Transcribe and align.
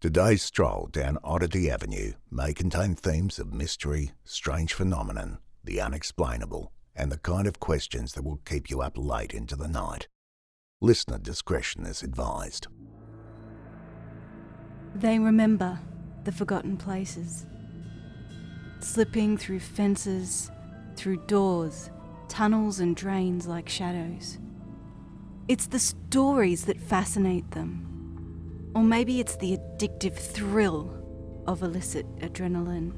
Today's 0.00 0.44
stroll 0.44 0.88
down 0.92 1.18
Oddity 1.24 1.68
Avenue 1.68 2.12
may 2.30 2.54
contain 2.54 2.94
themes 2.94 3.40
of 3.40 3.52
mystery, 3.52 4.12
strange 4.24 4.72
phenomenon, 4.72 5.38
the 5.64 5.80
unexplainable, 5.80 6.70
and 6.94 7.10
the 7.10 7.18
kind 7.18 7.48
of 7.48 7.58
questions 7.58 8.12
that 8.12 8.22
will 8.22 8.38
keep 8.44 8.70
you 8.70 8.80
up 8.80 8.92
late 8.96 9.32
into 9.34 9.56
the 9.56 9.66
night. 9.66 10.06
Listener 10.80 11.18
discretion 11.18 11.84
is 11.84 12.04
advised. 12.04 12.68
They 14.94 15.18
remember 15.18 15.80
the 16.22 16.30
forgotten 16.30 16.76
places. 16.76 17.44
Slipping 18.78 19.36
through 19.36 19.58
fences, 19.58 20.48
through 20.94 21.26
doors, 21.26 21.90
tunnels, 22.28 22.78
and 22.78 22.94
drains 22.94 23.48
like 23.48 23.68
shadows. 23.68 24.38
It's 25.48 25.66
the 25.66 25.80
stories 25.80 26.66
that 26.66 26.80
fascinate 26.80 27.50
them 27.50 27.87
or 28.74 28.82
maybe 28.82 29.20
it's 29.20 29.36
the 29.36 29.56
addictive 29.56 30.14
thrill 30.14 30.94
of 31.46 31.62
illicit 31.62 32.06
adrenaline. 32.18 32.92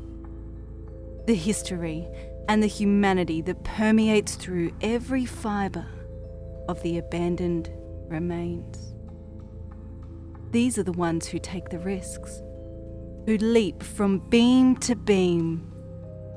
The 1.26 1.34
history 1.34 2.08
and 2.48 2.62
the 2.62 2.66
humanity 2.66 3.42
that 3.42 3.62
permeates 3.62 4.34
through 4.34 4.72
every 4.80 5.24
fibre 5.24 5.86
of 6.68 6.82
the 6.82 6.98
abandoned 6.98 7.70
remains. 8.08 8.94
These 10.50 10.78
are 10.78 10.82
the 10.82 10.92
ones 10.92 11.26
who 11.26 11.38
take 11.38 11.68
the 11.68 11.78
risks, 11.78 12.42
who 13.26 13.36
leap 13.38 13.82
from 13.82 14.18
beam 14.30 14.76
to 14.78 14.96
beam, 14.96 15.72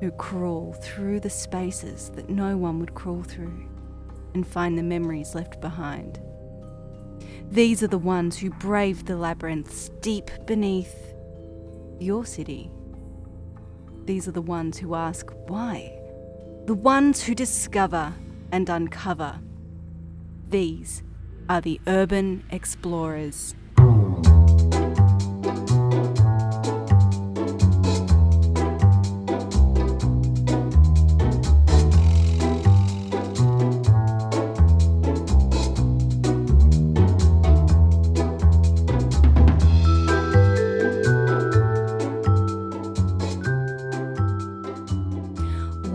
who 0.00 0.12
crawl 0.12 0.74
through 0.80 1.20
the 1.20 1.30
spaces 1.30 2.10
that 2.10 2.30
no 2.30 2.56
one 2.56 2.78
would 2.78 2.94
crawl 2.94 3.22
through 3.22 3.68
and 4.34 4.46
find 4.46 4.78
the 4.78 4.82
memories 4.82 5.34
left 5.34 5.60
behind. 5.60 6.20
These 7.50 7.82
are 7.82 7.88
the 7.88 7.98
ones 7.98 8.38
who 8.38 8.50
brave 8.50 9.04
the 9.04 9.16
labyrinths 9.16 9.90
deep 10.00 10.30
beneath 10.46 10.94
your 12.00 12.24
city. 12.24 12.70
These 14.04 14.28
are 14.28 14.32
the 14.32 14.42
ones 14.42 14.78
who 14.78 14.94
ask 14.94 15.30
why. 15.46 15.98
The 16.66 16.74
ones 16.74 17.22
who 17.22 17.34
discover 17.34 18.14
and 18.52 18.68
uncover. 18.68 19.40
These 20.48 21.02
are 21.48 21.60
the 21.60 21.80
urban 21.86 22.44
explorers. 22.50 23.54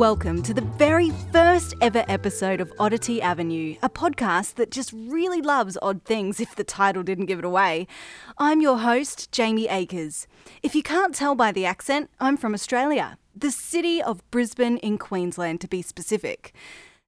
Welcome 0.10 0.42
to 0.42 0.56
the 0.56 0.62
very 0.62 1.12
first 1.32 1.76
ever 1.82 2.04
episode 2.08 2.62
of 2.62 2.74
Oddity 2.80 3.22
Avenue, 3.22 3.76
a 3.84 3.92
podcast 3.92 4.56
that 4.56 4.72
just 4.72 4.92
really 4.92 5.40
loves 5.40 5.78
odd 5.84 6.04
things 6.04 6.40
if 6.40 6.56
the 6.56 6.64
title 6.64 7.04
didn't 7.04 7.28
give 7.28 7.38
it 7.38 7.46
away. 7.46 7.86
I'm 8.36 8.60
your 8.60 8.80
host, 8.80 9.32
Jaimi 9.32 9.72
Acres. 9.72 10.26
If 10.64 10.74
you 10.74 10.82
can't 10.82 11.14
tell 11.14 11.36
by 11.36 11.52
the 11.52 11.64
accent, 11.64 12.10
I'm 12.20 12.38
from 12.38 12.56
Australia, 12.56 13.20
the 13.36 13.52
city 13.52 14.02
of 14.02 14.28
Brisbane 14.32 14.78
in 14.78 14.98
Queensland 14.98 15.62
to 15.62 15.68
be 15.68 15.84
specific. 15.84 16.56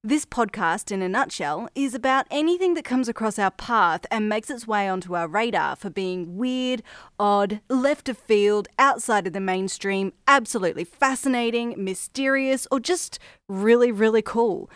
This 0.04 0.24
podcast, 0.24 0.90
in 0.90 1.00
a 1.00 1.08
nutshell, 1.08 1.68
is 1.76 1.94
about 1.94 2.26
anything 2.28 2.74
that 2.74 2.84
comes 2.84 3.08
across 3.08 3.38
our 3.38 3.52
path 3.52 4.04
and 4.10 4.28
makes 4.28 4.50
its 4.50 4.66
way 4.66 4.88
onto 4.88 5.14
our 5.14 5.28
radar 5.28 5.76
for 5.76 5.90
being 5.90 6.36
weird, 6.36 6.82
odd, 7.20 7.60
left 7.68 8.08
of 8.08 8.18
field, 8.18 8.66
outside 8.80 9.28
of 9.28 9.32
the 9.32 9.38
mainstream, 9.38 10.12
absolutely 10.26 10.82
fascinating, 10.82 11.76
mysterious, 11.78 12.66
or 12.72 12.80
just 12.80 13.20
really, 13.48 13.92
really 13.92 14.22
cool. 14.22 14.68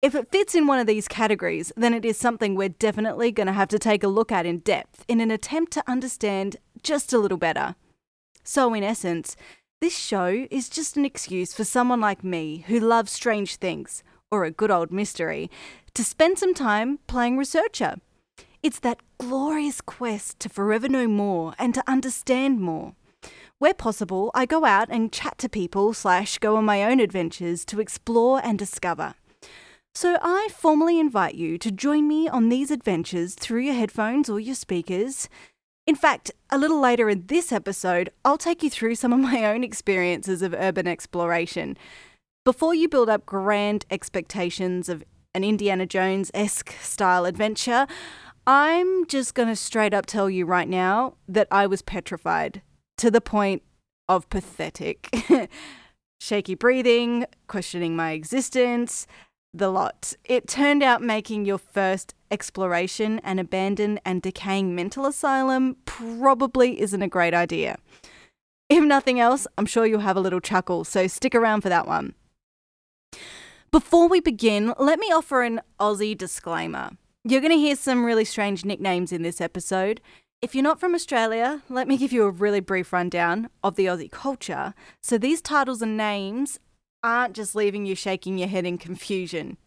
If 0.00 0.14
it 0.14 0.30
fits 0.30 0.54
in 0.54 0.68
one 0.68 0.78
of 0.78 0.86
these 0.86 1.08
categories, 1.08 1.72
then 1.76 1.92
it 1.92 2.04
is 2.04 2.16
something 2.16 2.54
we're 2.54 2.68
definitely 2.68 3.32
going 3.32 3.48
to 3.48 3.52
have 3.54 3.68
to 3.70 3.80
take 3.80 4.04
a 4.04 4.08
look 4.08 4.30
at 4.30 4.46
in 4.46 4.60
depth 4.60 5.04
in 5.08 5.20
an 5.20 5.32
attempt 5.32 5.72
to 5.72 5.90
understand 5.90 6.56
just 6.84 7.12
a 7.12 7.18
little 7.18 7.36
better. 7.36 7.74
So, 8.44 8.72
in 8.74 8.84
essence, 8.84 9.34
this 9.80 9.98
show 9.98 10.46
is 10.52 10.68
just 10.68 10.96
an 10.96 11.04
excuse 11.04 11.52
for 11.52 11.64
someone 11.64 12.00
like 12.00 12.22
me 12.22 12.64
who 12.68 12.78
loves 12.78 13.10
strange 13.10 13.56
things 13.56 14.04
or 14.30 14.44
a 14.44 14.50
good 14.50 14.70
old 14.70 14.92
mystery, 14.92 15.50
to 15.94 16.04
spend 16.04 16.38
some 16.38 16.54
time 16.54 16.98
playing 17.06 17.36
researcher. 17.36 17.96
It's 18.62 18.80
that 18.80 19.00
glorious 19.18 19.80
quest 19.80 20.40
to 20.40 20.48
forever 20.48 20.88
know 20.88 21.06
more 21.06 21.54
and 21.58 21.74
to 21.74 21.84
understand 21.86 22.60
more. 22.60 22.94
Where 23.58 23.74
possible, 23.74 24.30
I 24.34 24.46
go 24.46 24.64
out 24.64 24.88
and 24.90 25.12
chat 25.12 25.38
to 25.38 25.48
people 25.48 25.92
slash 25.92 26.38
go 26.38 26.56
on 26.56 26.64
my 26.64 26.84
own 26.84 27.00
adventures 27.00 27.64
to 27.66 27.80
explore 27.80 28.40
and 28.44 28.58
discover. 28.58 29.14
So 29.94 30.16
I 30.22 30.48
formally 30.54 31.00
invite 31.00 31.34
you 31.34 31.58
to 31.58 31.72
join 31.72 32.06
me 32.06 32.28
on 32.28 32.48
these 32.48 32.70
adventures 32.70 33.34
through 33.34 33.62
your 33.62 33.74
headphones 33.74 34.28
or 34.28 34.38
your 34.38 34.54
speakers. 34.54 35.28
In 35.88 35.96
fact, 35.96 36.30
a 36.50 36.58
little 36.58 36.80
later 36.80 37.08
in 37.08 37.26
this 37.26 37.50
episode, 37.50 38.10
I'll 38.24 38.38
take 38.38 38.62
you 38.62 38.70
through 38.70 38.94
some 38.94 39.12
of 39.12 39.18
my 39.18 39.44
own 39.44 39.64
experiences 39.64 40.42
of 40.42 40.54
urban 40.54 40.86
exploration. 40.86 41.76
Before 42.48 42.74
you 42.74 42.88
build 42.88 43.10
up 43.10 43.26
grand 43.26 43.84
expectations 43.90 44.88
of 44.88 45.04
an 45.34 45.44
Indiana 45.44 45.84
Jones 45.84 46.30
esque 46.32 46.74
style 46.80 47.26
adventure, 47.26 47.86
I'm 48.46 49.06
just 49.06 49.34
going 49.34 49.50
to 49.50 49.54
straight 49.54 49.92
up 49.92 50.06
tell 50.06 50.30
you 50.30 50.46
right 50.46 50.66
now 50.66 51.16
that 51.28 51.46
I 51.50 51.66
was 51.66 51.82
petrified 51.82 52.62
to 52.96 53.10
the 53.10 53.20
point 53.20 53.64
of 54.08 54.30
pathetic. 54.30 55.14
Shaky 56.22 56.54
breathing, 56.54 57.26
questioning 57.48 57.94
my 57.94 58.12
existence, 58.12 59.06
the 59.52 59.68
lot. 59.68 60.14
It 60.24 60.48
turned 60.48 60.82
out 60.82 61.02
making 61.02 61.44
your 61.44 61.58
first 61.58 62.14
exploration 62.30 63.18
an 63.24 63.38
abandoned 63.38 64.00
and 64.06 64.22
decaying 64.22 64.74
mental 64.74 65.04
asylum 65.04 65.76
probably 65.84 66.80
isn't 66.80 67.02
a 67.02 67.08
great 67.08 67.34
idea. 67.34 67.76
If 68.70 68.82
nothing 68.82 69.20
else, 69.20 69.46
I'm 69.58 69.66
sure 69.66 69.84
you'll 69.84 70.00
have 70.00 70.16
a 70.16 70.20
little 70.20 70.40
chuckle, 70.40 70.84
so 70.84 71.06
stick 71.08 71.34
around 71.34 71.60
for 71.60 71.68
that 71.68 71.86
one. 71.86 72.14
Before 73.70 74.08
we 74.08 74.20
begin, 74.20 74.72
let 74.78 74.98
me 74.98 75.12
offer 75.12 75.42
an 75.42 75.60
Aussie 75.78 76.16
disclaimer. 76.16 76.92
You're 77.22 77.42
going 77.42 77.52
to 77.52 77.58
hear 77.58 77.76
some 77.76 78.02
really 78.02 78.24
strange 78.24 78.64
nicknames 78.64 79.12
in 79.12 79.20
this 79.20 79.42
episode. 79.42 80.00
If 80.40 80.54
you're 80.54 80.64
not 80.64 80.80
from 80.80 80.94
Australia, 80.94 81.62
let 81.68 81.86
me 81.86 81.98
give 81.98 82.10
you 82.10 82.22
a 82.22 82.30
really 82.30 82.60
brief 82.60 82.94
rundown 82.94 83.50
of 83.62 83.76
the 83.76 83.84
Aussie 83.84 84.10
culture. 84.10 84.72
So 85.02 85.18
these 85.18 85.42
titles 85.42 85.82
and 85.82 85.98
names 85.98 86.58
aren't 87.02 87.34
just 87.34 87.54
leaving 87.54 87.84
you 87.84 87.94
shaking 87.94 88.38
your 88.38 88.48
head 88.48 88.64
in 88.64 88.78
confusion. 88.78 89.58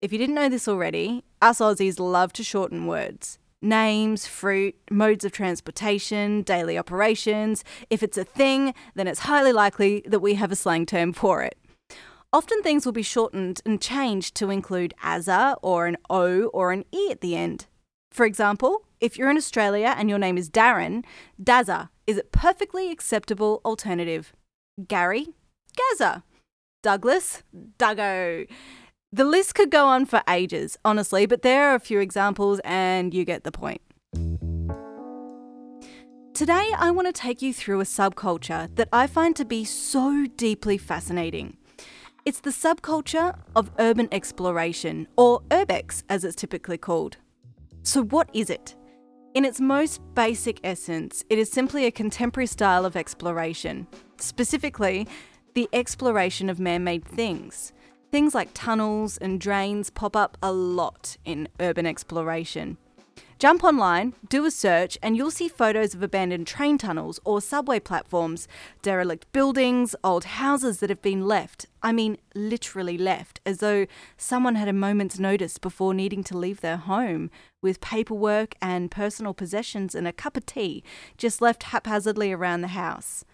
If 0.00 0.12
you 0.12 0.18
didn't 0.18 0.36
know 0.36 0.48
this 0.48 0.68
already, 0.68 1.24
us 1.42 1.58
Aussies 1.58 1.98
love 1.98 2.32
to 2.34 2.44
shorten 2.44 2.86
words. 2.86 3.40
Names, 3.60 4.28
fruit, 4.28 4.76
modes 4.92 5.24
of 5.24 5.32
transportation, 5.32 6.42
daily 6.42 6.78
operations. 6.78 7.64
If 7.90 8.04
it's 8.04 8.18
a 8.18 8.24
thing, 8.24 8.74
then 8.94 9.08
it's 9.08 9.20
highly 9.20 9.52
likely 9.52 10.04
that 10.06 10.20
we 10.20 10.34
have 10.34 10.52
a 10.52 10.56
slang 10.56 10.86
term 10.86 11.12
for 11.12 11.42
it. 11.42 11.58
Often 12.34 12.62
things 12.62 12.84
will 12.84 12.92
be 12.92 13.04
shortened 13.04 13.60
and 13.64 13.80
changed 13.80 14.34
to 14.34 14.50
include 14.50 14.92
ASA 15.00 15.56
or 15.62 15.86
an 15.86 15.96
O 16.10 16.46
or 16.46 16.72
an 16.72 16.84
E 16.90 17.12
at 17.12 17.20
the 17.20 17.36
end. 17.36 17.66
For 18.10 18.26
example, 18.26 18.82
if 18.98 19.16
you're 19.16 19.30
in 19.30 19.36
Australia 19.36 19.94
and 19.96 20.10
your 20.10 20.18
name 20.18 20.36
is 20.36 20.50
Darren, 20.50 21.04
Dazza 21.40 21.90
is 22.08 22.18
a 22.18 22.24
perfectly 22.24 22.90
acceptable 22.90 23.60
alternative. 23.64 24.32
Gary, 24.88 25.28
Gazza. 25.76 26.24
Douglas, 26.82 27.44
Duggo. 27.78 28.48
The 29.12 29.24
list 29.24 29.54
could 29.54 29.70
go 29.70 29.86
on 29.86 30.04
for 30.04 30.20
ages, 30.28 30.76
honestly, 30.84 31.26
but 31.26 31.42
there 31.42 31.70
are 31.70 31.76
a 31.76 31.80
few 31.80 32.00
examples 32.00 32.60
and 32.64 33.14
you 33.14 33.24
get 33.24 33.44
the 33.44 33.52
point. 33.52 33.80
Today, 36.34 36.68
I 36.76 36.90
want 36.90 37.06
to 37.06 37.12
take 37.12 37.42
you 37.42 37.54
through 37.54 37.80
a 37.80 37.84
subculture 37.84 38.74
that 38.74 38.88
I 38.92 39.06
find 39.06 39.36
to 39.36 39.44
be 39.44 39.64
so 39.64 40.26
deeply 40.36 40.78
fascinating. 40.78 41.58
It's 42.24 42.40
the 42.40 42.48
subculture 42.48 43.38
of 43.54 43.70
urban 43.78 44.08
exploration, 44.10 45.06
or 45.14 45.42
urbex 45.50 46.04
as 46.08 46.24
it's 46.24 46.34
typically 46.34 46.78
called. 46.78 47.18
So, 47.82 48.02
what 48.02 48.30
is 48.32 48.48
it? 48.48 48.74
In 49.34 49.44
its 49.44 49.60
most 49.60 50.00
basic 50.14 50.58
essence, 50.64 51.22
it 51.28 51.38
is 51.38 51.52
simply 51.52 51.84
a 51.84 51.90
contemporary 51.90 52.46
style 52.46 52.86
of 52.86 52.96
exploration, 52.96 53.86
specifically, 54.16 55.06
the 55.54 55.68
exploration 55.74 56.48
of 56.48 56.58
man 56.58 56.82
made 56.82 57.04
things. 57.04 57.74
Things 58.10 58.34
like 58.34 58.48
tunnels 58.54 59.18
and 59.18 59.38
drains 59.38 59.90
pop 59.90 60.16
up 60.16 60.38
a 60.42 60.50
lot 60.50 61.18
in 61.26 61.46
urban 61.60 61.84
exploration. 61.84 62.78
Jump 63.40 63.64
online, 63.64 64.14
do 64.28 64.44
a 64.44 64.50
search, 64.50 64.96
and 65.02 65.16
you'll 65.16 65.30
see 65.30 65.48
photos 65.48 65.92
of 65.92 66.02
abandoned 66.02 66.46
train 66.46 66.78
tunnels 66.78 67.18
or 67.24 67.40
subway 67.40 67.80
platforms, 67.80 68.46
derelict 68.80 69.30
buildings, 69.32 69.96
old 70.04 70.24
houses 70.24 70.78
that 70.78 70.88
have 70.88 71.02
been 71.02 71.26
left. 71.26 71.66
I 71.82 71.90
mean, 71.92 72.16
literally 72.36 72.96
left, 72.96 73.40
as 73.44 73.58
though 73.58 73.86
someone 74.16 74.54
had 74.54 74.68
a 74.68 74.72
moment's 74.72 75.18
notice 75.18 75.58
before 75.58 75.94
needing 75.94 76.22
to 76.24 76.38
leave 76.38 76.60
their 76.60 76.76
home, 76.76 77.28
with 77.60 77.80
paperwork 77.80 78.54
and 78.62 78.90
personal 78.90 79.34
possessions 79.34 79.96
and 79.96 80.06
a 80.06 80.12
cup 80.12 80.36
of 80.36 80.46
tea 80.46 80.84
just 81.18 81.42
left 81.42 81.64
haphazardly 81.64 82.32
around 82.32 82.60
the 82.60 82.68
house. 82.68 83.24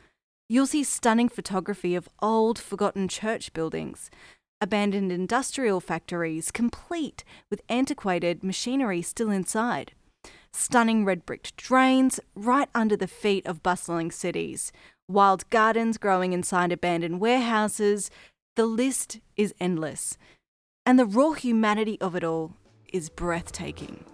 You'll 0.48 0.66
see 0.66 0.82
stunning 0.82 1.28
photography 1.28 1.94
of 1.94 2.08
old, 2.20 2.58
forgotten 2.58 3.06
church 3.06 3.52
buildings, 3.52 4.10
abandoned 4.60 5.10
industrial 5.10 5.80
factories 5.80 6.50
complete 6.50 7.24
with 7.50 7.62
antiquated 7.68 8.44
machinery 8.44 9.02
still 9.02 9.30
inside, 9.30 9.92
stunning 10.52 11.04
red 11.04 11.24
bricked 11.24 11.56
drains 11.56 12.20
right 12.34 12.68
under 12.74 12.96
the 12.96 13.08
feet 13.08 13.46
of 13.46 13.62
bustling 13.62 14.10
cities, 14.10 14.72
wild 15.08 15.48
gardens 15.50 15.98
growing 15.98 16.32
inside 16.32 16.72
abandoned 16.72 17.20
warehouses. 17.20 18.10
The 18.56 18.66
list 18.66 19.20
is 19.36 19.54
endless. 19.60 20.18
And 20.84 20.98
the 20.98 21.06
raw 21.06 21.32
humanity 21.32 22.00
of 22.00 22.14
it 22.14 22.24
all 22.24 22.54
is 22.92 23.08
breathtaking. 23.08 24.04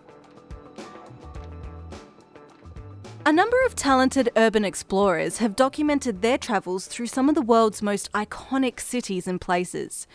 A 3.27 3.33
number 3.33 3.57
of 3.67 3.75
talented 3.75 4.31
urban 4.37 4.65
explorers 4.65 5.39
have 5.39 5.57
documented 5.57 6.23
their 6.23 6.39
travels 6.39 6.87
through 6.87 7.09
some 7.09 7.29
of 7.29 7.35
the 7.35 7.43
world's 7.43 7.83
most 7.83 8.09
iconic 8.13 8.79
cities 8.79 9.27
and 9.27 9.41
places. 9.41 10.07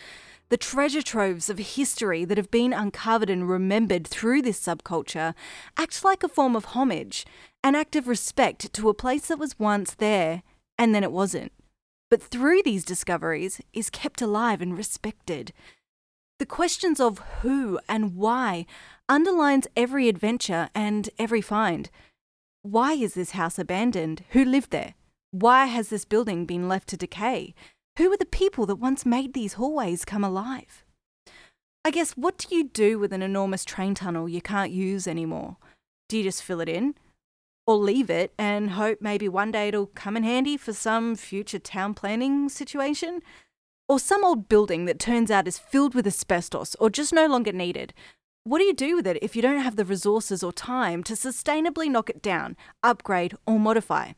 The 0.48 0.56
treasure 0.56 1.02
troves 1.02 1.50
of 1.50 1.58
history 1.58 2.24
that 2.24 2.38
have 2.38 2.50
been 2.50 2.72
uncovered 2.72 3.28
and 3.28 3.46
remembered 3.46 4.06
through 4.06 4.40
this 4.40 4.58
subculture 4.58 5.34
act 5.76 6.02
like 6.02 6.22
a 6.22 6.28
form 6.28 6.56
of 6.56 6.64
homage, 6.64 7.26
an 7.62 7.74
act 7.74 7.96
of 7.96 8.08
respect 8.08 8.72
to 8.72 8.88
a 8.88 8.94
place 8.94 9.26
that 9.26 9.38
was 9.38 9.58
once 9.58 9.94
there 9.94 10.42
and 10.78 10.94
then 10.94 11.04
it 11.04 11.12
wasn't. 11.12 11.52
But 12.08 12.22
through 12.22 12.62
these 12.62 12.82
discoveries 12.82 13.60
is 13.74 13.90
kept 13.90 14.22
alive 14.22 14.62
and 14.62 14.74
respected. 14.74 15.52
The 16.38 16.46
questions 16.46 16.98
of 16.98 17.18
who 17.42 17.78
and 17.90 18.16
why 18.16 18.64
underlines 19.06 19.66
every 19.76 20.08
adventure 20.08 20.70
and 20.74 21.10
every 21.18 21.42
find. 21.42 21.90
Why 22.62 22.92
is 22.92 23.14
this 23.14 23.32
house 23.32 23.58
abandoned? 23.58 24.22
Who 24.30 24.44
lived 24.44 24.70
there? 24.70 24.94
Why 25.32 25.66
has 25.66 25.88
this 25.88 26.04
building 26.04 26.46
been 26.46 26.68
left 26.68 26.88
to 26.90 26.96
decay? 26.96 27.54
Who 27.98 28.08
were 28.08 28.16
the 28.16 28.24
people 28.24 28.66
that 28.66 28.76
once 28.76 29.04
made 29.04 29.34
these 29.34 29.54
hallways 29.54 30.04
come 30.04 30.22
alive? 30.22 30.84
I 31.84 31.90
guess 31.90 32.12
what 32.12 32.38
do 32.38 32.54
you 32.54 32.68
do 32.68 33.00
with 33.00 33.12
an 33.12 33.20
enormous 33.20 33.64
train 33.64 33.96
tunnel 33.96 34.28
you 34.28 34.40
can't 34.40 34.70
use 34.70 35.08
anymore? 35.08 35.56
Do 36.08 36.16
you 36.16 36.22
just 36.22 36.44
fill 36.44 36.60
it 36.60 36.68
in? 36.68 36.94
Or 37.66 37.74
leave 37.74 38.08
it 38.08 38.32
and 38.38 38.70
hope 38.70 38.98
maybe 39.00 39.28
one 39.28 39.50
day 39.50 39.66
it'll 39.66 39.86
come 39.86 40.16
in 40.16 40.22
handy 40.22 40.56
for 40.56 40.72
some 40.72 41.16
future 41.16 41.58
town 41.58 41.94
planning 41.94 42.48
situation? 42.48 43.22
Or 43.88 43.98
some 43.98 44.22
old 44.22 44.48
building 44.48 44.84
that 44.84 45.00
turns 45.00 45.32
out 45.32 45.48
is 45.48 45.58
filled 45.58 45.96
with 45.96 46.06
asbestos 46.06 46.76
or 46.78 46.90
just 46.90 47.12
no 47.12 47.26
longer 47.26 47.52
needed? 47.52 47.92
What 48.44 48.58
do 48.58 48.64
you 48.64 48.74
do 48.74 48.96
with 48.96 49.06
it 49.06 49.18
if 49.22 49.36
you 49.36 49.42
don't 49.42 49.60
have 49.60 49.76
the 49.76 49.84
resources 49.84 50.42
or 50.42 50.52
time 50.52 51.04
to 51.04 51.12
sustainably 51.12 51.88
knock 51.88 52.10
it 52.10 52.20
down, 52.20 52.56
upgrade, 52.82 53.36
or 53.46 53.60
modify? 53.60 54.12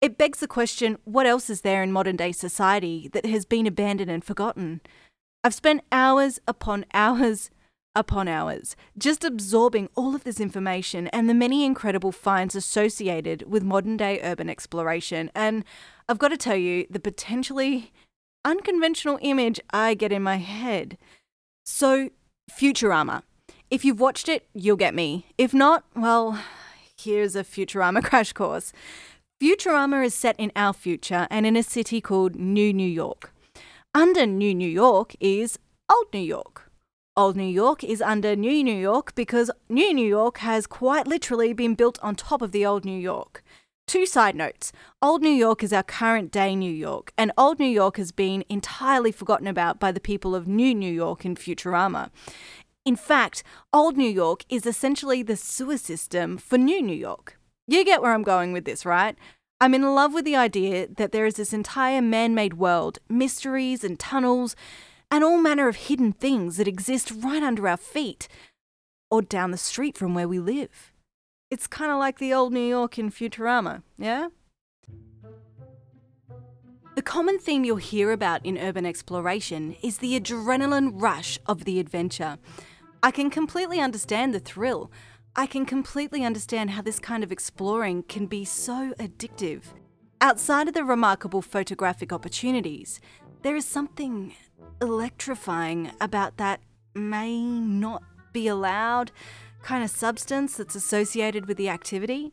It 0.00 0.16
begs 0.16 0.38
the 0.38 0.46
question 0.46 0.98
what 1.04 1.26
else 1.26 1.50
is 1.50 1.62
there 1.62 1.82
in 1.82 1.90
modern 1.90 2.14
day 2.14 2.30
society 2.30 3.08
that 3.12 3.26
has 3.26 3.44
been 3.44 3.66
abandoned 3.66 4.10
and 4.10 4.24
forgotten? 4.24 4.82
I've 5.42 5.54
spent 5.54 5.82
hours 5.90 6.38
upon 6.46 6.84
hours 6.94 7.50
upon 7.96 8.26
hours 8.26 8.74
just 8.98 9.24
absorbing 9.24 9.88
all 9.94 10.14
of 10.14 10.24
this 10.24 10.40
information 10.40 11.06
and 11.08 11.28
the 11.28 11.34
many 11.34 11.64
incredible 11.64 12.12
finds 12.12 12.56
associated 12.56 13.50
with 13.50 13.62
modern 13.62 13.96
day 13.96 14.20
urban 14.22 14.48
exploration. 14.48 15.30
And 15.34 15.64
I've 16.08 16.18
got 16.18 16.28
to 16.28 16.36
tell 16.36 16.56
you, 16.56 16.86
the 16.90 17.00
potentially 17.00 17.92
unconventional 18.44 19.18
image 19.22 19.60
I 19.70 19.94
get 19.94 20.12
in 20.12 20.22
my 20.22 20.36
head. 20.36 20.98
So, 21.64 22.10
Futurama. 22.50 23.22
If 23.70 23.84
you've 23.84 24.00
watched 24.00 24.28
it, 24.28 24.46
you'll 24.54 24.76
get 24.76 24.94
me. 24.94 25.26
If 25.38 25.54
not, 25.54 25.84
well, 25.94 26.38
here's 26.96 27.36
a 27.36 27.44
Futurama 27.44 28.02
crash 28.08 28.32
course. 28.32 28.72
Futurama 29.42 30.04
is 30.06 30.14
set 30.14 30.36
in 30.38 30.52
our 30.56 30.72
future 30.72 31.26
and 31.30 31.44
in 31.46 31.56
a 31.56 31.62
city 31.62 32.00
called 32.00 32.36
New 32.36 32.72
New 32.72 32.88
York. 32.88 33.32
Under 33.94 34.26
New 34.26 34.54
New 34.54 34.68
York 34.68 35.14
is 35.20 35.58
Old 35.90 36.06
New 36.12 36.20
York. 36.20 36.70
Old 37.16 37.36
New 37.36 37.44
York 37.44 37.84
is 37.84 38.02
under 38.02 38.34
New 38.34 38.64
New 38.64 38.74
York 38.74 39.14
because 39.14 39.48
New 39.68 39.94
New 39.94 40.06
York 40.06 40.38
has 40.38 40.66
quite 40.66 41.06
literally 41.06 41.52
been 41.52 41.76
built 41.76 41.98
on 42.02 42.16
top 42.16 42.42
of 42.42 42.50
the 42.50 42.66
Old 42.66 42.84
New 42.84 42.98
York. 42.98 43.43
Two 43.86 44.06
side 44.06 44.34
notes 44.34 44.72
Old 45.02 45.22
New 45.22 45.30
York 45.30 45.62
is 45.62 45.72
our 45.72 45.82
current 45.82 46.32
day 46.32 46.56
New 46.56 46.72
York, 46.72 47.12
and 47.18 47.30
Old 47.36 47.58
New 47.58 47.66
York 47.66 47.96
has 47.98 48.12
been 48.12 48.44
entirely 48.48 49.12
forgotten 49.12 49.46
about 49.46 49.78
by 49.78 49.92
the 49.92 50.00
people 50.00 50.34
of 50.34 50.48
New 50.48 50.74
New 50.74 50.92
York 50.92 51.24
in 51.24 51.36
Futurama. 51.36 52.10
In 52.84 52.96
fact, 52.96 53.42
Old 53.72 53.96
New 53.96 54.10
York 54.10 54.44
is 54.48 54.66
essentially 54.66 55.22
the 55.22 55.36
sewer 55.36 55.78
system 55.78 56.38
for 56.38 56.58
New 56.58 56.82
New 56.82 56.96
York. 56.96 57.38
You 57.66 57.84
get 57.84 58.02
where 58.02 58.12
I'm 58.12 58.22
going 58.22 58.52
with 58.52 58.64
this, 58.64 58.84
right? 58.86 59.16
I'm 59.60 59.74
in 59.74 59.82
love 59.82 60.12
with 60.12 60.24
the 60.24 60.36
idea 60.36 60.88
that 60.88 61.12
there 61.12 61.26
is 61.26 61.34
this 61.34 61.52
entire 61.52 62.02
man 62.02 62.34
made 62.34 62.54
world, 62.54 62.98
mysteries 63.08 63.84
and 63.84 63.98
tunnels, 63.98 64.56
and 65.10 65.22
all 65.22 65.38
manner 65.38 65.68
of 65.68 65.76
hidden 65.76 66.12
things 66.12 66.56
that 66.56 66.68
exist 66.68 67.12
right 67.22 67.42
under 67.42 67.68
our 67.68 67.76
feet 67.76 68.28
or 69.10 69.22
down 69.22 69.50
the 69.50 69.56
street 69.56 69.96
from 69.96 70.14
where 70.14 70.28
we 70.28 70.38
live. 70.38 70.93
It's 71.50 71.66
kind 71.66 71.92
of 71.92 71.98
like 71.98 72.18
the 72.18 72.32
old 72.32 72.52
New 72.52 72.66
York 72.66 72.98
in 72.98 73.10
Futurama, 73.10 73.82
yeah? 73.98 74.28
The 76.94 77.02
common 77.02 77.38
theme 77.38 77.64
you'll 77.64 77.76
hear 77.76 78.12
about 78.12 78.44
in 78.46 78.56
urban 78.56 78.86
exploration 78.86 79.76
is 79.82 79.98
the 79.98 80.18
adrenaline 80.18 80.92
rush 80.94 81.38
of 81.46 81.64
the 81.64 81.80
adventure. 81.80 82.38
I 83.02 83.10
can 83.10 83.30
completely 83.30 83.80
understand 83.80 84.32
the 84.32 84.40
thrill. 84.40 84.90
I 85.36 85.46
can 85.46 85.66
completely 85.66 86.24
understand 86.24 86.70
how 86.70 86.82
this 86.82 87.00
kind 87.00 87.24
of 87.24 87.32
exploring 87.32 88.04
can 88.04 88.26
be 88.26 88.44
so 88.44 88.94
addictive. 89.00 89.62
Outside 90.20 90.68
of 90.68 90.74
the 90.74 90.84
remarkable 90.84 91.42
photographic 91.42 92.12
opportunities, 92.12 93.00
there 93.42 93.56
is 93.56 93.66
something 93.66 94.34
electrifying 94.80 95.90
about 96.00 96.36
that 96.36 96.60
may 96.94 97.40
not 97.42 98.02
be 98.32 98.48
allowed 98.48 99.10
kind 99.64 99.82
of 99.82 99.90
substance 99.90 100.56
that's 100.56 100.74
associated 100.74 101.46
with 101.46 101.56
the 101.56 101.68
activity. 101.68 102.32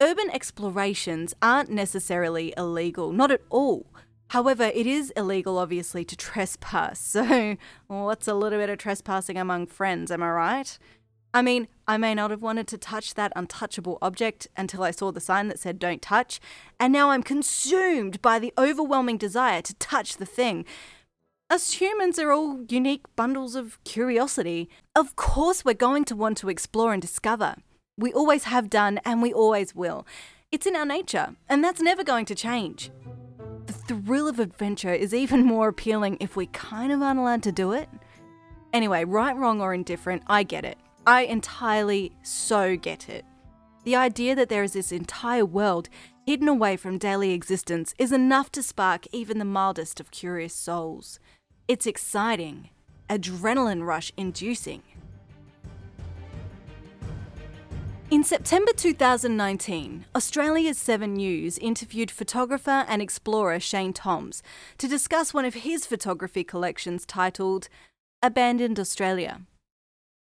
Urban 0.00 0.30
explorations 0.30 1.34
aren't 1.42 1.70
necessarily 1.70 2.54
illegal, 2.56 3.12
not 3.12 3.30
at 3.30 3.42
all. 3.50 3.86
However, 4.28 4.64
it 4.64 4.86
is 4.86 5.10
illegal, 5.10 5.58
obviously, 5.58 6.04
to 6.06 6.16
trespass. 6.16 7.00
So, 7.12 7.56
what's 7.88 8.28
a 8.28 8.34
little 8.34 8.58
bit 8.58 8.70
of 8.70 8.78
trespassing 8.78 9.36
among 9.36 9.66
friends, 9.66 10.10
am 10.10 10.22
I 10.22 10.30
right? 10.30 10.78
I 11.34 11.42
mean, 11.42 11.68
I 11.86 11.96
may 11.98 12.14
not 12.14 12.30
have 12.30 12.42
wanted 12.42 12.66
to 12.68 12.78
touch 12.78 13.14
that 13.14 13.32
untouchable 13.34 13.98
object 14.00 14.48
until 14.56 14.82
I 14.82 14.90
saw 14.90 15.12
the 15.12 15.20
sign 15.20 15.48
that 15.48 15.58
said 15.58 15.78
don't 15.78 16.02
touch, 16.02 16.40
and 16.78 16.92
now 16.92 17.10
I'm 17.10 17.22
consumed 17.22 18.22
by 18.22 18.38
the 18.38 18.52
overwhelming 18.58 19.18
desire 19.18 19.62
to 19.62 19.74
touch 19.74 20.16
the 20.16 20.26
thing. 20.26 20.64
Us 21.52 21.74
humans 21.74 22.18
are 22.18 22.32
all 22.32 22.62
unique 22.70 23.04
bundles 23.14 23.54
of 23.54 23.78
curiosity. 23.84 24.70
Of 24.96 25.16
course, 25.16 25.66
we're 25.66 25.74
going 25.74 26.06
to 26.06 26.16
want 26.16 26.38
to 26.38 26.48
explore 26.48 26.94
and 26.94 27.02
discover. 27.02 27.56
We 27.98 28.10
always 28.10 28.44
have 28.44 28.70
done, 28.70 29.00
and 29.04 29.20
we 29.20 29.34
always 29.34 29.74
will. 29.74 30.06
It's 30.50 30.66
in 30.66 30.74
our 30.74 30.86
nature, 30.86 31.36
and 31.50 31.62
that's 31.62 31.82
never 31.82 32.02
going 32.02 32.24
to 32.24 32.34
change. 32.34 32.90
The 33.66 33.74
thrill 33.74 34.28
of 34.28 34.38
adventure 34.38 34.94
is 34.94 35.12
even 35.12 35.44
more 35.44 35.68
appealing 35.68 36.16
if 36.20 36.36
we 36.36 36.46
kind 36.46 36.90
of 36.90 37.02
aren't 37.02 37.20
allowed 37.20 37.42
to 37.42 37.52
do 37.52 37.72
it. 37.72 37.90
Anyway, 38.72 39.04
right, 39.04 39.36
wrong, 39.36 39.60
or 39.60 39.74
indifferent, 39.74 40.22
I 40.28 40.44
get 40.44 40.64
it. 40.64 40.78
I 41.06 41.24
entirely 41.24 42.12
so 42.22 42.78
get 42.78 43.10
it. 43.10 43.26
The 43.84 43.96
idea 43.96 44.34
that 44.36 44.48
there 44.48 44.62
is 44.62 44.72
this 44.72 44.90
entire 44.90 45.44
world 45.44 45.90
hidden 46.24 46.48
away 46.48 46.78
from 46.78 46.96
daily 46.96 47.32
existence 47.32 47.94
is 47.98 48.10
enough 48.10 48.50
to 48.52 48.62
spark 48.62 49.06
even 49.12 49.38
the 49.38 49.44
mildest 49.44 50.00
of 50.00 50.10
curious 50.10 50.54
souls. 50.54 51.20
It's 51.68 51.86
exciting, 51.86 52.70
adrenaline 53.08 53.86
rush 53.86 54.12
inducing. 54.16 54.82
In 58.10 58.24
September 58.24 58.72
2019, 58.72 60.04
Australia's 60.14 60.76
7 60.76 61.14
News 61.14 61.58
interviewed 61.58 62.10
photographer 62.10 62.84
and 62.88 63.00
explorer 63.00 63.60
Shane 63.60 63.92
Thoms 63.92 64.42
to 64.76 64.88
discuss 64.88 65.32
one 65.32 65.44
of 65.44 65.54
his 65.54 65.86
photography 65.86 66.42
collections 66.42 67.06
titled 67.06 67.68
Abandoned 68.22 68.80
Australia. 68.80 69.42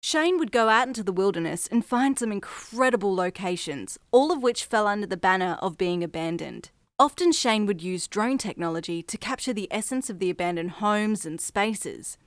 Shane 0.02 0.40
would 0.40 0.54
go 0.54 0.70
out 0.70 0.88
into 0.88 1.04
the 1.04 1.12
wilderness 1.12 1.68
and 1.68 1.86
find 1.86 2.18
some 2.18 2.32
incredible 2.32 3.14
locations, 3.14 4.00
all 4.12 4.32
of 4.32 4.42
which 4.42 4.64
fell 4.64 4.88
under 4.88 5.06
the 5.06 5.18
banner 5.18 5.58
of 5.62 5.78
being 5.78 6.02
abandoned. 6.02 6.70
Often, 6.98 7.34
Shane 7.34 7.66
would 7.66 7.82
use 7.82 8.08
drone 8.08 8.38
technology 8.38 9.04
to 9.04 9.18
capture 9.18 9.54
the 9.54 9.68
essence 9.72 10.10
of 10.10 10.20
the 10.20 10.30
abandoned 10.30 10.72
homes 10.72 11.26
and 11.26 11.42
spaces. 11.42 12.18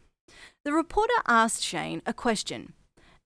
The 0.64 0.72
reporter 0.72 1.14
asked 1.26 1.62
Shane 1.62 2.02
a 2.04 2.12
question, 2.12 2.74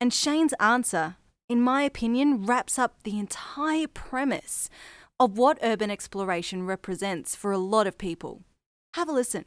and 0.01 0.13
Shane's 0.13 0.55
answer 0.61 1.17
in 1.53 1.61
my 1.61 1.83
opinion, 1.83 2.47
wraps 2.47 2.79
up 2.79 3.03
the 3.03 3.19
entire 3.19 3.87
premise 3.87 4.71
of 5.21 5.37
what 5.37 5.59
urban 5.63 5.91
exploration 5.91 6.65
represents 6.65 7.37
for 7.37 7.53
a 7.53 7.59
lot 7.59 7.87
of 7.87 7.99
people. 7.99 8.43
Have 8.95 9.09
a 9.09 9.13
listen. 9.13 9.45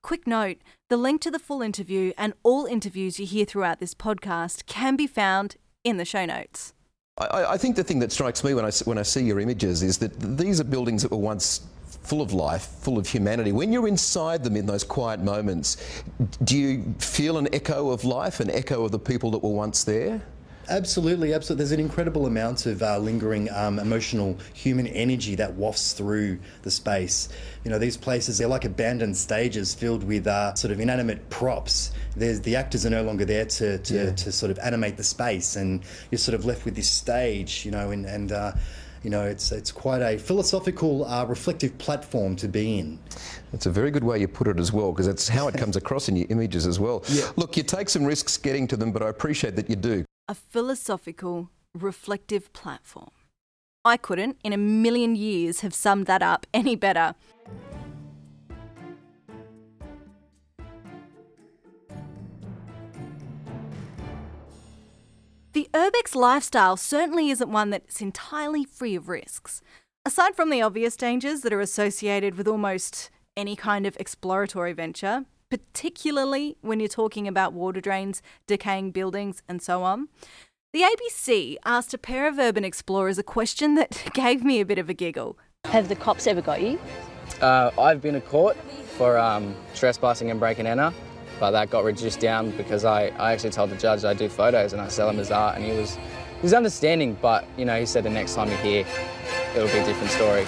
Quick 0.00 0.24
note 0.24 0.58
the 0.88 0.96
link 0.96 1.20
to 1.22 1.32
the 1.32 1.38
full 1.40 1.60
interview 1.60 2.12
and 2.16 2.32
all 2.44 2.66
interviews 2.66 3.18
you 3.18 3.26
hear 3.26 3.44
throughout 3.44 3.80
this 3.80 3.92
podcast 3.92 4.66
can 4.66 4.94
be 4.94 5.08
found 5.08 5.56
in 5.82 5.96
the 5.96 6.04
show 6.04 6.24
notes. 6.24 6.74
I, 7.18 7.52
I 7.52 7.56
think 7.58 7.76
the 7.76 7.84
thing 7.84 7.98
that 8.00 8.12
strikes 8.12 8.44
me 8.44 8.54
when 8.54 8.64
I, 8.64 8.70
when 8.84 8.98
I 8.98 9.02
see 9.02 9.24
your 9.24 9.40
images 9.40 9.82
is 9.82 9.98
that 9.98 10.18
these 10.38 10.60
are 10.60 10.64
buildings 10.64 11.02
that 11.02 11.10
were 11.10 11.18
once 11.18 11.66
full 12.08 12.22
of 12.22 12.32
life, 12.32 12.62
full 12.80 12.96
of 12.96 13.06
humanity. 13.06 13.52
When 13.52 13.72
you're 13.72 13.88
inside 13.88 14.42
them 14.44 14.56
in 14.56 14.66
those 14.66 14.84
quiet 14.84 15.20
moments, 15.20 15.76
do 16.44 16.56
you 16.56 16.94
feel 16.98 17.36
an 17.38 17.48
echo 17.52 17.90
of 17.90 18.04
life, 18.04 18.40
an 18.40 18.50
echo 18.50 18.84
of 18.84 18.92
the 18.92 18.98
people 18.98 19.30
that 19.32 19.42
were 19.42 19.50
once 19.50 19.84
there? 19.84 20.22
Absolutely, 20.68 21.32
absolutely. 21.32 21.64
There's 21.64 21.72
an 21.72 21.80
incredible 21.80 22.26
amount 22.26 22.66
of 22.66 22.82
uh, 22.82 22.98
lingering 22.98 23.50
um, 23.50 23.78
emotional 23.78 24.36
human 24.52 24.86
energy 24.86 25.34
that 25.36 25.54
wafts 25.54 25.94
through 25.94 26.38
the 26.62 26.70
space. 26.70 27.30
You 27.64 27.70
know, 27.70 27.78
these 27.78 27.96
places, 27.96 28.36
they're 28.36 28.48
like 28.48 28.66
abandoned 28.66 29.16
stages 29.16 29.74
filled 29.74 30.04
with 30.04 30.26
uh, 30.26 30.54
sort 30.54 30.72
of 30.72 30.80
inanimate 30.80 31.30
props. 31.30 31.92
There's, 32.16 32.42
the 32.42 32.54
actors 32.54 32.84
are 32.84 32.90
no 32.90 33.02
longer 33.02 33.24
there 33.24 33.46
to, 33.46 33.78
to, 33.78 33.94
yeah. 33.94 34.12
to, 34.12 34.30
sort 34.32 34.50
of 34.50 34.58
animate 34.58 34.98
the 34.98 35.04
space, 35.04 35.56
and 35.56 35.82
you're 36.10 36.18
sort 36.18 36.34
of 36.34 36.44
left 36.44 36.66
with 36.66 36.76
this 36.76 36.90
stage, 36.90 37.64
you 37.64 37.70
know, 37.70 37.90
and, 37.90 38.04
and 38.04 38.32
uh, 38.32 38.52
you 39.02 39.10
know, 39.10 39.24
it's 39.24 39.52
it's 39.52 39.72
quite 39.72 40.02
a 40.02 40.18
philosophical, 40.18 41.06
uh, 41.06 41.24
reflective 41.24 41.78
platform 41.78 42.36
to 42.36 42.48
be 42.48 42.78
in. 42.78 42.98
That's 43.52 43.66
a 43.66 43.70
very 43.70 43.90
good 43.90 44.04
way 44.04 44.18
you 44.18 44.28
put 44.28 44.48
it 44.48 44.58
as 44.58 44.72
well, 44.72 44.92
because 44.92 45.06
that's 45.06 45.28
how 45.28 45.48
it 45.48 45.54
comes 45.54 45.76
across 45.82 46.08
in 46.08 46.16
your 46.16 46.26
images 46.28 46.66
as 46.66 46.78
well. 46.78 47.04
Yeah. 47.08 47.30
Look, 47.36 47.56
you 47.56 47.62
take 47.62 47.88
some 47.88 48.04
risks 48.04 48.36
getting 48.36 48.66
to 48.68 48.76
them, 48.76 48.92
but 48.92 49.02
I 49.02 49.08
appreciate 49.08 49.56
that 49.56 49.70
you 49.70 49.76
do 49.76 50.04
a 50.28 50.34
philosophical, 50.34 51.48
reflective 51.74 52.52
platform. 52.52 53.10
I 53.84 53.96
couldn't, 53.96 54.36
in 54.44 54.52
a 54.52 54.58
million 54.58 55.16
years, 55.16 55.60
have 55.60 55.72
summed 55.72 56.06
that 56.06 56.22
up 56.22 56.46
any 56.52 56.76
better. 56.76 57.14
The 65.54 65.68
Urbex 65.72 66.14
lifestyle 66.14 66.76
certainly 66.76 67.30
isn't 67.30 67.50
one 67.50 67.70
that's 67.70 68.02
entirely 68.02 68.64
free 68.64 68.94
of 68.94 69.08
risks. 69.08 69.62
Aside 70.04 70.36
from 70.36 70.50
the 70.50 70.62
obvious 70.62 70.96
dangers 70.96 71.40
that 71.40 71.52
are 71.52 71.60
associated 71.60 72.36
with 72.36 72.46
almost 72.46 73.10
any 73.36 73.56
kind 73.56 73.86
of 73.86 73.96
exploratory 73.98 74.72
venture, 74.74 75.24
particularly 75.50 76.56
when 76.60 76.80
you're 76.80 76.88
talking 76.88 77.26
about 77.26 77.52
water 77.52 77.80
drains, 77.80 78.22
decaying 78.46 78.90
buildings, 78.90 79.42
and 79.48 79.62
so 79.62 79.82
on. 79.82 80.08
The 80.72 80.82
ABC 80.82 81.56
asked 81.64 81.94
a 81.94 81.98
pair 81.98 82.28
of 82.28 82.38
urban 82.38 82.64
explorers 82.64 83.18
a 83.18 83.22
question 83.22 83.74
that 83.76 84.10
gave 84.14 84.44
me 84.44 84.60
a 84.60 84.66
bit 84.66 84.78
of 84.78 84.90
a 84.90 84.94
giggle. 84.94 85.38
Have 85.64 85.88
the 85.88 85.96
cops 85.96 86.26
ever 86.26 86.42
got 86.42 86.60
you? 86.60 86.78
Uh, 87.40 87.70
I've 87.78 88.02
been 88.02 88.14
to 88.14 88.20
court 88.20 88.56
for 88.96 89.18
um, 89.18 89.54
trespassing 89.74 90.30
and 90.30 90.38
breaking 90.38 90.66
enter, 90.66 90.92
but 91.40 91.52
that 91.52 91.70
got 91.70 91.84
reduced 91.84 92.20
down 92.20 92.50
because 92.52 92.84
I, 92.84 93.06
I 93.18 93.32
actually 93.32 93.50
told 93.50 93.70
the 93.70 93.76
judge 93.76 94.04
I 94.04 94.12
do 94.14 94.28
photos 94.28 94.72
and 94.72 94.82
I 94.82 94.88
sell 94.88 95.06
them 95.06 95.18
as 95.18 95.30
art, 95.30 95.56
and 95.56 95.64
he 95.64 95.72
was 95.72 95.94
he 95.96 96.42
was 96.42 96.54
understanding, 96.54 97.16
but 97.20 97.44
you 97.56 97.64
know 97.64 97.78
he 97.78 97.86
said 97.86 98.04
the 98.04 98.10
next 98.10 98.34
time 98.34 98.48
you're 98.48 98.58
here, 98.58 98.86
it'll 99.54 99.68
be 99.68 99.78
a 99.78 99.84
different 99.84 100.10
story. 100.10 100.46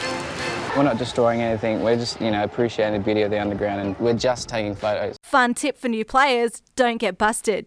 We're 0.77 0.85
not 0.85 0.99
destroying 0.99 1.43
anything. 1.43 1.83
We're 1.83 1.97
just, 1.97 2.21
you 2.21 2.31
know, 2.31 2.45
appreciating 2.45 3.01
the 3.01 3.05
beauty 3.05 3.23
of 3.23 3.31
the 3.33 3.41
underground 3.41 3.81
and 3.81 3.99
we're 3.99 4.15
just 4.15 4.49
taking 4.49 4.77
photos. 4.77 5.17
Fun 5.25 5.53
tip 5.53 5.77
for 5.77 5.89
new 5.89 6.05
players 6.05 6.63
don't 6.77 6.99
get 6.99 7.19
busted. 7.19 7.67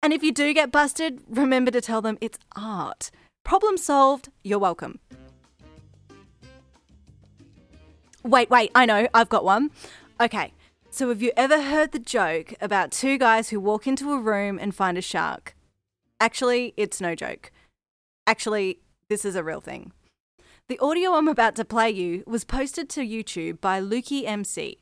And 0.00 0.12
if 0.12 0.22
you 0.22 0.32
do 0.32 0.54
get 0.54 0.70
busted, 0.70 1.20
remember 1.28 1.72
to 1.72 1.80
tell 1.80 2.00
them 2.00 2.16
it's 2.20 2.38
art. 2.54 3.10
Problem 3.44 3.76
solved, 3.76 4.28
you're 4.44 4.60
welcome. 4.60 5.00
Wait, 8.22 8.48
wait, 8.48 8.70
I 8.74 8.86
know, 8.86 9.08
I've 9.12 9.28
got 9.28 9.44
one. 9.44 9.70
Okay, 10.20 10.52
so 10.90 11.08
have 11.08 11.20
you 11.20 11.32
ever 11.36 11.62
heard 11.62 11.90
the 11.90 11.98
joke 11.98 12.54
about 12.60 12.92
two 12.92 13.18
guys 13.18 13.48
who 13.48 13.58
walk 13.58 13.88
into 13.88 14.12
a 14.12 14.20
room 14.20 14.58
and 14.60 14.74
find 14.74 14.96
a 14.96 15.02
shark? 15.02 15.56
Actually, 16.20 16.74
it's 16.76 17.00
no 17.00 17.16
joke. 17.16 17.50
Actually, 18.24 18.78
this 19.08 19.24
is 19.24 19.34
a 19.34 19.42
real 19.42 19.60
thing. 19.60 19.92
The 20.68 20.80
audio 20.80 21.12
I'm 21.12 21.28
about 21.28 21.54
to 21.56 21.64
play 21.64 21.90
you 21.90 22.24
was 22.26 22.42
posted 22.42 22.90
to 22.90 23.00
YouTube 23.02 23.60
by 23.60 23.80
Lukie 23.80 24.26
MC. 24.26 24.80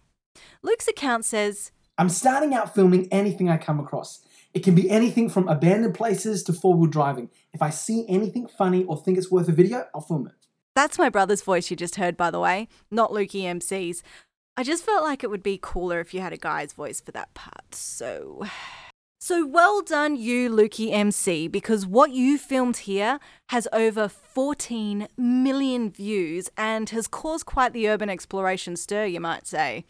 Luke's 0.62 0.88
account 0.88 1.26
says, 1.26 1.73
I'm 1.99 2.09
starting 2.09 2.55
out 2.55 2.75
filming 2.75 3.07
anything 3.12 3.50
I 3.50 3.59
come 3.59 3.79
across. 3.79 4.25
It 4.55 4.61
can 4.61 4.75
be 4.75 4.88
anything 4.88 5.29
from 5.29 5.47
abandoned 5.47 5.93
places 5.93 6.43
to 6.45 6.55
four 6.55 6.73
wheel 6.73 6.88
driving. 6.88 7.29
If 7.53 7.61
I 7.61 7.69
see 7.69 8.07
anything 8.09 8.47
funny 8.47 8.85
or 8.85 8.97
think 8.97 9.19
it's 9.19 9.31
worth 9.31 9.47
a 9.50 9.53
video, 9.53 9.85
I'll 9.95 10.00
film 10.00 10.26
it. 10.26 10.47
That's 10.75 10.97
my 10.97 11.11
brother's 11.11 11.43
voice 11.43 11.71
you 11.71 11.76
just 11.76 11.97
heard, 11.97 12.17
by 12.17 12.31
the 12.31 12.41
way, 12.41 12.67
not 12.91 13.11
Lukie 13.11 13.45
MC's. 13.45 14.03
I 14.57 14.62
just 14.62 14.87
felt 14.87 15.05
like 15.05 15.23
it 15.23 15.29
would 15.29 15.43
be 15.43 15.59
cooler 15.61 16.00
if 16.00 16.14
you 16.14 16.23
had 16.23 16.33
a 16.33 16.38
guy's 16.38 16.73
voice 16.73 17.03
for 17.03 17.12
that 17.12 17.35
part, 17.35 17.75
so. 17.75 18.47
So 19.26 19.47
well 19.47 19.81
done, 19.81 20.16
you, 20.16 20.50
Lukie 20.50 20.93
MC, 20.93 21.49
because 21.49 21.87
what 21.87 22.11
you 22.11 22.37
filmed 22.37 22.76
here 22.76 23.19
has 23.49 23.66
over 23.73 24.07
14 24.07 25.09
million 25.16 25.90
views 25.90 26.50
and 26.59 26.90
has 26.90 27.09
caused 27.09 27.47
quite 27.47 27.73
the 27.73 27.88
urban 27.88 28.11
exploration 28.11 28.76
stir, 28.76 29.07
you 29.07 29.21
might 29.21 29.47
say. 29.47 29.87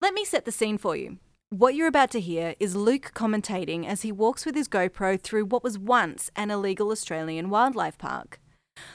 Let 0.00 0.14
me 0.14 0.24
set 0.24 0.44
the 0.44 0.52
scene 0.52 0.78
for 0.78 0.94
you. 0.94 1.18
What 1.50 1.74
you're 1.74 1.88
about 1.88 2.12
to 2.12 2.20
hear 2.20 2.54
is 2.60 2.76
Luke 2.76 3.10
commentating 3.12 3.86
as 3.86 4.02
he 4.02 4.12
walks 4.12 4.46
with 4.46 4.54
his 4.54 4.68
GoPro 4.68 5.20
through 5.20 5.46
what 5.46 5.64
was 5.64 5.76
once 5.76 6.30
an 6.36 6.52
illegal 6.52 6.92
Australian 6.92 7.50
wildlife 7.50 7.98
park. 7.98 8.38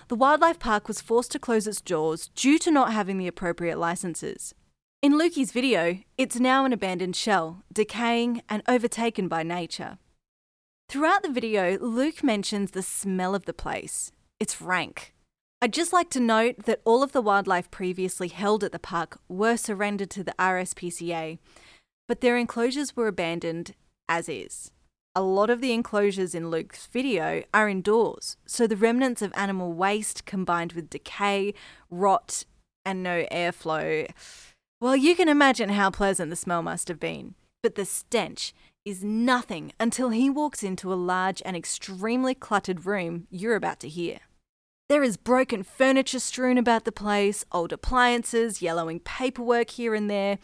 The 0.07 0.15
wildlife 0.15 0.59
park 0.59 0.87
was 0.87 1.01
forced 1.01 1.33
to 1.33 1.39
close 1.39 1.67
its 1.67 1.81
doors 1.81 2.29
due 2.33 2.59
to 2.59 2.71
not 2.71 2.93
having 2.93 3.17
the 3.17 3.27
appropriate 3.27 3.77
licenses. 3.77 4.55
In 5.01 5.13
Lukie's 5.13 5.53
video, 5.53 5.99
it's 6.17 6.41
now 6.41 6.65
an 6.65 6.73
abandoned 6.73 7.15
shell, 7.15 7.63
decaying 7.71 8.41
and 8.49 8.61
overtaken 8.67 9.29
by 9.29 9.43
nature. 9.43 9.97
Throughout 10.89 11.23
the 11.23 11.31
video, 11.31 11.77
Luke 11.79 12.21
mentions 12.21 12.71
the 12.71 12.81
smell 12.81 13.33
of 13.33 13.45
the 13.45 13.53
place. 13.53 14.11
It's 14.41 14.61
rank. 14.61 15.13
I'd 15.61 15.71
just 15.71 15.93
like 15.93 16.09
to 16.09 16.19
note 16.19 16.65
that 16.65 16.81
all 16.83 17.01
of 17.01 17.13
the 17.13 17.21
wildlife 17.21 17.71
previously 17.71 18.27
held 18.27 18.61
at 18.61 18.73
the 18.73 18.77
park 18.77 19.21
were 19.29 19.55
surrendered 19.55 20.09
to 20.09 20.23
the 20.23 20.35
RSPCA, 20.37 21.39
but 22.09 22.19
their 22.19 22.35
enclosures 22.35 22.97
were 22.97 23.07
abandoned 23.07 23.75
as 24.09 24.27
is. 24.27 24.69
A 25.15 25.21
lot 25.21 25.49
of 25.49 25.61
the 25.61 25.71
enclosures 25.71 26.35
in 26.35 26.49
Luke's 26.49 26.87
video 26.87 27.43
are 27.53 27.69
indoors, 27.69 28.35
so 28.45 28.67
the 28.67 28.75
remnants 28.75 29.21
of 29.21 29.31
animal 29.37 29.71
waste 29.71 30.25
combined 30.25 30.73
with 30.73 30.89
decay, 30.89 31.53
rot, 31.89 32.43
and 32.83 33.01
no 33.01 33.25
airflow 33.31 34.05
well, 34.81 34.95
you 34.95 35.15
can 35.15 35.27
imagine 35.27 35.69
how 35.69 35.89
pleasant 35.89 36.29
the 36.29 36.35
smell 36.35 36.61
must 36.61 36.87
have 36.87 36.99
been. 36.99 37.35
But 37.61 37.75
the 37.75 37.85
stench 37.85 38.53
is 38.85 39.03
nothing 39.03 39.73
until 39.79 40.09
he 40.09 40.29
walks 40.29 40.63
into 40.63 40.93
a 40.93 40.95
large 40.95 41.41
and 41.45 41.55
extremely 41.55 42.33
cluttered 42.33 42.85
room 42.85 43.27
you're 43.29 43.55
about 43.55 43.79
to 43.81 43.89
hear. 43.89 44.19
There 44.87 45.03
is 45.03 45.17
broken 45.17 45.61
furniture 45.61 46.19
strewn 46.19 46.57
about 46.57 46.85
the 46.85 46.91
place, 46.91 47.45
old 47.51 47.71
appliances, 47.71 48.61
yellowing 48.61 49.01
paperwork 49.01 49.69
here 49.69 49.93
and 49.93 50.09
there, 50.09 50.39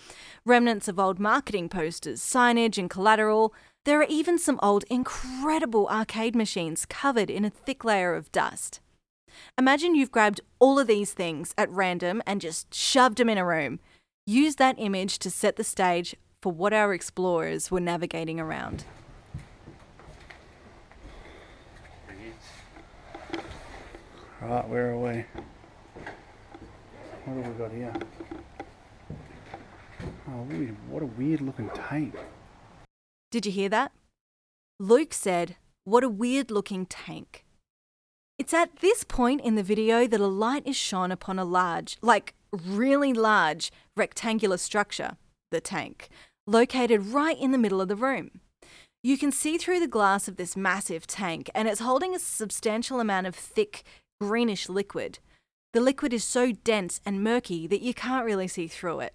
remnants 0.46 0.88
of 0.88 1.00
old 1.00 1.20
marketing 1.20 1.68
posters, 1.68 2.22
signage, 2.22 2.78
and 2.78 2.88
collateral. 2.88 3.56
There 3.86 4.00
are 4.02 4.08
even 4.08 4.38
some 4.38 4.60
old, 4.62 4.84
incredible 4.90 5.88
arcade 5.88 6.36
machines 6.36 6.86
covered 6.86 7.32
in 7.32 7.44
a 7.44 7.50
thick 7.50 7.84
layer 7.84 8.14
of 8.14 8.32
dust. 8.32 8.82
Imagine 9.58 9.96
you've 9.96 10.12
grabbed 10.12 10.42
all 10.60 10.78
of 10.78 10.86
these 10.86 11.14
things 11.14 11.56
at 11.58 11.70
random 11.72 12.22
and 12.28 12.40
just 12.40 12.72
shoved 12.74 13.18
them 13.18 13.30
in 13.30 13.40
a 13.40 13.46
room. 13.46 13.80
Use 14.28 14.56
that 14.56 14.76
image 14.80 15.20
to 15.20 15.30
set 15.30 15.56
the 15.56 15.64
stage 15.64 16.16
for 16.42 16.52
what 16.52 16.74
our 16.74 16.96
explorers 16.96 17.70
were 17.70 17.80
navigating 17.80 18.40
around. 18.40 18.84
Right, 24.42 24.68
where 24.68 24.92
are 24.92 24.98
we? 24.98 25.26
What 27.26 27.44
have 27.44 27.54
we 27.54 27.60
got 27.60 27.72
here? 27.72 27.94
Oh, 30.28 30.44
what 30.90 31.04
a 31.04 31.06
weird 31.06 31.42
looking 31.42 31.70
tank. 31.70 32.16
Did 33.30 33.46
you 33.46 33.52
hear 33.52 33.70
that? 33.70 33.92
Luke 34.80 35.14
said, 35.14 35.56
What 35.84 36.04
a 36.04 36.10
weird 36.10 36.50
looking 36.50 36.88
tank. 36.88 37.46
It's 38.40 38.56
at 38.56 38.78
this 38.78 39.04
point 39.04 39.42
in 39.42 39.54
the 39.54 39.64
video 39.64 40.08
that 40.08 40.20
a 40.20 40.28
light 40.28 40.66
is 40.66 40.76
shone 40.76 41.12
upon 41.12 41.38
a 41.38 41.46
large, 41.46 41.98
like 42.02 42.34
really 42.56 43.14
large 43.14 43.72
rectangular 43.96 44.58
structure, 44.58 45.18
the 45.52 45.62
tank, 45.62 46.10
located 46.48 47.08
right 47.08 47.38
in 47.40 47.52
the 47.52 47.58
middle 47.58 47.82
of 47.82 47.88
the 47.88 47.96
room. 47.96 48.42
You 49.04 49.18
can 49.18 49.32
see 49.32 49.58
through 49.58 49.80
the 49.80 49.88
glass 49.88 50.28
of 50.28 50.36
this 50.36 50.58
massive 50.58 51.06
tank, 51.06 51.50
and 51.54 51.68
it's 51.68 51.80
holding 51.80 52.16
a 52.16 52.20
substantial 52.20 53.00
amount 53.00 53.28
of 53.28 53.36
thick, 53.36 53.84
greenish 54.20 54.68
liquid. 54.68 55.20
The 55.74 55.82
liquid 55.82 56.14
is 56.14 56.24
so 56.24 56.52
dense 56.52 57.02
and 57.06 57.24
murky 57.24 57.68
that 57.68 57.82
you 57.82 57.94
can't 57.94 58.26
really 58.26 58.48
see 58.48 58.68
through 58.68 59.02
it. 59.02 59.14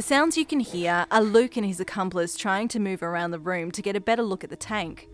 The 0.00 0.06
sounds 0.06 0.38
you 0.38 0.46
can 0.46 0.60
hear 0.60 1.04
are 1.10 1.20
Luke 1.20 1.58
and 1.58 1.66
his 1.66 1.78
accomplice 1.78 2.34
trying 2.34 2.68
to 2.68 2.80
move 2.80 3.02
around 3.02 3.32
the 3.32 3.38
room 3.38 3.70
to 3.72 3.82
get 3.82 3.96
a 3.96 4.00
better 4.00 4.22
look 4.22 4.42
at 4.42 4.48
the 4.48 4.56
tank. 4.56 5.10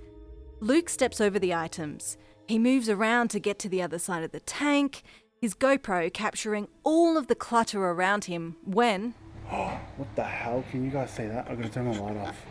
Luke 0.60 0.88
steps 0.88 1.20
over 1.20 1.40
the 1.40 1.52
items. 1.52 2.16
He 2.46 2.56
moves 2.56 2.88
around 2.88 3.30
to 3.30 3.40
get 3.40 3.58
to 3.58 3.68
the 3.68 3.82
other 3.82 3.98
side 3.98 4.22
of 4.22 4.30
the 4.30 4.38
tank, 4.38 5.02
his 5.40 5.56
GoPro 5.56 6.12
capturing 6.14 6.68
all 6.84 7.16
of 7.16 7.26
the 7.26 7.34
clutter 7.34 7.84
around 7.84 8.26
him 8.26 8.58
when, 8.64 9.14
Oh, 9.50 9.76
What 9.96 10.14
the 10.14 10.22
hell? 10.22 10.62
Can 10.70 10.84
you 10.84 10.92
guys 10.92 11.10
see 11.10 11.26
that? 11.26 11.48
I'm 11.50 11.56
gonna 11.56 11.68
turn 11.68 11.86
my 11.86 11.98
light 11.98 12.18
off. 12.18 12.46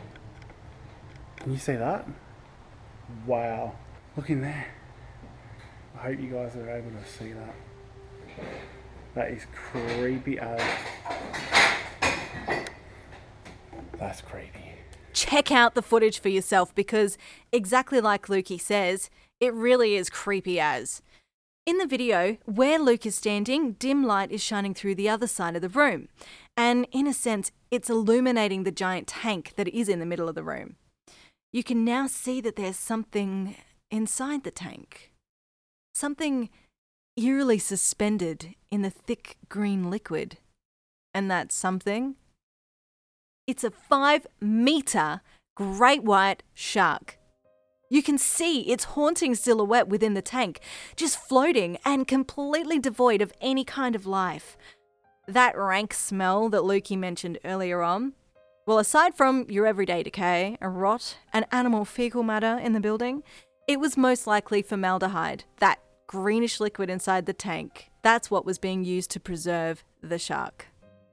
Can 1.38 1.54
you 1.54 1.58
see 1.58 1.78
that? 1.78 2.06
Wow. 3.26 3.78
Look 4.18 4.30
in 4.30 4.42
there. 4.42 4.68
I 5.98 6.00
hope 6.00 6.20
you 6.20 6.32
guys 6.32 6.54
are 6.58 6.70
able 6.70 6.92
to 6.92 7.06
see 7.08 7.32
that. 7.32 7.56
That 9.14 9.32
is 9.32 9.46
creepy 9.56 10.38
as. 10.38 10.62
That's 14.00 14.22
creepy. 14.22 14.60
check 15.14 15.52
out 15.52 15.76
the 15.76 15.82
footage 15.82 16.20
for 16.20 16.30
yourself 16.30 16.76
because, 16.76 17.18
exactly 17.52 18.02
like 18.02 18.28
Lukie 18.28 18.60
says, 18.60 19.10
it 19.40 19.54
really 19.54 19.96
is 19.96 20.10
creepy 20.10 20.60
as. 20.60 21.02
In 21.66 21.78
the 21.78 21.88
video, 21.88 22.38
where 22.46 22.78
Luke 22.78 23.06
is 23.06 23.16
standing, 23.16 23.74
dim 23.74 24.04
light 24.04 24.32
is 24.32 24.44
shining 24.44 24.74
through 24.74 24.96
the 24.96 25.10
other 25.10 25.26
side 25.26 25.56
of 25.56 25.62
the 25.62 25.70
room, 25.70 26.10
and 26.56 26.86
in 26.92 27.08
a 27.08 27.14
sense, 27.14 27.52
it's 27.72 27.90
illuminating 27.90 28.64
the 28.64 28.72
giant 28.72 29.08
tank 29.08 29.54
that 29.56 29.68
is 29.70 29.90
in 29.90 30.00
the 30.00 30.06
middle 30.06 30.30
of 30.30 30.36
the 30.36 30.44
room. 30.44 30.76
You 31.52 31.64
can 31.64 31.84
now 31.84 32.06
see 32.06 32.42
that 32.42 32.56
there's 32.56 32.78
something 32.78 33.56
inside 33.90 34.44
the 34.44 34.52
tank. 34.52 35.12
Something 35.94 36.50
eerily 37.18 37.58
suspended 37.58 38.56
in 38.70 38.82
the 38.82 38.90
thick 38.90 39.38
green 39.48 39.90
liquid. 39.90 40.38
And 41.14 41.32
that 41.32 41.54
something 41.54 42.16
it's 43.48 43.64
a 43.64 43.72
five 43.72 44.26
meter 44.42 45.22
great 45.56 46.04
white 46.04 46.44
shark. 46.54 47.18
You 47.90 48.02
can 48.02 48.18
see 48.18 48.62
its 48.62 48.84
haunting 48.84 49.36
silhouette 49.36 49.88
within 49.88 50.16
the 50.16 50.22
tank, 50.22 50.60
just 50.96 51.20
floating 51.20 51.78
and 51.86 52.08
completely 52.08 52.80
devoid 52.80 53.22
of 53.22 53.32
any 53.40 53.64
kind 53.64 53.96
of 53.96 54.06
life. 54.06 54.58
That 55.28 55.58
rank 55.58 55.94
smell 55.94 56.50
that 56.50 56.64
Lukie 56.64 56.98
mentioned 56.98 57.40
earlier 57.46 57.82
on. 57.82 58.14
Well, 58.66 58.80
aside 58.80 59.16
from 59.16 59.46
your 59.48 59.68
everyday 59.68 60.02
decay, 60.02 60.58
a 60.60 60.68
rot, 60.68 61.18
and 61.32 61.46
animal 61.52 61.86
fecal 61.86 62.24
matter 62.24 62.58
in 62.58 62.74
the 62.74 62.80
building, 62.80 63.22
it 63.68 63.80
was 63.80 63.96
most 63.96 64.26
likely 64.26 64.64
formaldehyde, 64.64 65.44
that 65.60 65.80
greenish 66.08 66.60
liquid 66.60 66.90
inside 66.90 67.28
the 67.28 67.34
tank. 67.34 67.92
That's 68.02 68.32
what 68.32 68.46
was 68.46 68.58
being 68.58 68.84
used 68.84 69.12
to 69.12 69.20
preserve 69.20 69.84
the 70.02 70.20
shark. 70.20 70.68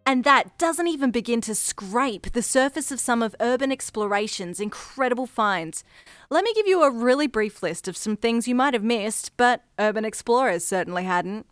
And 0.05 0.25
that 0.25 0.59
doesn't 0.59 0.89
even 0.89 1.11
begin 1.11 1.41
to 1.43 1.55
scrape 1.55 2.33
the 2.33 2.43
surface 2.43 2.91
of 2.91 2.99
some 2.99 3.23
of 3.23 3.37
Urban 3.41 3.71
Exploration's 3.71 4.61
incredible 4.61 5.27
finds. 5.27 5.85
Let 6.29 6.45
me 6.45 6.53
give 6.55 6.67
you 6.67 6.83
a 6.83 6.91
really 6.91 7.27
brief 7.29 7.63
list 7.63 7.87
of 7.87 7.97
some 7.97 8.17
things 8.17 8.49
you 8.49 8.55
might 8.55 8.75
have 8.75 8.83
missed, 8.83 9.37
but 9.37 9.63
Urban 9.79 10.05
Explorers 10.05 10.65
certainly 10.65 11.05
hadn't. 11.05 11.47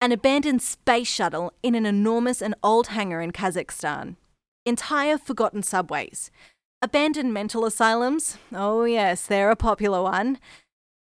An 0.00 0.12
abandoned 0.12 0.62
space 0.62 1.08
shuttle 1.08 1.52
in 1.62 1.74
an 1.74 1.86
enormous 1.86 2.42
and 2.42 2.54
old 2.62 2.88
hangar 2.88 3.20
in 3.20 3.32
Kazakhstan. 3.32 4.16
Entire 4.66 5.18
forgotten 5.18 5.62
subways. 5.62 6.30
Abandoned 6.82 7.32
mental 7.32 7.64
asylums. 7.64 8.36
Oh, 8.52 8.84
yes, 8.84 9.26
they're 9.26 9.50
a 9.50 9.56
popular 9.56 10.02
one. 10.02 10.38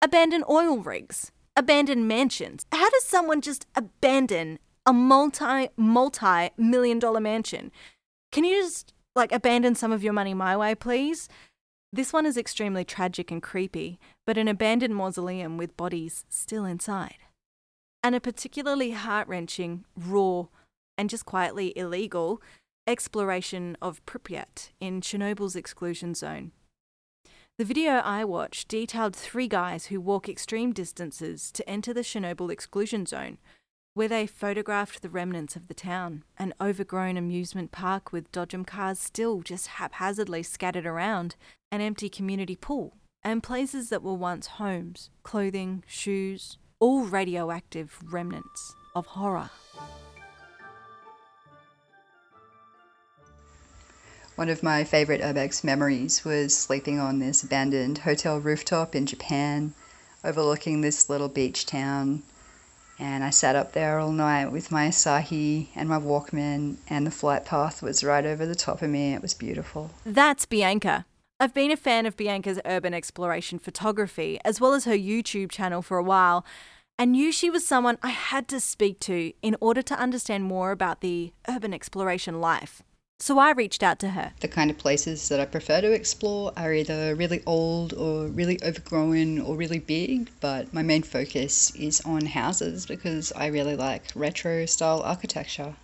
Abandoned 0.00 0.44
oil 0.48 0.78
rigs. 0.78 1.32
Abandoned 1.56 2.06
mansions. 2.06 2.64
How 2.72 2.88
does 2.90 3.04
someone 3.04 3.40
just 3.40 3.66
abandon 3.74 4.58
a 4.86 4.92
multi 4.92 5.68
multi 5.76 6.50
million 6.56 6.98
dollar 6.98 7.20
mansion. 7.20 7.72
Can 8.32 8.44
you 8.44 8.62
just 8.62 8.94
like 9.14 9.32
abandon 9.32 9.74
some 9.74 9.92
of 9.92 10.02
your 10.02 10.12
money 10.12 10.32
my 10.32 10.56
way, 10.56 10.74
please? 10.74 11.28
This 11.92 12.12
one 12.12 12.26
is 12.26 12.36
extremely 12.36 12.84
tragic 12.84 13.30
and 13.30 13.42
creepy, 13.42 13.98
but 14.26 14.36
an 14.38 14.48
abandoned 14.48 14.94
mausoleum 14.94 15.56
with 15.56 15.76
bodies 15.76 16.24
still 16.28 16.64
inside. 16.64 17.16
And 18.02 18.14
a 18.14 18.20
particularly 18.20 18.90
heart 18.90 19.26
wrenching, 19.28 19.84
raw, 19.96 20.44
and 20.98 21.08
just 21.08 21.24
quietly 21.24 21.72
illegal 21.76 22.40
exploration 22.86 23.76
of 23.82 24.04
Pripyat 24.06 24.70
in 24.80 25.00
Chernobyl's 25.00 25.56
exclusion 25.56 26.14
zone. 26.14 26.52
The 27.58 27.64
video 27.64 27.94
I 27.94 28.24
watched 28.24 28.68
detailed 28.68 29.16
three 29.16 29.48
guys 29.48 29.86
who 29.86 30.00
walk 30.00 30.28
extreme 30.28 30.72
distances 30.72 31.50
to 31.52 31.68
enter 31.68 31.94
the 31.94 32.02
Chernobyl 32.02 32.52
exclusion 32.52 33.06
zone, 33.06 33.38
where 33.96 34.08
they 34.08 34.26
photographed 34.26 35.00
the 35.00 35.08
remnants 35.08 35.56
of 35.56 35.68
the 35.68 35.74
town, 35.74 36.22
an 36.38 36.52
overgrown 36.60 37.16
amusement 37.16 37.72
park 37.72 38.12
with 38.12 38.30
Dodgem 38.30 38.66
cars 38.66 38.98
still 38.98 39.40
just 39.40 39.68
haphazardly 39.68 40.42
scattered 40.42 40.84
around, 40.84 41.34
an 41.72 41.80
empty 41.80 42.10
community 42.10 42.54
pool, 42.54 42.98
and 43.22 43.42
places 43.42 43.88
that 43.88 44.02
were 44.02 44.12
once 44.12 44.46
homes, 44.48 45.08
clothing, 45.22 45.82
shoes, 45.86 46.58
all 46.78 47.04
radioactive 47.04 47.98
remnants 48.04 48.74
of 48.94 49.06
horror. 49.06 49.48
One 54.34 54.50
of 54.50 54.62
my 54.62 54.84
favourite 54.84 55.22
Urbex 55.22 55.64
memories 55.64 56.22
was 56.22 56.54
sleeping 56.54 57.00
on 57.00 57.18
this 57.18 57.42
abandoned 57.42 57.96
hotel 57.96 58.40
rooftop 58.40 58.94
in 58.94 59.06
Japan, 59.06 59.72
overlooking 60.22 60.82
this 60.82 61.08
little 61.08 61.30
beach 61.30 61.64
town. 61.64 62.22
And 62.98 63.22
I 63.22 63.30
sat 63.30 63.56
up 63.56 63.72
there 63.72 63.98
all 63.98 64.10
night 64.10 64.52
with 64.52 64.70
my 64.70 64.88
Asahi 64.88 65.68
and 65.74 65.88
my 65.88 65.98
Walkman, 65.98 66.76
and 66.88 67.06
the 67.06 67.10
flight 67.10 67.44
path 67.44 67.82
was 67.82 68.02
right 68.02 68.24
over 68.24 68.46
the 68.46 68.54
top 68.54 68.80
of 68.80 68.88
me. 68.88 69.12
It 69.12 69.22
was 69.22 69.34
beautiful. 69.34 69.90
That's 70.04 70.46
Bianca. 70.46 71.04
I've 71.38 71.52
been 71.52 71.70
a 71.70 71.76
fan 71.76 72.06
of 72.06 72.16
Bianca's 72.16 72.60
urban 72.64 72.94
exploration 72.94 73.58
photography, 73.58 74.38
as 74.44 74.60
well 74.60 74.72
as 74.72 74.86
her 74.86 74.96
YouTube 74.96 75.50
channel 75.50 75.82
for 75.82 75.98
a 75.98 76.02
while, 76.02 76.46
and 76.98 77.12
knew 77.12 77.30
she 77.30 77.50
was 77.50 77.66
someone 77.66 77.98
I 78.02 78.08
had 78.08 78.48
to 78.48 78.60
speak 78.60 78.98
to 79.00 79.32
in 79.42 79.54
order 79.60 79.82
to 79.82 79.98
understand 80.00 80.44
more 80.44 80.70
about 80.70 81.02
the 81.02 81.34
urban 81.46 81.74
exploration 81.74 82.40
life. 82.40 82.82
So 83.18 83.38
I 83.38 83.52
reached 83.52 83.82
out 83.82 83.98
to 84.00 84.10
her. 84.10 84.32
The 84.40 84.48
kind 84.48 84.70
of 84.70 84.76
places 84.76 85.28
that 85.30 85.40
I 85.40 85.46
prefer 85.46 85.80
to 85.80 85.90
explore 85.90 86.52
are 86.56 86.72
either 86.72 87.14
really 87.14 87.42
old 87.46 87.94
or 87.94 88.26
really 88.26 88.62
overgrown 88.62 89.40
or 89.40 89.56
really 89.56 89.78
big, 89.78 90.28
but 90.40 90.72
my 90.74 90.82
main 90.82 91.02
focus 91.02 91.74
is 91.74 92.02
on 92.02 92.26
houses 92.26 92.84
because 92.84 93.32
I 93.32 93.46
really 93.46 93.74
like 93.74 94.02
retro 94.14 94.66
style 94.66 95.00
architecture. 95.02 95.74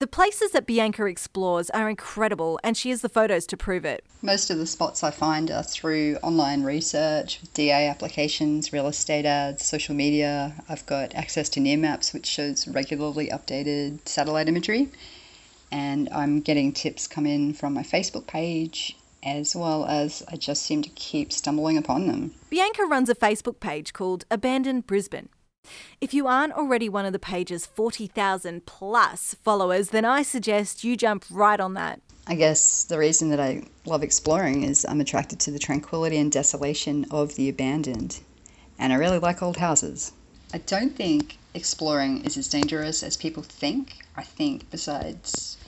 The 0.00 0.06
places 0.06 0.52
that 0.52 0.64
Bianca 0.64 1.04
explores 1.04 1.70
are 1.70 1.90
incredible, 1.90 2.58
and 2.64 2.76
she 2.76 2.90
has 2.90 3.02
the 3.02 3.08
photos 3.08 3.46
to 3.48 3.56
prove 3.56 3.84
it. 3.84 4.02
Most 4.22 4.48
of 4.48 4.56
the 4.56 4.66
spots 4.66 5.02
I 5.02 5.10
find 5.10 5.50
are 5.50 5.64
through 5.64 6.16
online 6.22 6.62
research, 6.62 7.40
DA 7.52 7.88
applications, 7.88 8.72
real 8.72 8.86
estate 8.86 9.26
ads, 9.26 9.64
social 9.64 9.94
media. 9.94 10.54
I've 10.68 10.86
got 10.86 11.14
access 11.14 11.48
to 11.50 11.60
Near 11.60 11.76
Maps, 11.76 12.14
which 12.14 12.26
shows 12.26 12.66
regularly 12.66 13.28
updated 13.28 14.08
satellite 14.08 14.48
imagery 14.48 14.88
and 15.70 16.08
I'm 16.10 16.40
getting 16.40 16.72
tips 16.72 17.06
come 17.06 17.26
in 17.26 17.54
from 17.54 17.74
my 17.74 17.82
Facebook 17.82 18.26
page 18.26 18.96
as 19.22 19.54
well 19.54 19.84
as 19.84 20.22
I 20.28 20.36
just 20.36 20.62
seem 20.62 20.82
to 20.82 20.88
keep 20.90 21.32
stumbling 21.32 21.76
upon 21.76 22.06
them. 22.06 22.34
Bianca 22.50 22.84
runs 22.84 23.08
a 23.08 23.14
Facebook 23.14 23.60
page 23.60 23.92
called 23.92 24.24
Abandoned 24.30 24.86
Brisbane. 24.86 25.28
If 26.00 26.14
you 26.14 26.26
aren't 26.26 26.54
already 26.54 26.88
one 26.88 27.04
of 27.04 27.12
the 27.12 27.18
page's 27.18 27.66
40,000 27.66 28.64
plus 28.64 29.34
followers, 29.42 29.90
then 29.90 30.04
I 30.04 30.22
suggest 30.22 30.84
you 30.84 30.96
jump 30.96 31.24
right 31.30 31.60
on 31.60 31.74
that. 31.74 32.00
I 32.26 32.34
guess 32.34 32.84
the 32.84 32.98
reason 32.98 33.30
that 33.30 33.40
I 33.40 33.64
love 33.84 34.02
exploring 34.02 34.62
is 34.62 34.86
I'm 34.88 35.00
attracted 35.00 35.40
to 35.40 35.50
the 35.50 35.58
tranquility 35.58 36.18
and 36.18 36.30
desolation 36.30 37.06
of 37.10 37.34
the 37.34 37.48
abandoned, 37.48 38.20
and 38.78 38.92
I 38.92 38.96
really 38.96 39.18
like 39.18 39.42
old 39.42 39.56
houses. 39.56 40.12
I 40.52 40.58
don't 40.58 40.94
think 40.94 41.36
exploring 41.58 42.24
is 42.24 42.38
as 42.38 42.48
dangerous 42.48 43.02
as 43.02 43.18
people 43.18 43.42
think. 43.42 43.98
I 44.16 44.22
think 44.22 44.70
besides 44.70 45.58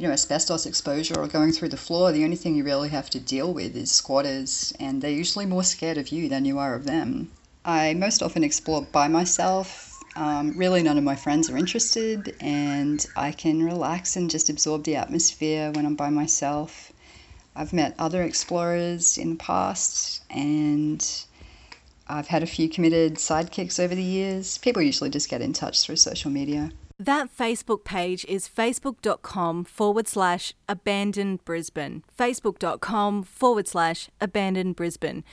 you 0.00 0.06
know, 0.06 0.14
asbestos 0.14 0.64
exposure 0.64 1.20
or 1.20 1.26
going 1.26 1.52
through 1.52 1.68
the 1.68 1.76
floor, 1.76 2.10
the 2.10 2.24
only 2.24 2.36
thing 2.36 2.54
you 2.54 2.64
really 2.64 2.88
have 2.88 3.10
to 3.10 3.20
deal 3.20 3.52
with 3.52 3.76
is 3.76 3.92
squatters, 3.92 4.72
and 4.80 5.02
they're 5.02 5.10
usually 5.10 5.44
more 5.44 5.62
scared 5.62 5.98
of 5.98 6.08
you 6.08 6.26
than 6.26 6.46
you 6.46 6.58
are 6.58 6.74
of 6.74 6.84
them. 6.84 7.30
I 7.66 7.92
most 7.92 8.22
often 8.22 8.42
explore 8.42 8.80
by 8.80 9.08
myself. 9.08 10.02
Um, 10.16 10.56
really, 10.56 10.82
none 10.82 10.96
of 10.96 11.04
my 11.04 11.16
friends 11.16 11.50
are 11.50 11.58
interested, 11.58 12.34
and 12.40 13.04
I 13.14 13.32
can 13.32 13.62
relax 13.62 14.16
and 14.16 14.30
just 14.30 14.48
absorb 14.48 14.84
the 14.84 14.96
atmosphere 14.96 15.70
when 15.70 15.84
I'm 15.84 15.96
by 15.96 16.08
myself. 16.08 16.92
I've 17.54 17.74
met 17.74 17.94
other 17.98 18.22
explorers 18.22 19.18
in 19.18 19.30
the 19.30 19.36
past, 19.36 20.22
and 20.30 21.06
I've 22.10 22.28
had 22.28 22.42
a 22.42 22.46
few 22.46 22.68
committed 22.68 23.14
sidekicks 23.14 23.82
over 23.82 23.94
the 23.94 24.02
years. 24.02 24.58
People 24.58 24.82
usually 24.82 25.10
just 25.10 25.28
get 25.28 25.40
in 25.40 25.52
touch 25.52 25.82
through 25.82 25.96
social 25.96 26.30
media. 26.30 26.72
That 26.98 27.34
Facebook 27.34 27.84
page 27.84 28.26
is 28.26 28.46
facebook.com 28.46 29.64
forward 29.64 30.06
slash 30.06 30.52
abandoned 30.68 31.44
Brisbane. 31.46 32.04
Facebook.com 32.18 33.22
forward 33.22 33.66
slash 33.66 34.10
abandoned 34.20 34.76
Brisbane. 34.76 35.24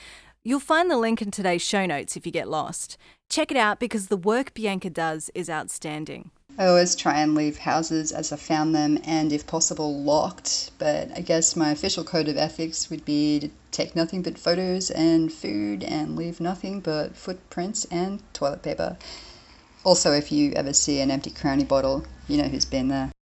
You'll 0.44 0.60
find 0.60 0.90
the 0.90 0.96
link 0.96 1.20
in 1.20 1.30
today's 1.30 1.60
show 1.60 1.84
notes 1.84 2.16
if 2.16 2.24
you 2.24 2.32
get 2.32 2.48
lost. 2.48 2.96
Check 3.28 3.50
it 3.50 3.56
out 3.58 3.80
because 3.80 4.06
the 4.06 4.16
work 4.16 4.54
Bianca 4.54 4.88
does 4.88 5.30
is 5.34 5.50
outstanding. 5.50 6.30
I 6.58 6.66
always 6.66 6.96
try 6.96 7.20
and 7.20 7.36
leave 7.36 7.56
houses 7.56 8.10
as 8.10 8.32
I 8.32 8.36
found 8.36 8.74
them 8.74 8.98
and, 9.04 9.32
if 9.32 9.46
possible, 9.46 10.02
locked. 10.02 10.72
But 10.78 11.08
I 11.16 11.20
guess 11.20 11.54
my 11.54 11.70
official 11.70 12.02
code 12.02 12.26
of 12.26 12.36
ethics 12.36 12.90
would 12.90 13.04
be 13.04 13.38
to 13.38 13.50
take 13.70 13.94
nothing 13.94 14.22
but 14.22 14.36
photos 14.36 14.90
and 14.90 15.32
food 15.32 15.84
and 15.84 16.16
leave 16.16 16.40
nothing 16.40 16.80
but 16.80 17.14
footprints 17.14 17.84
and 17.92 18.20
toilet 18.32 18.62
paper. 18.62 18.96
Also, 19.84 20.12
if 20.12 20.32
you 20.32 20.52
ever 20.54 20.72
see 20.72 21.00
an 21.00 21.12
empty 21.12 21.30
crowny 21.30 21.66
bottle, 21.66 22.04
you 22.26 22.42
know 22.42 22.48
who's 22.48 22.64
been 22.64 22.88
there. 22.88 23.12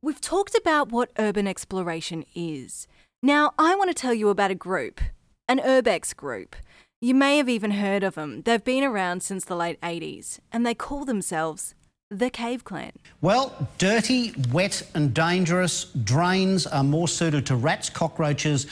We've 0.00 0.20
talked 0.20 0.54
about 0.54 0.90
what 0.90 1.10
urban 1.18 1.46
exploration 1.46 2.24
is. 2.34 2.86
Now, 3.22 3.52
I 3.58 3.74
want 3.74 3.90
to 3.90 3.94
tell 3.94 4.14
you 4.14 4.30
about 4.30 4.50
a 4.50 4.54
group, 4.54 5.00
an 5.46 5.58
urbex 5.58 6.16
group. 6.16 6.56
You 6.98 7.14
may 7.14 7.36
have 7.36 7.48
even 7.50 7.72
heard 7.72 8.02
of 8.02 8.14
them. 8.14 8.40
They've 8.40 8.64
been 8.64 8.82
around 8.82 9.22
since 9.22 9.44
the 9.44 9.54
late 9.54 9.78
80s, 9.82 10.38
and 10.50 10.64
they 10.64 10.74
call 10.74 11.04
themselves 11.04 11.74
the 12.10 12.30
Cave 12.30 12.64
Clan. 12.64 12.92
Well, 13.20 13.68
dirty, 13.76 14.32
wet, 14.50 14.82
and 14.94 15.12
dangerous, 15.12 15.84
drains 15.84 16.66
are 16.66 16.82
more 16.82 17.06
suited 17.06 17.44
to 17.46 17.56
rats, 17.56 17.90
cockroaches, 17.90 18.66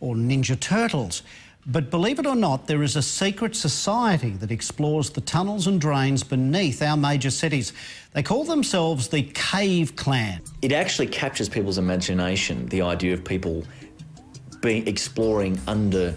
or 0.00 0.14
ninja 0.14 0.60
turtles. 0.60 1.22
But 1.64 1.90
believe 1.90 2.18
it 2.18 2.26
or 2.26 2.36
not, 2.36 2.66
there 2.66 2.82
is 2.82 2.94
a 2.94 3.02
secret 3.02 3.56
society 3.56 4.32
that 4.32 4.50
explores 4.50 5.08
the 5.08 5.22
tunnels 5.22 5.66
and 5.66 5.80
drains 5.80 6.22
beneath 6.22 6.82
our 6.82 6.96
major 6.98 7.30
cities. 7.30 7.72
They 8.12 8.22
call 8.22 8.44
themselves 8.44 9.08
the 9.08 9.22
Cave 9.22 9.96
Clan. 9.96 10.42
It 10.60 10.72
actually 10.72 11.06
captures 11.06 11.48
people's 11.48 11.78
imagination, 11.78 12.66
the 12.66 12.82
idea 12.82 13.14
of 13.14 13.24
people 13.24 13.64
being 14.60 14.86
exploring 14.86 15.58
under 15.66 16.14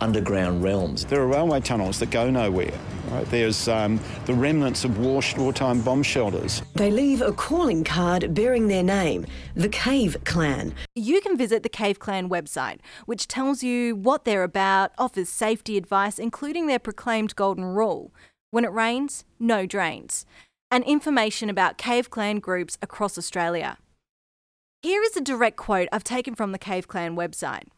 underground 0.00 0.62
realms. 0.62 1.04
There 1.04 1.20
are 1.20 1.26
railway 1.26 1.60
tunnels 1.60 1.98
that 2.00 2.10
go 2.10 2.30
nowhere. 2.30 2.72
Right? 3.08 3.26
There's 3.30 3.68
um, 3.68 4.00
the 4.24 4.34
remnants 4.34 4.84
of 4.84 4.98
war, 4.98 5.22
wartime 5.36 5.80
bomb 5.80 6.02
shelters. 6.02 6.62
They 6.74 6.90
leave 6.90 7.22
a 7.22 7.32
calling 7.32 7.84
card 7.84 8.34
bearing 8.34 8.66
their 8.66 8.82
name, 8.82 9.26
the 9.54 9.68
Cave 9.68 10.16
Clan. 10.24 10.74
You 10.94 11.20
can 11.20 11.36
visit 11.36 11.62
the 11.62 11.68
Cave 11.68 11.98
Clan 11.98 12.28
website, 12.28 12.78
which 13.06 13.28
tells 13.28 13.62
you 13.62 13.94
what 13.94 14.24
they're 14.24 14.42
about, 14.42 14.90
offers 14.98 15.28
safety 15.28 15.76
advice, 15.76 16.18
including 16.18 16.66
their 16.66 16.80
proclaimed 16.80 17.36
golden 17.36 17.64
rule 17.64 18.12
when 18.50 18.64
it 18.64 18.72
rains, 18.72 19.24
no 19.38 19.66
drains, 19.66 20.26
and 20.70 20.82
information 20.84 21.48
about 21.48 21.78
Cave 21.78 22.10
Clan 22.10 22.38
groups 22.40 22.76
across 22.82 23.16
Australia. 23.16 23.78
Here 24.82 25.02
is 25.02 25.16
a 25.16 25.20
direct 25.20 25.56
quote 25.56 25.88
I've 25.92 26.04
taken 26.04 26.34
from 26.34 26.52
the 26.52 26.58
Cave 26.58 26.88
Clan 26.88 27.16
website. 27.16 27.68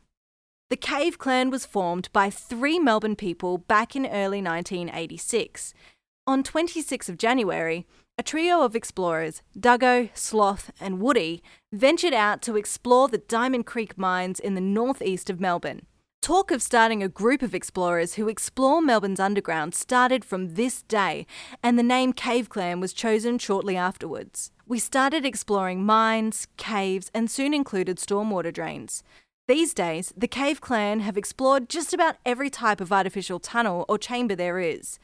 The 0.71 0.77
Cave 0.77 1.17
Clan 1.17 1.49
was 1.49 1.65
formed 1.65 2.11
by 2.13 2.29
three 2.29 2.79
Melbourne 2.79 3.17
people 3.17 3.57
back 3.57 3.97
in 3.97 4.05
early 4.05 4.43
1986. 4.43 5.73
On 6.27 6.43
26th 6.43 7.09
of 7.09 7.17
January, 7.17 7.87
a 8.19 8.23
trio 8.23 8.61
of 8.63 8.77
explorers, 8.77 9.41
Duggo, 9.59 10.11
Sloth, 10.13 10.71
and 10.79 11.01
Woody, 11.01 11.43
ventured 11.73 12.13
out 12.13 12.43
to 12.43 12.59
explore 12.59 13.09
the 13.09 13.17
Diamond 13.17 13.65
Creek 13.65 13.97
mines 13.97 14.39
in 14.39 14.55
the 14.55 14.61
northeast 14.61 15.31
of 15.31 15.41
Melbourne. 15.41 15.87
Talk 16.21 16.51
of 16.51 16.61
starting 16.61 17.03
a 17.03 17.09
group 17.09 17.41
of 17.41 17.55
explorers 17.55 18.15
who 18.15 18.29
explore 18.29 18.83
Melbourne's 18.83 19.21
underground 19.21 19.75
started 19.75 20.23
from 20.23 20.53
this 20.53 20.83
day, 20.83 21.27
and 21.63 21.79
the 21.79 21.83
name 21.83 22.13
Cave 22.13 22.51
Clan 22.51 22.79
was 22.79 22.93
chosen 22.93 23.39
shortly 23.39 23.79
afterwards. 23.79 24.51
We 24.67 24.79
started 24.79 25.25
exploring 25.25 25.87
mines, 25.87 26.47
caves, 26.59 27.11
and 27.15 27.31
soon 27.31 27.55
included 27.55 27.97
stormwater 27.97 28.53
drains. 28.53 29.03
These 29.49 29.73
days, 29.73 30.13
the 30.15 30.29
Cave 30.29 30.61
Clan 30.61 31.01
have 31.01 31.17
explored 31.17 31.71
just 31.71 31.95
about 31.95 32.17
every 32.27 32.51
type 32.51 32.83
of 32.83 32.93
artificial 32.93 33.41
tunnel 33.41 33.87
or 33.89 33.97
chamber 33.97 34.35
there 34.35 34.59
is 34.59 34.99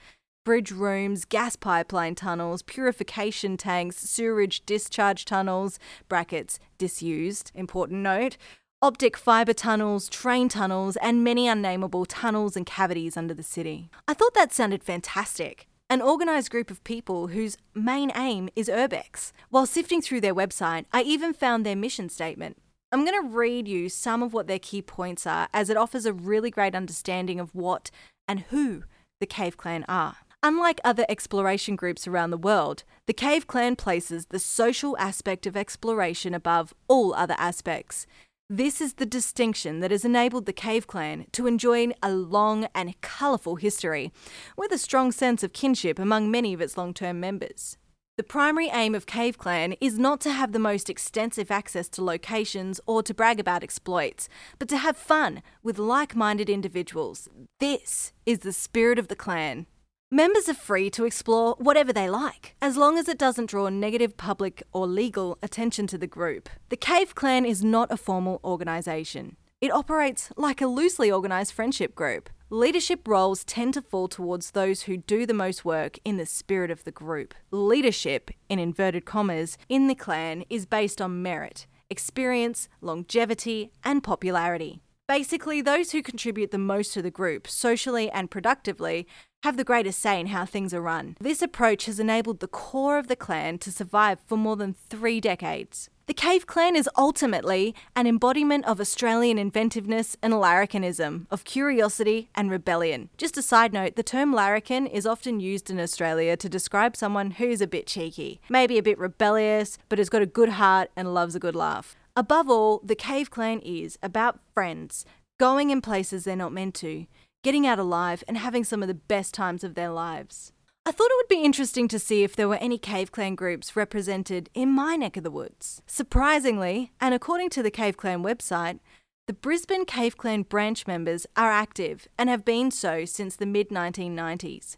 bridge 0.45 0.71
rooms, 0.71 1.25
gas 1.25 1.57
pipeline 1.57 2.15
tunnels, 2.15 2.61
purification 2.61 3.57
tanks, 3.57 3.97
sewerage 3.97 4.67
discharge 4.67 5.25
tunnels, 5.25 5.79
brackets, 6.11 6.59
disused, 6.77 7.53
important 7.55 8.03
note, 8.03 8.37
optic 8.83 9.17
fibre 9.17 9.55
tunnels, 9.55 10.11
train 10.11 10.51
tunnels, 10.51 10.97
and 10.97 11.25
many 11.25 11.49
unnameable 11.49 12.05
tunnels 12.05 12.55
and 12.55 12.67
cavities 12.67 13.17
under 13.17 13.33
the 13.33 13.43
city. 13.43 13.89
I 14.07 14.13
thought 14.13 14.35
that 14.35 14.53
sounded 14.53 14.85
fantastic. 14.85 15.67
An 15.89 16.03
organised 16.03 16.51
group 16.51 16.71
of 16.71 16.85
people 16.85 17.29
whose 17.29 17.57
main 17.75 18.13
aim 18.15 18.51
is 18.55 18.69
urbex. 18.69 19.33
While 19.49 19.65
sifting 19.65 20.03
through 20.03 20.21
their 20.21 20.35
website, 20.35 20.85
I 20.93 21.01
even 21.01 21.33
found 21.33 21.65
their 21.65 21.77
mission 21.77 22.11
statement. 22.11 22.59
I'm 22.95 23.05
going 23.05 23.21
to 23.21 23.37
read 23.37 23.67
you 23.67 23.89
some 23.89 24.23
of 24.23 24.33
what 24.33 24.47
their 24.47 24.61
key 24.61 24.81
points 24.81 25.27
are, 25.27 25.49
as 25.53 25.69
it 25.69 25.77
offers 25.77 26.07
a 26.07 26.13
really 26.13 26.49
great 26.49 26.77
understanding 26.77 27.41
of 27.41 27.53
what 27.53 27.91
and 28.29 28.43
who 28.51 28.85
the 29.19 29.27
Cave 29.27 29.57
Clan 29.57 29.85
are. 29.89 30.19
Unlike 30.45 30.81
other 30.85 31.05
exploration 31.09 31.75
groups 31.75 32.07
around 32.07 32.31
the 32.31 32.37
world, 32.37 32.85
the 33.09 33.13
Cave 33.13 33.49
Clan 33.49 33.75
places 33.75 34.27
the 34.27 34.39
social 34.39 34.97
aspect 34.99 35.45
of 35.45 35.57
exploration 35.57 36.35
above 36.35 36.73
all 36.87 37.13
other 37.15 37.35
aspects. 37.37 38.07
This 38.49 38.81
is 38.81 38.93
the 38.93 39.07
distinction 39.07 39.81
that 39.81 39.91
has 39.91 40.05
enabled 40.05 40.47
the 40.47 40.53
Cave 40.53 40.87
Clan 40.87 41.27
to 41.33 41.49
enjoy 41.49 41.89
a 42.01 42.13
long 42.13 42.69
and 42.77 43.01
colourful 43.01 43.57
history, 43.57 44.13
with 44.57 44.71
a 44.71 44.79
strong 44.79 45.11
sense 45.11 45.43
of 45.43 45.53
kinship 45.53 45.99
among 45.99 46.31
many 46.31 46.55
of 46.55 46.61
its 46.61 46.79
long 46.79 46.95
term 46.95 47.19
members. 47.19 47.77
The 48.17 48.23
primary 48.23 48.69
aim 48.73 48.95
of 48.95 49.07
Cave 49.07 49.39
Clan 49.39 49.73
is 49.81 49.99
not 49.99 50.21
to 50.21 50.31
have 50.31 50.53
the 50.53 50.61
most 50.61 50.89
extensive 50.89 51.51
access 51.51 51.89
to 51.89 52.05
locations 52.05 52.81
or 52.87 53.03
to 53.03 53.13
brag 53.13 53.41
about 53.41 53.65
exploits, 53.65 54.29
but 54.61 54.69
to 54.69 54.77
have 54.77 54.97
fun 54.97 55.43
with 55.65 55.81
like 55.81 56.15
minded 56.15 56.49
individuals. 56.49 57.29
This 57.59 58.13
is 58.25 58.39
the 58.39 58.53
spirit 58.53 59.01
of 59.01 59.09
the 59.09 59.17
clan. 59.17 59.67
Members 60.13 60.49
are 60.49 60.55
free 60.55 60.91
to 60.91 61.05
explore 61.05 61.57
whatever 61.59 61.93
they 61.93 62.09
like, 62.09 62.55
as 62.63 62.77
long 62.77 62.99
as 62.99 63.09
it 63.09 63.19
doesn't 63.19 63.51
draw 63.51 63.69
negative 63.69 64.17
public 64.17 64.63
or 64.73 64.87
legal 64.87 65.37
attention 65.43 65.89
to 65.89 65.99
the 65.99 66.07
group. 66.07 66.49
The 66.69 66.77
Cave 66.77 67.17
Clan 67.17 67.45
is 67.45 67.65
not 67.65 67.91
a 67.91 67.97
formal 67.97 68.41
organisation. 68.45 69.37
It 69.65 69.73
operates 69.73 70.31
like 70.37 70.61
a 70.61 70.67
loosely 70.67 71.11
organised 71.11 71.55
friendship 71.55 71.95
group. 71.95 72.29
Leadership 72.51 73.09
roles 73.09 73.45
tend 73.45 73.73
to 73.73 73.81
fall 73.81 74.09
towards 74.09 74.51
those 74.51 74.83
who 74.83 74.99
do 74.99 75.25
the 75.25 75.33
most 75.33 75.65
work 75.65 75.99
in 76.05 76.19
the 76.19 76.27
spirit 76.27 76.71
of 76.71 76.85
the 76.85 76.91
group. 76.91 77.33
Leadership, 77.51 78.31
in 78.51 78.59
inverted 78.59 79.07
commas, 79.07 79.57
in 79.71 79.87
the 79.87 79.95
clan 79.95 80.45
is 80.51 80.67
based 80.67 81.01
on 81.01 81.23
merit, 81.23 81.67
experience, 81.89 82.69
longevity, 82.83 83.73
and 83.83 84.03
popularity. 84.03 84.83
Basically, 85.09 85.63
those 85.63 85.93
who 85.93 86.03
contribute 86.03 86.51
the 86.51 86.59
most 86.59 86.93
to 86.93 87.01
the 87.01 87.11
group, 87.11 87.49
socially 87.49 88.11
and 88.11 88.31
productively, 88.31 89.07
have 89.45 89.57
the 89.57 89.65
greatest 89.65 89.99
say 89.99 90.21
in 90.21 90.27
how 90.27 90.45
things 90.45 90.75
are 90.75 90.83
run. 90.83 91.17
This 91.21 91.41
approach 91.41 91.87
has 91.87 91.99
enabled 91.99 92.41
the 92.41 92.49
core 92.49 92.99
of 92.99 93.09
the 93.09 93.17
clan 93.17 93.57
to 93.61 93.73
survive 93.73 94.19
for 94.27 94.37
more 94.37 94.57
than 94.57 94.75
three 94.75 95.23
decades. 95.23 95.89
The 96.07 96.13
Cave 96.13 96.47
Clan 96.47 96.77
is 96.77 96.89
ultimately 96.99 97.75
an 97.97 98.07
embodiment 98.07 98.67
of 98.67 98.79
Australian 98.79 99.39
inventiveness 99.39 100.19
and 100.23 100.35
larrikinism, 100.35 101.27
of 101.31 101.45
curiosity 101.45 102.29
and 102.35 102.51
rebellion. 102.51 103.09
Just 103.17 103.39
a 103.39 103.43
side 103.43 103.73
note, 103.73 103.97
the 103.97 104.03
term 104.03 104.31
larrikin 104.31 104.87
is 104.87 105.07
often 105.07 105.41
used 105.41 105.71
in 105.71 105.81
Australia 105.81 106.37
to 106.37 106.47
describe 106.47 106.95
someone 106.95 107.31
who's 107.31 107.63
a 107.63 107.67
bit 107.67 107.87
cheeky, 107.87 108.39
maybe 108.51 108.77
a 108.77 108.83
bit 108.83 108.99
rebellious, 108.99 109.79
but 109.89 109.99
has 109.99 110.11
got 110.11 110.21
a 110.21 110.27
good 110.27 110.51
heart 110.51 110.91
and 110.95 111.15
loves 111.15 111.35
a 111.35 111.41
good 111.41 111.57
laugh. 111.57 111.97
Above 112.15 112.51
all, 112.51 112.83
the 112.85 112.95
Cave 112.95 113.31
Clan 113.31 113.61
is 113.61 113.99
about 114.03 114.41
friends, 114.53 115.07
going 115.41 115.71
in 115.71 115.81
places 115.81 116.25
they're 116.25 116.37
not 116.37 116.53
meant 116.53 116.75
to, 116.75 117.07
getting 117.43 117.67
out 117.67 117.79
alive, 117.79 118.23
and 118.29 118.37
having 118.37 118.63
some 118.63 118.83
of 118.83 118.89
the 118.89 118.95
best 118.95 119.33
times 119.33 119.65
of 119.65 119.75
their 119.75 119.91
lives. 119.91 120.53
I 120.87 120.93
thought 120.93 121.11
it 121.11 121.17
would 121.17 121.29
be 121.29 121.45
interesting 121.45 121.89
to 121.89 121.99
see 121.99 122.25
if 122.25 122.37
there 122.37 122.49
were 122.49 122.57
any 122.57 122.77
Cave 122.77 123.11
Clan 123.11 123.37
groups 123.37 123.75
represented 123.75 124.51
in 124.53 124.71
my 124.71 124.97
neck 124.97 125.17
of 125.17 125.25
the 125.25 125.31
woods. 125.31 125.81
Surprisingly, 125.87 126.93
and 127.01 127.15
according 127.15 127.49
to 127.51 127.63
the 127.63 127.71
Cave 127.71 127.97
Clan 127.97 128.23
website, 128.23 128.81
the 129.27 129.33
Brisbane 129.33 129.87
Cave 129.87 130.19
Clan 130.19 130.43
branch 130.43 130.87
members 130.87 131.27
are 131.37 131.51
active 131.51 132.07
and 132.19 132.29
have 132.29 132.45
been 132.45 132.71
so 132.71 133.07
since 133.07 133.35
the 133.35 133.47
mid 133.47 133.71
1990s. 133.71 134.77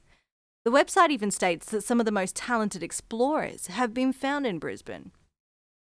The 0.65 0.71
website 0.71 1.11
even 1.11 1.33
states 1.33 1.67
that 1.71 1.83
some 1.83 1.99
of 1.99 2.07
the 2.07 2.13
most 2.13 2.37
talented 2.37 2.85
explorers 2.85 3.67
have 3.67 3.93
been 3.93 4.13
found 4.13 4.47
in 4.47 4.61
Brisbane. 4.61 5.11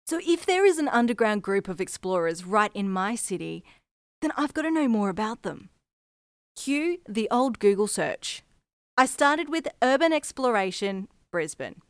So, 0.06 0.22
if 0.26 0.46
there 0.46 0.66
is 0.66 0.78
an 0.78 0.88
underground 0.88 1.44
group 1.44 1.68
of 1.68 1.82
explorers 1.82 2.46
right 2.46 2.72
in 2.74 2.90
my 2.90 3.16
city, 3.16 3.66
then 4.22 4.32
I've 4.38 4.54
got 4.54 4.62
to 4.62 4.72
know 4.72 4.88
more 4.88 5.10
about 5.10 5.44
them. 5.44 5.68
Cue 6.56 7.00
the 7.08 7.28
old 7.30 7.60
Google 7.60 7.88
search. 7.88 8.44
I 9.00 9.06
started 9.06 9.48
with 9.48 9.68
Urban 9.84 10.12
Exploration 10.12 11.08
Brisbane. 11.32 11.84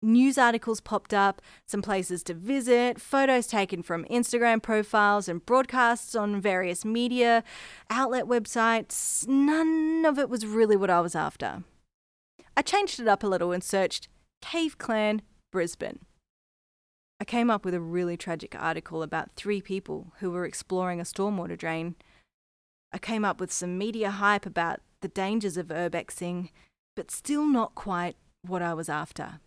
News 0.00 0.38
articles 0.38 0.80
popped 0.80 1.12
up, 1.12 1.42
some 1.66 1.82
places 1.82 2.22
to 2.22 2.34
visit, 2.34 3.00
photos 3.00 3.48
taken 3.48 3.82
from 3.82 4.04
Instagram 4.04 4.62
profiles, 4.62 5.28
and 5.28 5.44
broadcasts 5.44 6.14
on 6.14 6.40
various 6.40 6.84
media 6.84 7.42
outlet 7.90 8.26
websites. 8.26 9.26
None 9.26 10.04
of 10.06 10.16
it 10.16 10.28
was 10.30 10.46
really 10.46 10.76
what 10.76 10.90
I 10.90 11.00
was 11.00 11.16
after. 11.16 11.64
I 12.56 12.62
changed 12.62 13.00
it 13.00 13.08
up 13.08 13.24
a 13.24 13.28
little 13.28 13.50
and 13.50 13.64
searched 13.64 14.06
Cave 14.40 14.78
Clan 14.78 15.22
Brisbane. 15.50 15.98
I 17.20 17.24
came 17.24 17.50
up 17.50 17.64
with 17.64 17.74
a 17.74 17.80
really 17.80 18.16
tragic 18.16 18.54
article 18.56 19.02
about 19.02 19.32
three 19.32 19.60
people 19.60 20.12
who 20.20 20.30
were 20.30 20.44
exploring 20.44 21.00
a 21.00 21.04
stormwater 21.04 21.58
drain. 21.58 21.96
I 22.92 22.98
came 22.98 23.24
up 23.24 23.40
with 23.40 23.52
some 23.52 23.76
media 23.76 24.12
hype 24.12 24.46
about 24.46 24.82
the 25.02 25.08
dangers 25.08 25.56
of 25.56 25.68
urbexing, 25.68 26.48
but 26.96 27.10
still 27.10 27.46
not 27.46 27.74
quite 27.74 28.16
what 28.46 28.62
I 28.62 28.74
was 28.74 28.88
after. 28.88 29.40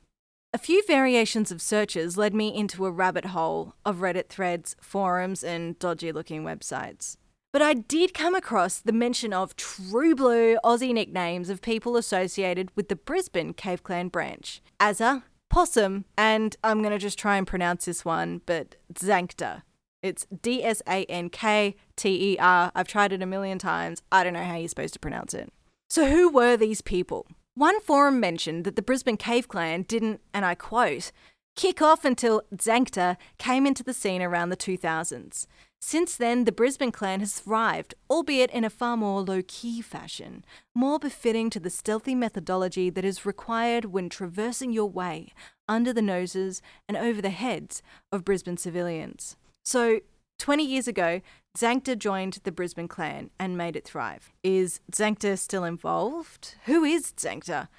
A 0.54 0.58
few 0.58 0.86
variations 0.86 1.52
of 1.52 1.62
searches 1.62 2.18
led 2.18 2.34
me 2.34 2.56
into 2.56 2.86
a 2.86 2.92
rabbit 2.92 3.26
hole 3.26 3.74
of 3.86 3.98
Reddit 3.98 4.30
threads, 4.30 4.76
forums, 4.80 5.44
and 5.44 5.78
dodgy 5.80 6.14
looking 6.14 6.44
websites. 6.44 7.18
But 7.52 7.62
I 7.62 7.74
did 7.74 8.14
come 8.14 8.36
across 8.36 8.80
the 8.80 8.94
mention 8.94 9.34
of 9.34 9.56
true 9.56 10.16
blue 10.16 10.58
Aussie 10.64 10.94
nicknames 10.94 11.50
of 11.50 11.62
people 11.62 11.98
associated 11.98 12.70
with 12.76 12.90
the 12.90 12.96
Brisbane 12.96 13.54
Cave 13.54 13.84
Clan 13.84 14.08
branch 14.10 14.62
Azza, 14.80 15.24
Possum, 15.50 16.06
and 16.18 16.56
I'm 16.64 16.82
going 16.82 16.92
to 16.92 16.98
just 16.98 17.20
try 17.20 17.38
and 17.38 17.48
pronounce 17.48 17.86
this 17.86 18.06
one, 18.06 18.42
but 18.46 18.76
Dsankter. 18.94 19.64
It's 20.06 20.28
D 20.44 20.64
S 20.64 20.84
A 20.88 21.04
N 21.06 21.30
K 21.30 21.76
T 21.96 22.34
E 22.34 22.38
R. 22.38 22.72
I've 22.76 22.88
tried 22.88 23.12
it 23.12 23.24
a 23.24 23.26
million 23.26 23.58
times. 23.58 24.04
I 24.12 24.24
don't 24.24 24.34
know 24.34 24.44
how 24.44 24.56
you're 24.56 24.68
supposed 24.68 24.94
to 24.94 25.00
pronounce 25.00 25.34
it. 25.34 25.52
So, 25.90 26.06
who 26.06 26.30
were 26.30 26.56
these 26.56 26.82
people? 26.82 27.26
One 27.56 27.82
forum 27.82 28.20
mentioned 28.20 28.66
that 28.66 28.76
the 28.76 28.84
Brisbane 28.84 29.18
Cave 29.18 29.48
Clan 29.48 29.82
didn't, 29.82 30.22
and 30.32 30.46
I 30.46 30.54
quote, 30.54 31.12
kick 31.56 31.82
off 31.82 32.06
until 32.06 32.44
Dsankter 32.54 33.18
came 33.40 33.66
into 33.66 33.82
the 33.84 33.94
scene 33.94 34.22
around 34.22 34.50
the 34.50 34.58
2000s. 34.58 35.48
Since 35.82 36.18
then, 36.18 36.44
the 36.44 36.52
Brisbane 36.52 36.92
clan 36.92 37.20
has 37.22 37.40
thrived, 37.40 37.96
albeit 38.08 38.52
in 38.52 38.64
a 38.64 38.70
far 38.70 38.98
more 38.98 39.22
low 39.22 39.42
key 39.48 39.82
fashion, 39.82 40.46
more 40.76 41.00
befitting 41.00 41.50
to 41.52 41.60
the 41.60 41.70
stealthy 41.72 42.14
methodology 42.14 42.92
that 42.92 43.06
is 43.06 43.26
required 43.26 43.86
when 43.86 44.10
traversing 44.10 44.72
your 44.72 44.90
way 44.90 45.32
under 45.68 45.94
the 45.94 46.02
noses 46.02 46.62
and 46.88 46.96
over 46.96 47.22
the 47.22 47.30
heads 47.30 47.82
of 48.12 48.26
Brisbane 48.26 48.58
civilians. 48.58 49.36
So, 49.66 50.02
20 50.40 50.64
years 50.64 50.88
ago, 50.88 51.22
Dsankter 51.58 51.98
joined 51.98 52.40
the 52.44 52.52
Brisbane 52.52 52.88
clan 52.88 53.32
and 53.40 53.58
made 53.58 53.76
it 53.76 53.86
thrive. 53.86 54.32
Is 54.44 54.80
Dsankter 54.92 55.40
still 55.40 55.64
involved? 55.64 56.56
Who 56.66 56.84
is 56.84 57.12
Dsankter? 57.12 57.70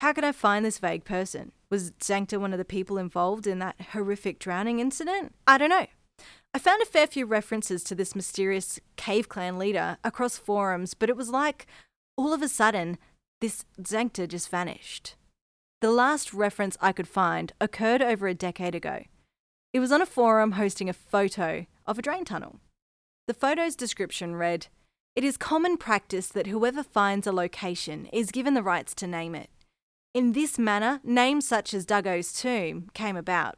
How 0.00 0.12
can 0.12 0.24
I 0.24 0.32
find 0.32 0.64
this 0.64 0.78
vague 0.78 1.04
person? 1.04 1.52
Was 1.70 1.90
Dsankter 1.92 2.40
one 2.40 2.52
of 2.52 2.58
the 2.58 2.64
people 2.64 2.98
involved 2.98 3.46
in 3.46 3.58
that 3.58 3.76
horrific 3.92 4.38
drowning 4.38 4.78
incident? 4.78 5.34
I 5.46 5.58
don't 5.58 5.70
know. 5.70 5.86
I 6.54 6.58
found 6.58 6.80
a 6.80 6.86
fair 6.86 7.06
few 7.06 7.26
references 7.26 7.82
to 7.84 7.94
this 7.94 8.14
mysterious 8.14 8.78
cave 8.96 9.28
clan 9.28 9.58
leader 9.58 9.98
across 10.04 10.38
forums, 10.38 10.94
but 10.94 11.10
it 11.10 11.16
was 11.16 11.30
like 11.30 11.66
all 12.16 12.32
of 12.32 12.42
a 12.42 12.48
sudden 12.48 12.96
this 13.40 13.64
Dsankter 13.80 14.28
just 14.28 14.48
vanished. 14.48 15.16
The 15.80 15.90
last 15.90 16.32
reference 16.32 16.76
I 16.80 16.92
could 16.92 17.08
find 17.08 17.52
occurred 17.60 18.00
over 18.00 18.28
a 18.28 18.34
decade 18.34 18.74
ago. 18.74 19.02
It 19.74 19.80
was 19.80 19.90
on 19.90 20.00
a 20.00 20.06
forum 20.06 20.52
hosting 20.52 20.88
a 20.88 20.92
photo 20.92 21.66
of 21.84 21.98
a 21.98 22.02
drain 22.02 22.24
tunnel. 22.24 22.60
The 23.26 23.34
photo's 23.34 23.74
description 23.74 24.36
read 24.36 24.68
It 25.16 25.24
is 25.24 25.36
common 25.36 25.78
practice 25.78 26.28
that 26.28 26.46
whoever 26.46 26.84
finds 26.84 27.26
a 27.26 27.32
location 27.32 28.06
is 28.12 28.30
given 28.30 28.54
the 28.54 28.62
rights 28.62 28.94
to 28.94 29.08
name 29.08 29.34
it. 29.34 29.50
In 30.14 30.30
this 30.30 30.60
manner, 30.60 31.00
names 31.02 31.48
such 31.48 31.74
as 31.74 31.84
Duggo's 31.84 32.32
tomb 32.32 32.88
came 32.94 33.16
about. 33.16 33.56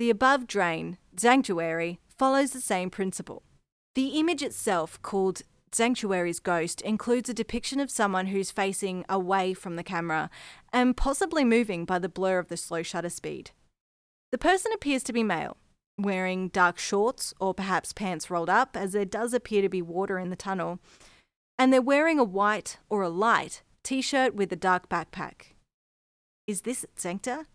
The 0.00 0.10
above 0.10 0.48
drain, 0.48 0.98
Sanctuary, 1.16 2.00
follows 2.08 2.50
the 2.50 2.60
same 2.60 2.90
principle. 2.90 3.44
The 3.94 4.18
image 4.18 4.42
itself, 4.42 5.00
called 5.02 5.42
Sanctuary's 5.70 6.40
Ghost, 6.40 6.80
includes 6.80 7.28
a 7.28 7.34
depiction 7.34 7.78
of 7.78 7.92
someone 7.92 8.26
who's 8.26 8.50
facing 8.50 9.04
away 9.08 9.54
from 9.54 9.76
the 9.76 9.84
camera 9.84 10.30
and 10.72 10.96
possibly 10.96 11.44
moving 11.44 11.84
by 11.84 12.00
the 12.00 12.08
blur 12.08 12.40
of 12.40 12.48
the 12.48 12.56
slow 12.56 12.82
shutter 12.82 13.10
speed. 13.10 13.52
The 14.30 14.38
person 14.38 14.72
appears 14.74 15.02
to 15.04 15.12
be 15.12 15.22
male, 15.22 15.56
wearing 15.98 16.48
dark 16.48 16.78
shorts 16.78 17.32
or 17.40 17.54
perhaps 17.54 17.92
pants 17.92 18.30
rolled 18.30 18.50
up, 18.50 18.76
as 18.76 18.92
there 18.92 19.04
does 19.04 19.32
appear 19.32 19.62
to 19.62 19.68
be 19.68 19.82
water 19.82 20.18
in 20.18 20.30
the 20.30 20.36
tunnel, 20.36 20.80
and 21.58 21.72
they're 21.72 21.82
wearing 21.82 22.18
a 22.18 22.24
white 22.24 22.78
or 22.88 23.02
a 23.02 23.08
light 23.08 23.62
t 23.82 24.02
shirt 24.02 24.34
with 24.34 24.52
a 24.52 24.56
dark 24.56 24.88
backpack. 24.88 25.54
Is 26.46 26.62
this 26.62 26.84
Dsankter? 26.96 27.46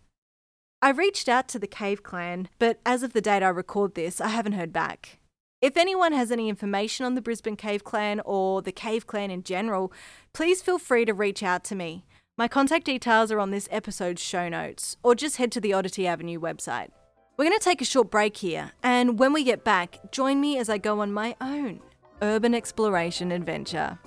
I 0.82 0.90
reached 0.90 1.30
out 1.30 1.48
to 1.50 1.60
the 1.60 1.68
Cave 1.68 2.04
Clan, 2.04 2.50
but 2.60 2.80
as 2.86 3.04
of 3.04 3.14
the 3.14 3.22
date 3.22 3.44
I 3.44 3.50
record 3.50 3.96
this, 3.96 4.20
I 4.20 4.28
haven't 4.28 4.54
heard 4.54 4.74
back. 4.74 5.20
If 5.62 5.78
anyone 5.78 6.12
has 6.12 6.30
any 6.30 6.50
information 6.50 7.06
on 7.06 7.16
the 7.16 7.22
Brisbane 7.22 7.56
Cave 7.56 7.86
Clan 7.86 8.20
or 8.26 8.62
the 8.62 8.74
Cave 8.74 9.08
Clan 9.08 9.32
in 9.32 9.44
general, 9.44 9.94
please 10.34 10.62
feel 10.62 10.78
free 10.78 11.06
to 11.06 11.14
reach 11.14 11.42
out 11.42 11.64
to 11.66 11.76
me. 11.76 12.04
My 12.36 12.48
contact 12.48 12.86
details 12.86 13.32
are 13.32 13.40
on 13.40 13.52
this 13.52 13.68
episode's 13.70 14.20
show 14.20 14.50
notes, 14.50 14.98
or 15.04 15.14
just 15.14 15.38
head 15.38 15.52
to 15.52 15.62
the 15.62 15.72
Oddity 15.72 16.08
Avenue 16.08 16.40
website. 16.40 16.90
We're 17.38 17.46
going 17.46 17.60
to 17.60 17.64
take 17.64 17.80
a 17.80 17.86
short 17.86 18.10
break 18.10 18.38
here, 18.38 18.72
and 18.82 19.20
when 19.20 19.34
we 19.34 19.44
get 19.44 19.64
back, 19.64 20.12
join 20.12 20.42
me 20.42 20.58
as 20.58 20.68
I 20.68 20.80
go 20.80 21.02
on 21.02 21.14
my 21.14 21.36
own 21.40 21.80
urban 22.24 22.56
exploration 22.56 23.32
adventure. 23.32 24.00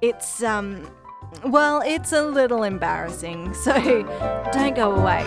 It's, 0.00 0.42
um, 0.42 0.90
well, 1.44 1.80
it's 1.86 2.10
a 2.10 2.22
little 2.22 2.64
embarrassing, 2.64 3.54
so 3.62 3.72
don't 4.52 4.74
go 4.74 4.96
away. 4.96 5.24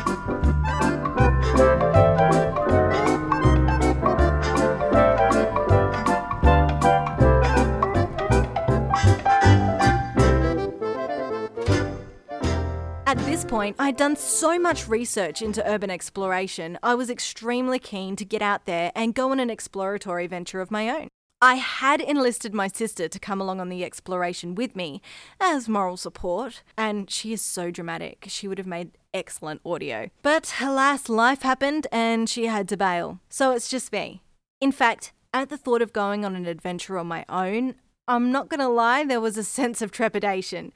This 13.35 13.43
point, 13.43 13.75
I'd 13.77 13.97
done 13.97 14.15
so 14.15 14.57
much 14.57 14.87
research 14.87 15.41
into 15.41 15.69
urban 15.69 15.89
exploration, 15.89 16.79
I 16.81 16.95
was 16.95 17.09
extremely 17.09 17.79
keen 17.79 18.15
to 18.15 18.23
get 18.23 18.41
out 18.41 18.65
there 18.65 18.93
and 18.95 19.13
go 19.13 19.31
on 19.31 19.41
an 19.41 19.49
exploratory 19.49 20.25
venture 20.25 20.61
of 20.61 20.71
my 20.71 20.89
own. 20.89 21.09
I 21.41 21.55
had 21.55 21.99
enlisted 21.99 22.53
my 22.53 22.69
sister 22.69 23.09
to 23.09 23.19
come 23.19 23.41
along 23.41 23.59
on 23.59 23.67
the 23.67 23.83
exploration 23.83 24.55
with 24.55 24.73
me 24.73 25.01
as 25.37 25.67
moral 25.67 25.97
support, 25.97 26.63
and 26.77 27.11
she 27.11 27.33
is 27.33 27.41
so 27.41 27.71
dramatic. 27.71 28.23
She 28.29 28.47
would 28.47 28.57
have 28.57 28.67
made 28.67 28.91
excellent 29.13 29.59
audio. 29.65 30.09
But 30.21 30.53
alas, 30.61 31.09
life 31.09 31.41
happened 31.41 31.87
and 31.91 32.29
she 32.29 32.45
had 32.45 32.69
to 32.69 32.77
bail. 32.77 33.19
So 33.27 33.51
it's 33.51 33.67
just 33.67 33.91
me. 33.91 34.21
In 34.61 34.71
fact, 34.71 35.11
at 35.33 35.49
the 35.49 35.57
thought 35.57 35.81
of 35.81 35.91
going 35.91 36.23
on 36.23 36.37
an 36.37 36.45
adventure 36.45 36.97
on 36.97 37.07
my 37.07 37.25
own, 37.27 37.75
I'm 38.07 38.31
not 38.31 38.47
gonna 38.47 38.69
lie, 38.69 39.03
there 39.03 39.19
was 39.19 39.37
a 39.37 39.43
sense 39.43 39.81
of 39.81 39.91
trepidation. 39.91 40.71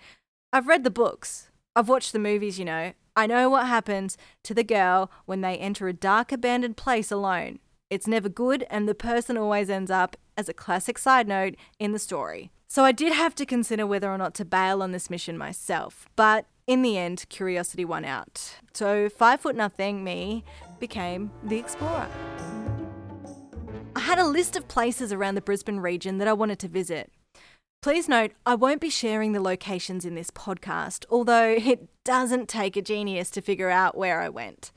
I've 0.51 0.67
read 0.67 0.83
the 0.83 0.91
books, 0.91 1.48
I've 1.75 1.89
watched 1.89 2.13
the 2.13 2.19
movies, 2.19 2.57
you 2.57 2.65
know. 2.65 2.93
I 3.15 3.27
know 3.27 3.49
what 3.49 3.67
happens 3.67 4.17
to 4.43 4.53
the 4.53 4.63
girl 4.63 5.11
when 5.25 5.41
they 5.41 5.57
enter 5.57 5.87
a 5.87 5.93
dark, 5.93 6.31
abandoned 6.31 6.77
place 6.77 7.11
alone. 7.11 7.59
It's 7.89 8.07
never 8.07 8.29
good, 8.29 8.65
and 8.69 8.87
the 8.87 8.95
person 8.95 9.37
always 9.37 9.69
ends 9.69 9.91
up, 9.91 10.15
as 10.37 10.47
a 10.47 10.53
classic 10.53 10.97
side 10.97 11.27
note, 11.27 11.55
in 11.79 11.91
the 11.91 11.99
story. 11.99 12.51
So 12.67 12.85
I 12.85 12.91
did 12.91 13.13
have 13.13 13.35
to 13.35 13.45
consider 13.45 13.85
whether 13.87 14.11
or 14.11 14.17
not 14.17 14.33
to 14.35 14.45
bail 14.45 14.83
on 14.83 14.91
this 14.91 15.09
mission 15.09 15.37
myself, 15.37 16.07
but 16.15 16.45
in 16.67 16.81
the 16.81 16.97
end, 16.97 17.25
curiosity 17.29 17.83
won 17.83 18.05
out. 18.05 18.55
So 18.73 19.09
five 19.09 19.41
foot 19.41 19.55
nothing 19.55 20.03
me 20.03 20.43
became 20.79 21.31
the 21.43 21.57
explorer. 21.57 22.07
I 23.95 24.01
had 24.01 24.19
a 24.19 24.25
list 24.25 24.55
of 24.55 24.67
places 24.67 25.11
around 25.11 25.35
the 25.35 25.41
Brisbane 25.41 25.79
region 25.79 26.19
that 26.19 26.27
I 26.27 26.33
wanted 26.33 26.59
to 26.59 26.67
visit. 26.67 27.11
Please 27.81 28.09
note, 28.09 28.31
I 28.45 28.55
won't 28.55 28.81
be 28.81 28.89
sharing 28.89 29.31
the 29.31 29.41
locations 29.41 30.03
in 30.03 30.13
this 30.13 30.31
podcast, 30.31 31.05
although 31.09 31.51
it 31.57 31.87
doesn't 32.03 32.49
take 32.49 32.75
a 32.75 32.81
genius 32.81 33.29
to 33.31 33.41
figure 33.41 33.69
out 33.69 33.97
where 33.97 34.19
I 34.19 34.27
went. 34.27 34.73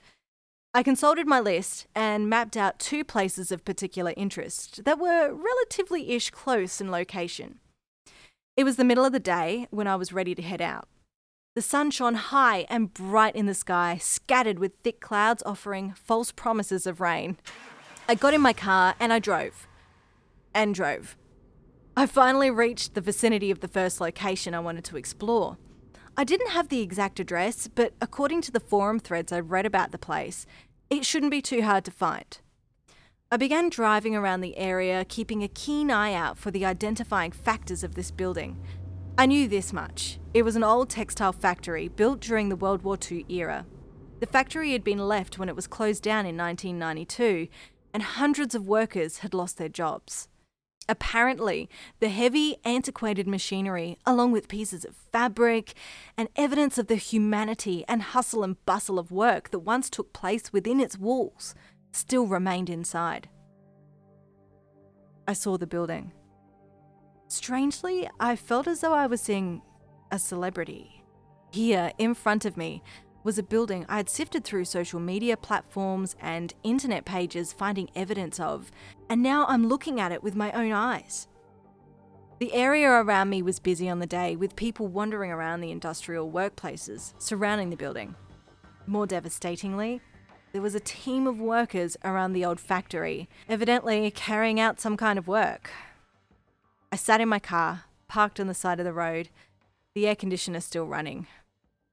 I 0.72 0.84
consulted 0.84 1.26
my 1.26 1.40
list 1.40 1.86
and 1.96 2.30
mapped 2.30 2.56
out 2.56 2.78
two 2.78 3.04
places 3.04 3.50
of 3.50 3.64
particular 3.64 4.14
interest 4.16 4.84
that 4.84 5.00
were 5.00 5.34
relatively 5.34 6.12
ish 6.12 6.30
close 6.30 6.80
in 6.80 6.90
location. 6.90 7.58
It 8.56 8.64
was 8.64 8.76
the 8.76 8.84
middle 8.84 9.04
of 9.04 9.12
the 9.12 9.20
day 9.20 9.66
when 9.70 9.88
I 9.88 9.96
was 9.96 10.12
ready 10.12 10.34
to 10.36 10.42
head 10.42 10.62
out. 10.62 10.88
The 11.56 11.60
sun 11.60 11.90
shone 11.90 12.14
high 12.14 12.66
and 12.70 12.94
bright 12.94 13.34
in 13.34 13.46
the 13.46 13.52
sky, 13.52 13.98
scattered 14.00 14.58
with 14.60 14.76
thick 14.76 15.00
clouds 15.00 15.42
offering 15.44 15.92
false 15.92 16.30
promises 16.30 16.86
of 16.86 17.00
rain. 17.00 17.36
I 18.08 18.14
got 18.14 18.32
in 18.32 18.40
my 18.40 18.52
car 18.52 18.94
and 19.00 19.12
I 19.12 19.18
drove. 19.18 19.66
And 20.54 20.74
drove. 20.74 21.16
I 21.94 22.06
finally 22.06 22.50
reached 22.50 22.94
the 22.94 23.02
vicinity 23.02 23.50
of 23.50 23.60
the 23.60 23.68
first 23.68 24.00
location 24.00 24.54
I 24.54 24.60
wanted 24.60 24.84
to 24.84 24.96
explore. 24.96 25.58
I 26.16 26.24
didn't 26.24 26.52
have 26.52 26.70
the 26.70 26.80
exact 26.80 27.20
address, 27.20 27.68
but 27.68 27.92
according 28.00 28.40
to 28.42 28.52
the 28.52 28.60
forum 28.60 28.98
threads 28.98 29.30
I 29.30 29.40
read 29.40 29.66
about 29.66 29.92
the 29.92 29.98
place, 29.98 30.46
it 30.88 31.04
shouldn't 31.04 31.30
be 31.30 31.42
too 31.42 31.60
hard 31.60 31.84
to 31.84 31.90
find. 31.90 32.38
I 33.30 33.36
began 33.36 33.68
driving 33.68 34.16
around 34.16 34.40
the 34.40 34.56
area, 34.56 35.04
keeping 35.04 35.42
a 35.42 35.48
keen 35.48 35.90
eye 35.90 36.14
out 36.14 36.38
for 36.38 36.50
the 36.50 36.64
identifying 36.64 37.30
factors 37.30 37.84
of 37.84 37.94
this 37.94 38.10
building. 38.10 38.58
I 39.18 39.26
knew 39.26 39.46
this 39.46 39.70
much 39.70 40.18
it 40.32 40.44
was 40.46 40.56
an 40.56 40.64
old 40.64 40.88
textile 40.88 41.32
factory 41.32 41.88
built 41.88 42.20
during 42.20 42.48
the 42.48 42.56
World 42.56 42.82
War 42.84 42.96
II 43.10 43.26
era. 43.28 43.66
The 44.20 44.26
factory 44.26 44.72
had 44.72 44.82
been 44.82 45.08
left 45.08 45.38
when 45.38 45.50
it 45.50 45.56
was 45.56 45.66
closed 45.66 46.02
down 46.02 46.24
in 46.24 46.38
1992, 46.38 47.48
and 47.92 48.02
hundreds 48.02 48.54
of 48.54 48.66
workers 48.66 49.18
had 49.18 49.34
lost 49.34 49.58
their 49.58 49.68
jobs. 49.68 50.28
Apparently, 50.88 51.68
the 52.00 52.08
heavy, 52.08 52.56
antiquated 52.64 53.26
machinery, 53.26 53.98
along 54.04 54.32
with 54.32 54.48
pieces 54.48 54.84
of 54.84 54.96
fabric 55.12 55.74
and 56.16 56.28
evidence 56.36 56.78
of 56.78 56.88
the 56.88 56.96
humanity 56.96 57.84
and 57.86 58.02
hustle 58.02 58.42
and 58.42 58.64
bustle 58.66 58.98
of 58.98 59.12
work 59.12 59.50
that 59.50 59.60
once 59.60 59.88
took 59.88 60.12
place 60.12 60.52
within 60.52 60.80
its 60.80 60.98
walls, 60.98 61.54
still 61.92 62.26
remained 62.26 62.68
inside. 62.68 63.28
I 65.28 65.34
saw 65.34 65.56
the 65.56 65.66
building. 65.66 66.12
Strangely, 67.28 68.08
I 68.18 68.36
felt 68.36 68.66
as 68.66 68.80
though 68.80 68.94
I 68.94 69.06
was 69.06 69.20
seeing 69.20 69.62
a 70.10 70.18
celebrity. 70.18 71.04
Here, 71.52 71.92
in 71.98 72.14
front 72.14 72.44
of 72.44 72.56
me, 72.56 72.82
was 73.24 73.38
a 73.38 73.42
building 73.42 73.86
I 73.88 73.96
had 73.96 74.08
sifted 74.08 74.44
through 74.44 74.64
social 74.64 75.00
media 75.00 75.36
platforms 75.36 76.16
and 76.20 76.54
internet 76.62 77.04
pages 77.04 77.52
finding 77.52 77.90
evidence 77.94 78.40
of, 78.40 78.70
and 79.08 79.22
now 79.22 79.46
I'm 79.48 79.68
looking 79.68 80.00
at 80.00 80.12
it 80.12 80.22
with 80.22 80.34
my 80.34 80.50
own 80.52 80.72
eyes. 80.72 81.28
The 82.38 82.54
area 82.54 82.90
around 82.90 83.30
me 83.30 83.42
was 83.42 83.60
busy 83.60 83.88
on 83.88 84.00
the 84.00 84.06
day 84.06 84.34
with 84.34 84.56
people 84.56 84.88
wandering 84.88 85.30
around 85.30 85.60
the 85.60 85.70
industrial 85.70 86.30
workplaces 86.30 87.12
surrounding 87.18 87.70
the 87.70 87.76
building. 87.76 88.16
More 88.86 89.06
devastatingly, 89.06 90.00
there 90.52 90.62
was 90.62 90.74
a 90.74 90.80
team 90.80 91.26
of 91.26 91.40
workers 91.40 91.96
around 92.04 92.32
the 92.32 92.44
old 92.44 92.58
factory, 92.58 93.28
evidently 93.48 94.10
carrying 94.10 94.58
out 94.58 94.80
some 94.80 94.96
kind 94.96 95.18
of 95.18 95.28
work. 95.28 95.70
I 96.90 96.96
sat 96.96 97.20
in 97.20 97.28
my 97.28 97.38
car, 97.38 97.84
parked 98.08 98.40
on 98.40 98.48
the 98.48 98.54
side 98.54 98.80
of 98.80 98.84
the 98.84 98.92
road, 98.92 99.30
the 99.94 100.06
air 100.06 100.16
conditioner 100.16 100.60
still 100.60 100.84
running, 100.84 101.26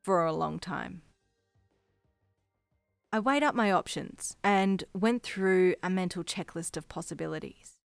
for 0.01 0.25
a 0.25 0.33
long 0.33 0.57
time. 0.59 1.03
I 3.11 3.19
weighed 3.19 3.41
up 3.41 3.55
my 3.55 3.71
options 3.71 4.37
and 4.43 4.83
went 4.93 5.23
through 5.23 5.73
a 5.81 5.89
mental 5.89 6.23
checklist 6.23 6.77
of 6.77 6.87
possibilities. 6.87 7.79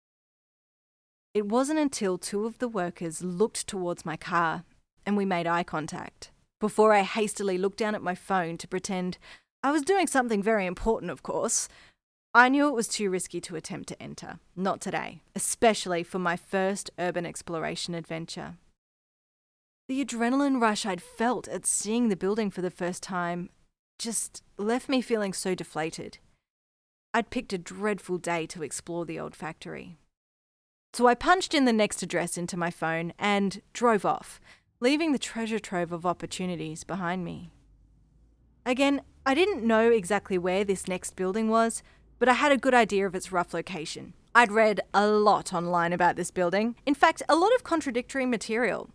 It 1.33 1.47
wasn't 1.47 1.79
until 1.79 2.17
two 2.17 2.45
of 2.45 2.59
the 2.59 2.67
workers 2.67 3.23
looked 3.23 3.65
towards 3.65 4.05
my 4.05 4.17
car 4.17 4.65
and 5.05 5.15
we 5.15 5.25
made 5.25 5.47
eye 5.47 5.63
contact 5.63 6.31
before 6.59 6.93
I 6.93 7.03
hastily 7.03 7.57
looked 7.57 7.77
down 7.77 7.95
at 7.95 8.01
my 8.01 8.15
phone 8.15 8.57
to 8.57 8.67
pretend 8.67 9.17
I 9.63 9.71
was 9.71 9.81
doing 9.81 10.07
something 10.07 10.43
very 10.43 10.65
important, 10.65 11.09
of 11.09 11.23
course. 11.23 11.69
I 12.33 12.49
knew 12.49 12.67
it 12.67 12.75
was 12.75 12.89
too 12.89 13.09
risky 13.09 13.39
to 13.41 13.55
attempt 13.55 13.87
to 13.89 14.03
enter. 14.03 14.39
Not 14.57 14.81
today, 14.81 15.21
especially 15.35 16.03
for 16.03 16.19
my 16.19 16.35
first 16.35 16.91
urban 16.99 17.25
exploration 17.25 17.95
adventure. 17.95 18.57
The 19.87 20.03
adrenaline 20.03 20.61
rush 20.61 20.85
I'd 20.85 21.01
felt 21.01 21.47
at 21.47 21.65
seeing 21.65 22.09
the 22.09 22.17
building 22.17 22.49
for 22.49 22.61
the 22.61 22.71
first 22.71 23.03
time 23.03 23.49
just 24.03 24.43
left 24.57 24.89
me 24.89 25.01
feeling 25.01 25.33
so 25.33 25.55
deflated. 25.55 26.17
I'd 27.13 27.29
picked 27.29 27.53
a 27.53 27.57
dreadful 27.57 28.17
day 28.17 28.45
to 28.47 28.63
explore 28.63 29.05
the 29.05 29.19
old 29.19 29.35
factory. 29.35 29.97
So 30.93 31.07
I 31.07 31.15
punched 31.15 31.53
in 31.53 31.65
the 31.65 31.73
next 31.73 32.03
address 32.03 32.37
into 32.37 32.57
my 32.57 32.69
phone 32.69 33.13
and 33.17 33.61
drove 33.71 34.05
off, 34.05 34.39
leaving 34.79 35.11
the 35.11 35.19
treasure 35.19 35.59
trove 35.59 35.91
of 35.91 36.05
opportunities 36.05 36.83
behind 36.83 37.23
me. 37.23 37.51
Again, 38.65 39.01
I 39.25 39.33
didn't 39.33 39.65
know 39.65 39.89
exactly 39.89 40.37
where 40.37 40.63
this 40.63 40.87
next 40.87 41.15
building 41.15 41.49
was, 41.49 41.81
but 42.19 42.29
I 42.29 42.33
had 42.33 42.51
a 42.51 42.57
good 42.57 42.73
idea 42.73 43.07
of 43.07 43.15
its 43.15 43.31
rough 43.31 43.53
location. 43.53 44.13
I'd 44.35 44.51
read 44.51 44.81
a 44.93 45.07
lot 45.07 45.53
online 45.53 45.93
about 45.93 46.15
this 46.15 46.31
building, 46.31 46.75
in 46.85 46.95
fact, 46.95 47.21
a 47.29 47.35
lot 47.35 47.53
of 47.55 47.63
contradictory 47.63 48.25
material. 48.25 48.89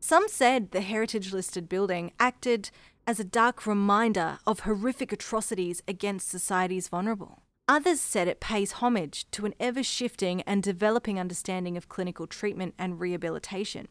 Some 0.00 0.28
said 0.28 0.70
the 0.70 0.80
heritage 0.80 1.32
listed 1.32 1.68
building 1.68 2.12
acted 2.18 2.70
as 3.08 3.18
a 3.18 3.24
dark 3.24 3.66
reminder 3.66 4.38
of 4.46 4.60
horrific 4.60 5.12
atrocities 5.12 5.82
against 5.88 6.28
society's 6.28 6.88
vulnerable. 6.88 7.42
Others 7.66 8.02
said 8.02 8.28
it 8.28 8.38
pays 8.38 8.72
homage 8.72 9.24
to 9.30 9.46
an 9.46 9.54
ever 9.58 9.82
shifting 9.82 10.42
and 10.42 10.62
developing 10.62 11.18
understanding 11.18 11.78
of 11.78 11.88
clinical 11.88 12.26
treatment 12.26 12.74
and 12.78 13.00
rehabilitation. 13.00 13.88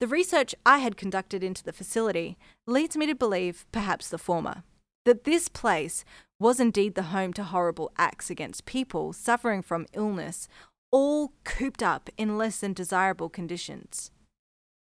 The 0.00 0.06
research 0.06 0.54
I 0.64 0.78
had 0.78 0.96
conducted 0.96 1.44
into 1.44 1.62
the 1.62 1.74
facility 1.74 2.38
leads 2.66 2.96
me 2.96 3.04
to 3.04 3.14
believe 3.14 3.66
perhaps 3.70 4.08
the 4.08 4.16
former 4.16 4.62
that 5.04 5.24
this 5.24 5.50
place 5.50 6.02
was 6.40 6.58
indeed 6.58 6.94
the 6.94 7.12
home 7.14 7.34
to 7.34 7.44
horrible 7.44 7.92
acts 7.98 8.30
against 8.30 8.64
people 8.64 9.12
suffering 9.12 9.60
from 9.60 9.86
illness, 9.92 10.48
all 10.90 11.32
cooped 11.44 11.82
up 11.82 12.08
in 12.16 12.38
less 12.38 12.60
than 12.60 12.72
desirable 12.72 13.28
conditions. 13.28 14.10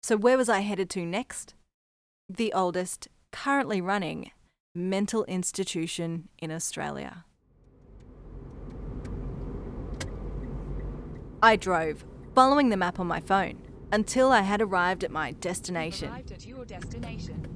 So, 0.02 0.18
where 0.18 0.36
was 0.36 0.50
I 0.50 0.60
headed 0.60 0.90
to 0.90 1.06
next? 1.06 1.54
The 2.28 2.52
oldest 2.52 3.08
currently 3.32 3.80
running 3.80 4.30
mental 4.74 5.24
institution 5.24 6.28
in 6.38 6.50
Australia. 6.50 7.24
I 11.42 11.56
drove, 11.56 12.04
following 12.34 12.68
the 12.68 12.76
map 12.76 13.00
on 13.00 13.08
my 13.08 13.20
phone, 13.20 13.62
until 13.90 14.30
I 14.30 14.42
had 14.42 14.62
arrived 14.62 15.02
at 15.02 15.10
my 15.10 15.32
destination. 15.32 16.10
destination. 16.66 17.48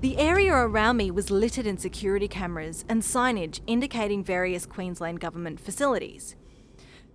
The 0.00 0.18
area 0.18 0.52
around 0.52 0.96
me 0.96 1.10
was 1.10 1.30
littered 1.30 1.66
in 1.66 1.78
security 1.78 2.28
cameras 2.28 2.84
and 2.88 3.02
signage 3.02 3.60
indicating 3.66 4.24
various 4.24 4.66
Queensland 4.66 5.20
government 5.20 5.60
facilities. 5.60 6.36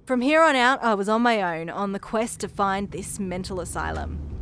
From 0.06 0.22
here 0.22 0.42
on 0.42 0.56
out, 0.56 0.84
I 0.84 0.96
was 0.96 1.10
on 1.10 1.22
my 1.22 1.60
own 1.60 1.70
on 1.70 1.92
the 1.92 2.00
quest 2.00 2.40
to 2.40 2.48
find 2.48 2.90
this 2.90 3.20
mental 3.20 3.60
asylum. 3.60 4.39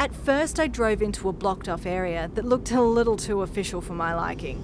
At 0.00 0.14
first, 0.14 0.60
I 0.60 0.68
drove 0.68 1.02
into 1.02 1.28
a 1.28 1.32
blocked 1.32 1.68
off 1.68 1.84
area 1.84 2.30
that 2.34 2.44
looked 2.44 2.70
a 2.70 2.80
little 2.80 3.16
too 3.16 3.42
official 3.42 3.80
for 3.80 3.94
my 3.94 4.14
liking. 4.14 4.62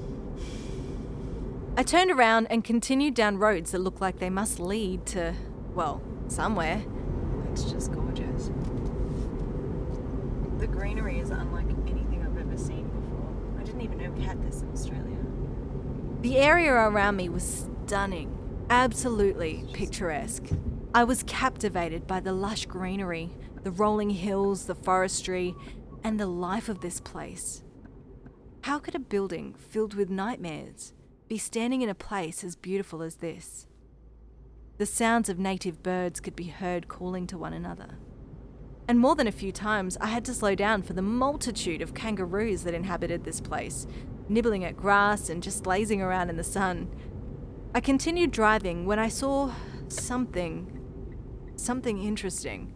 I 1.77 1.83
turned 1.83 2.12
around 2.12 2.47
and 2.51 2.62
continued 2.62 3.14
down 3.14 3.38
roads 3.38 3.73
that 3.73 3.81
looked 3.81 4.01
like 4.01 4.20
they 4.20 4.31
must 4.31 4.61
lead 4.61 5.07
to, 5.07 5.35
well, 5.75 6.01
somewhere. 6.29 6.85
It's 7.51 7.64
just 7.64 7.92
gorgeous. 7.92 8.53
The 10.59 10.68
greenery 10.68 11.18
is 11.18 11.31
unlike 11.31 11.66
anything 11.88 12.25
I've 12.25 12.38
ever 12.38 12.57
seen 12.57 12.88
before. 12.88 13.61
I 13.61 13.64
didn't 13.64 13.81
even 13.81 13.99
know 13.99 14.12
we 14.12 14.23
had 14.23 14.40
this 14.47 14.62
in 14.62 14.70
Australia. 14.73 15.18
The 16.20 16.37
area 16.37 16.73
around 16.73 17.16
me 17.16 17.29
was 17.29 17.66
stunning, 17.87 18.38
absolutely 18.70 19.64
picturesque. 19.73 20.47
I 20.94 21.03
was 21.03 21.25
captivated 21.25 22.07
by 22.07 22.20
the 22.20 22.33
lush 22.33 22.66
greenery, 22.66 23.33
the 23.64 23.70
rolling 23.70 24.11
hills, 24.11 24.66
the 24.66 24.74
forestry, 24.74 25.55
and 26.05 26.20
the 26.20 26.27
life 26.27 26.68
of 26.68 26.81
this 26.81 27.00
place. 27.00 27.64
How 28.61 28.79
could 28.79 28.94
a 28.94 29.00
building 29.00 29.55
filled 29.55 29.94
with 29.94 30.11
nightmares 30.11 30.92
be 31.29 31.38
standing 31.38 31.83
in 31.83 31.88
a 31.88 31.94
place 31.94 32.44
as 32.44 32.57
beautiful 32.57 33.03
as 33.03 33.16
this? 33.16 33.66
The 34.77 34.87
sounds 34.87 35.29
of 35.29 35.38
native 35.38 35.83
birds 35.83 36.20
could 36.20 36.37
be 36.37 36.48
heard 36.48 36.88
calling 36.88 37.27
to 37.29 37.38
one 37.38 37.55
another. 37.55 37.98
And 38.87 38.98
more 38.98 39.14
than 39.14 39.27
a 39.27 39.33
few 39.33 39.50
times, 39.50 39.96
I 39.98 40.07
had 40.07 40.27
to 40.27 40.35
slow 40.35 40.55
down 40.55 40.83
for 40.83 40.92
the 40.92 41.00
multitude 41.00 41.81
of 41.81 41.94
kangaroos 41.94 42.64
that 42.64 42.74
inhabited 42.74 43.24
this 43.24 43.40
place, 43.40 43.87
nibbling 44.29 44.64
at 44.64 44.77
grass 44.77 45.31
and 45.31 45.42
just 45.42 45.66
lazing 45.66 46.03
around 46.03 46.29
in 46.29 46.37
the 46.37 46.44
sun. 46.44 46.90
I 47.74 47.81
continued 47.81 48.31
driving 48.31 48.85
when 48.85 48.98
I 48.98 49.09
saw 49.09 49.55
something. 49.88 50.81
Something 51.57 52.03
interesting. 52.03 52.74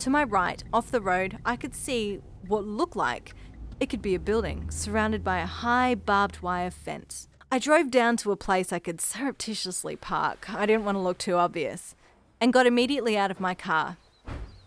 To 0.00 0.08
my 0.08 0.24
right, 0.24 0.64
off 0.72 0.90
the 0.90 1.02
road, 1.02 1.36
I 1.44 1.56
could 1.56 1.74
see 1.74 2.22
what 2.48 2.64
looked 2.64 2.96
like 2.96 3.34
it 3.80 3.90
could 3.90 4.00
be 4.00 4.14
a 4.14 4.18
building 4.18 4.70
surrounded 4.70 5.22
by 5.22 5.40
a 5.40 5.46
high 5.46 5.94
barbed 5.94 6.40
wire 6.40 6.70
fence. 6.70 7.28
I 7.52 7.58
drove 7.58 7.90
down 7.90 8.16
to 8.18 8.32
a 8.32 8.36
place 8.36 8.72
I 8.72 8.78
could 8.78 9.02
surreptitiously 9.02 9.96
park. 9.96 10.48
I 10.48 10.64
didn't 10.64 10.86
want 10.86 10.96
to 10.96 11.00
look 11.00 11.18
too 11.18 11.34
obvious. 11.34 11.94
And 12.40 12.50
got 12.50 12.66
immediately 12.66 13.18
out 13.18 13.30
of 13.30 13.40
my 13.40 13.54
car. 13.54 13.98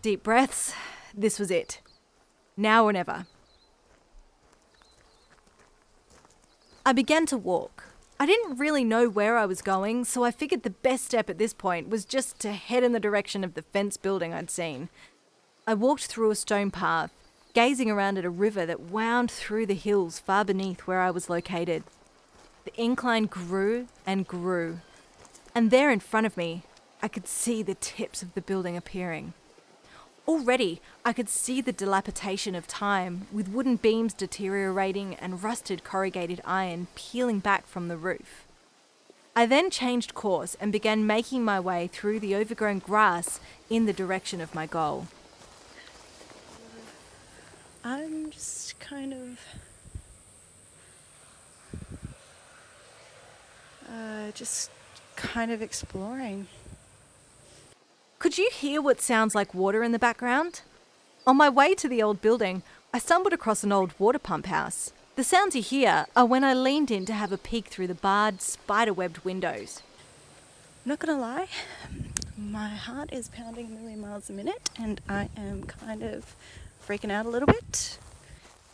Deep 0.03 0.21
breaths. 0.21 0.75
This 1.15 1.39
was 1.39 1.49
it. 1.49 1.81
Now 2.55 2.85
or 2.85 2.93
never. 2.93 3.25
I 6.85 6.93
began 6.93 7.25
to 7.27 7.37
walk. 7.37 7.85
I 8.19 8.27
didn't 8.27 8.57
really 8.57 8.83
know 8.83 9.09
where 9.09 9.37
I 9.37 9.47
was 9.47 9.63
going, 9.63 10.05
so 10.05 10.23
I 10.23 10.29
figured 10.29 10.61
the 10.61 10.69
best 10.69 11.05
step 11.05 11.27
at 11.29 11.39
this 11.39 11.53
point 11.53 11.89
was 11.89 12.05
just 12.05 12.39
to 12.41 12.51
head 12.51 12.83
in 12.83 12.91
the 12.91 12.99
direction 12.99 13.43
of 13.43 13.55
the 13.55 13.63
fence 13.63 13.97
building 13.97 14.31
I'd 14.31 14.51
seen. 14.51 14.89
I 15.65 15.73
walked 15.75 16.07
through 16.07 16.29
a 16.29 16.35
stone 16.35 16.71
path, 16.71 17.09
gazing 17.53 17.89
around 17.89 18.17
at 18.17 18.25
a 18.25 18.29
river 18.29 18.65
that 18.65 18.81
wound 18.81 19.31
through 19.31 19.65
the 19.65 19.73
hills 19.73 20.19
far 20.19 20.43
beneath 20.43 20.81
where 20.81 20.99
I 20.99 21.09
was 21.09 21.29
located. 21.29 21.83
The 22.65 22.81
incline 22.81 23.27
grew 23.27 23.87
and 24.05 24.27
grew, 24.27 24.81
and 25.55 25.71
there 25.71 25.89
in 25.89 26.01
front 26.01 26.25
of 26.25 26.35
me, 26.35 26.63
I 27.01 27.07
could 27.07 27.29
see 27.29 27.63
the 27.63 27.75
tips 27.75 28.21
of 28.21 28.33
the 28.33 28.41
building 28.41 28.75
appearing. 28.75 29.33
Already, 30.27 30.81
I 31.05 31.13
could 31.13 31.29
see 31.29 31.61
the 31.61 31.71
dilapidation 31.71 32.55
of 32.55 32.67
time, 32.67 33.27
with 33.31 33.47
wooden 33.47 33.77
beams 33.77 34.13
deteriorating 34.13 35.15
and 35.15 35.43
rusted 35.43 35.85
corrugated 35.85 36.41
iron 36.43 36.87
peeling 36.95 37.39
back 37.39 37.67
from 37.67 37.87
the 37.87 37.97
roof. 37.97 38.45
I 39.33 39.45
then 39.45 39.69
changed 39.69 40.13
course 40.13 40.57
and 40.59 40.73
began 40.73 41.07
making 41.07 41.45
my 41.45 41.61
way 41.61 41.87
through 41.87 42.19
the 42.19 42.35
overgrown 42.35 42.79
grass 42.79 43.39
in 43.69 43.85
the 43.85 43.93
direction 43.93 44.41
of 44.41 44.53
my 44.53 44.65
goal. 44.65 45.07
I'm 47.83 48.31
just 48.31 48.79
kind 48.79 49.13
of. 49.13 49.39
Uh, 53.89 54.31
just 54.31 54.71
kind 55.15 55.51
of 55.51 55.61
exploring. 55.61 56.47
Could 58.19 58.37
you 58.37 58.49
hear 58.53 58.81
what 58.81 59.01
sounds 59.01 59.35
like 59.35 59.53
water 59.53 59.83
in 59.83 59.91
the 59.91 59.99
background? 59.99 60.61
On 61.27 61.35
my 61.35 61.49
way 61.49 61.75
to 61.75 61.89
the 61.89 62.01
old 62.01 62.21
building, 62.21 62.63
I 62.93 62.99
stumbled 62.99 63.33
across 63.33 63.63
an 63.63 63.71
old 63.71 63.93
water 63.99 64.19
pump 64.19 64.45
house. 64.45 64.93
The 65.15 65.23
sounds 65.23 65.55
you 65.55 65.61
hear 65.61 66.05
are 66.15 66.25
when 66.25 66.43
I 66.43 66.53
leaned 66.53 66.89
in 66.89 67.05
to 67.05 67.13
have 67.13 67.31
a 67.31 67.37
peek 67.37 67.67
through 67.67 67.87
the 67.87 67.93
barred, 67.93 68.41
spider 68.41 68.93
webbed 68.93 69.19
windows. 69.25 69.83
Not 70.85 70.99
gonna 70.99 71.19
lie, 71.19 71.47
my 72.37 72.69
heart 72.69 73.13
is 73.13 73.29
pounding 73.29 73.67
a 73.67 73.69
million 73.69 74.01
miles 74.01 74.29
a 74.29 74.33
minute, 74.33 74.69
and 74.79 74.99
I 75.07 75.29
am 75.37 75.63
kind 75.63 76.01
of 76.01 76.35
freaking 76.85 77.11
out 77.11 77.25
a 77.25 77.29
little 77.29 77.47
bit. 77.47 77.97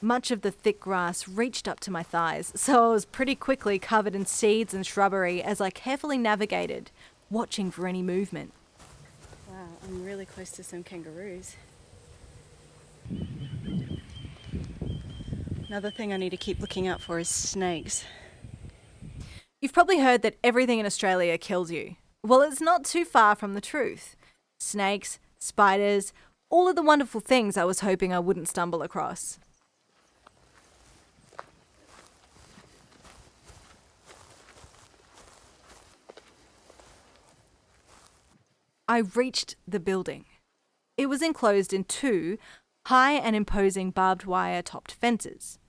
Much 0.02 0.32
of 0.32 0.42
the 0.42 0.52
thick 0.52 0.80
grass 0.80 1.28
reached 1.28 1.68
up 1.68 1.80
to 1.82 1.92
my 1.92 2.04
thighs, 2.04 2.54
so 2.56 2.86
I 2.86 2.94
was 2.94 3.06
pretty 3.06 3.36
quickly 3.36 3.80
covered 3.80 4.16
in 4.16 4.26
seeds 4.26 4.74
and 4.74 4.86
shrubbery 4.86 5.44
as 5.44 5.60
I 5.60 5.70
carefully 5.70 6.18
navigated, 6.18 6.90
watching 7.30 7.70
for 7.70 7.86
any 7.86 8.02
movement. 8.02 8.54
Wow, 9.50 9.68
I'm 9.84 10.06
really 10.06 10.26
close 10.26 10.52
to 10.52 10.64
some 10.64 10.84
kangaroos. 10.84 11.56
Another 15.68 15.92
thing 15.92 16.14
I 16.14 16.18
need 16.18 16.32
to 16.32 16.38
keep 16.38 16.60
looking 16.60 16.88
out 16.88 17.02
for 17.02 17.20
is 17.20 17.30
snakes. 17.30 18.06
You've 19.62 19.74
probably 19.74 20.00
heard 20.00 20.22
that 20.22 20.38
everything 20.44 20.80
in 20.80 20.86
Australia 20.86 21.38
kills 21.38 21.70
you. 21.70 21.96
Well, 22.24 22.42
it's 22.42 22.62
not 22.62 22.86
too 22.86 23.04
far 23.06 23.36
from 23.36 23.54
the 23.54 23.62
truth. 23.62 24.16
Snakes, 24.60 25.20
spiders, 25.38 26.14
all 26.50 26.68
of 26.68 26.76
the 26.76 26.82
wonderful 26.82 27.22
things 27.22 27.58
I 27.58 27.66
was 27.66 27.82
hoping 27.82 28.14
I 28.14 28.20
wouldn't 28.20 28.48
stumble 28.48 28.82
across. 28.82 29.40
I 38.88 39.00
reached 39.00 39.56
the 39.68 39.80
building. 39.80 40.26
It 40.98 41.06
was 41.06 41.22
enclosed 41.22 41.74
in 41.74 41.84
two 41.84 42.40
high 42.88 43.14
and 43.14 43.36
imposing 43.36 43.92
barbed 43.92 44.26
wire 44.26 44.64
topped 44.64 44.94
fences. 44.94 45.60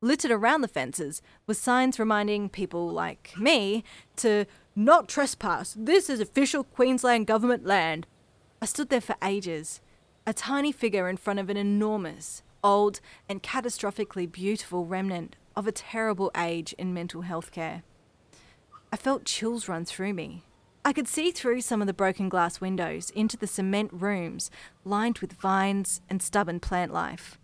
Littered 0.00 0.30
around 0.30 0.62
the 0.62 0.68
fences 0.68 1.20
were 1.46 1.54
signs 1.54 1.98
reminding 1.98 2.48
people 2.48 2.88
like 2.88 3.34
me 3.38 3.84
to 4.16 4.46
not 4.74 5.08
trespass. 5.08 5.74
This 5.78 6.08
is 6.08 6.20
official 6.20 6.64
Queensland 6.64 7.26
government 7.26 7.66
land. 7.66 8.06
I 8.62 8.66
stood 8.66 8.88
there 8.88 9.00
for 9.02 9.16
ages, 9.22 9.80
a 10.26 10.32
tiny 10.32 10.72
figure 10.72 11.08
in 11.08 11.16
front 11.16 11.38
of 11.38 11.50
an 11.50 11.56
enormous, 11.56 12.42
old, 12.62 13.00
and 13.28 13.42
catastrophically 13.42 14.30
beautiful 14.30 14.86
remnant 14.86 15.36
of 15.54 15.66
a 15.66 15.72
terrible 15.72 16.30
age 16.36 16.72
in 16.74 16.94
mental 16.94 17.22
health 17.22 17.52
care. 17.52 17.82
I 18.92 18.96
felt 18.96 19.24
chills 19.24 19.68
run 19.68 19.84
through 19.84 20.14
me. 20.14 20.42
I 20.84 20.92
could 20.92 21.08
see 21.08 21.30
through 21.30 21.60
some 21.62 21.80
of 21.80 21.86
the 21.86 21.92
broken 21.92 22.28
glass 22.28 22.60
windows 22.60 23.10
into 23.10 23.36
the 23.36 23.46
cement 23.46 23.90
rooms 23.92 24.50
lined 24.84 25.18
with 25.18 25.32
vines 25.32 26.00
and 26.08 26.22
stubborn 26.22 26.60
plant 26.60 26.92
life. 26.92 27.38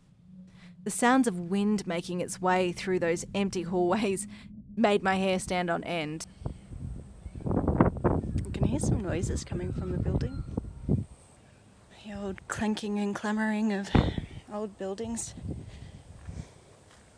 The 0.85 0.91
sounds 0.91 1.29
of 1.29 1.39
wind 1.39 1.87
making 1.87 2.21
its 2.21 2.41
way 2.41 2.73
through 2.73 3.01
those 3.01 3.27
empty 3.35 3.63
hallways 3.63 4.27
made 4.77 5.03
my 5.03 5.17
hair 5.17 5.39
stand 5.39 5.69
on 5.71 5.85
end. 5.85 6.27
I 7.47 8.51
can 8.53 8.65
hear 8.65 8.79
some 8.79 9.01
noises 9.01 9.45
coming 9.45 9.73
from 9.73 9.93
the 9.93 9.99
building. 9.99 10.43
Old 12.17 12.47
clanking 12.49 12.99
and 12.99 13.15
clamouring 13.15 13.73
of 13.73 13.89
old 14.53 14.77
buildings. 14.79 15.35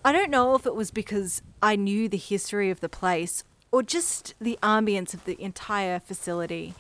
I 0.05 0.13
don't 0.13 0.31
know 0.31 0.55
if 0.55 0.67
it 0.67 0.75
was 0.75 0.91
because 0.91 1.43
I 1.63 1.77
knew 1.77 2.09
the 2.09 2.17
history 2.17 2.71
of 2.71 2.81
the 2.81 2.89
place 2.89 3.43
or 3.71 3.83
just 3.83 4.35
the 4.41 4.59
ambience 4.63 5.15
of 5.15 5.25
the 5.25 5.41
entire 5.43 5.99
facility, 5.99 6.75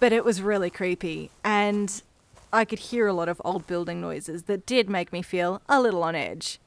but 0.00 0.12
it 0.12 0.24
was 0.24 0.42
really 0.42 0.70
creepy 0.70 1.30
and 1.44 2.02
I 2.52 2.64
could 2.64 2.78
hear 2.78 3.06
a 3.06 3.12
lot 3.12 3.28
of 3.28 3.40
old 3.44 3.66
building 3.66 4.00
noises 4.00 4.44
that 4.44 4.66
did 4.66 4.90
make 4.90 5.12
me 5.12 5.22
feel 5.22 5.62
a 5.68 5.80
little 5.80 6.02
on 6.02 6.14
edge. 6.14 6.58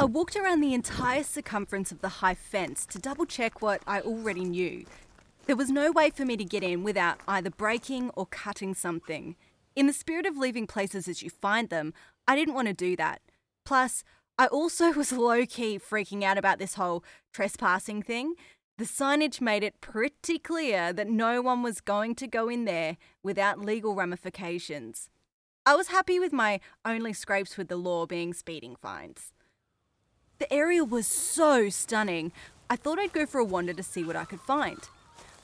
I 0.00 0.04
walked 0.04 0.34
around 0.34 0.62
the 0.62 0.72
entire 0.72 1.22
circumference 1.22 1.92
of 1.92 2.00
the 2.00 2.08
high 2.08 2.34
fence 2.34 2.86
to 2.86 2.98
double 2.98 3.26
check 3.26 3.60
what 3.60 3.82
I 3.86 4.00
already 4.00 4.44
knew. 4.44 4.86
There 5.44 5.56
was 5.56 5.68
no 5.68 5.92
way 5.92 6.08
for 6.08 6.24
me 6.24 6.38
to 6.38 6.44
get 6.44 6.62
in 6.62 6.82
without 6.82 7.20
either 7.28 7.50
breaking 7.50 8.08
or 8.14 8.24
cutting 8.24 8.74
something. 8.74 9.36
In 9.76 9.86
the 9.86 9.92
spirit 9.92 10.24
of 10.24 10.38
leaving 10.38 10.66
places 10.66 11.06
as 11.06 11.22
you 11.22 11.28
find 11.28 11.68
them, 11.68 11.92
I 12.26 12.34
didn't 12.34 12.54
want 12.54 12.68
to 12.68 12.72
do 12.72 12.96
that. 12.96 13.20
Plus, 13.66 14.02
I 14.38 14.46
also 14.46 14.90
was 14.94 15.12
low 15.12 15.44
key 15.44 15.78
freaking 15.78 16.22
out 16.22 16.38
about 16.38 16.58
this 16.58 16.76
whole 16.76 17.04
trespassing 17.34 18.02
thing. 18.02 18.36
The 18.78 18.86
signage 18.86 19.42
made 19.42 19.62
it 19.62 19.82
pretty 19.82 20.38
clear 20.38 20.94
that 20.94 21.10
no 21.10 21.42
one 21.42 21.62
was 21.62 21.82
going 21.82 22.14
to 22.14 22.26
go 22.26 22.48
in 22.48 22.64
there 22.64 22.96
without 23.22 23.60
legal 23.60 23.94
ramifications. 23.94 25.10
I 25.66 25.76
was 25.76 25.88
happy 25.88 26.18
with 26.18 26.32
my 26.32 26.58
only 26.86 27.12
scrapes 27.12 27.58
with 27.58 27.68
the 27.68 27.76
law 27.76 28.06
being 28.06 28.32
speeding 28.32 28.76
fines. 28.76 29.34
The 30.40 30.50
area 30.50 30.82
was 30.82 31.06
so 31.06 31.68
stunning, 31.68 32.32
I 32.70 32.76
thought 32.76 32.98
I'd 32.98 33.12
go 33.12 33.26
for 33.26 33.40
a 33.40 33.44
wander 33.44 33.74
to 33.74 33.82
see 33.82 34.02
what 34.02 34.16
I 34.16 34.24
could 34.24 34.40
find. 34.40 34.78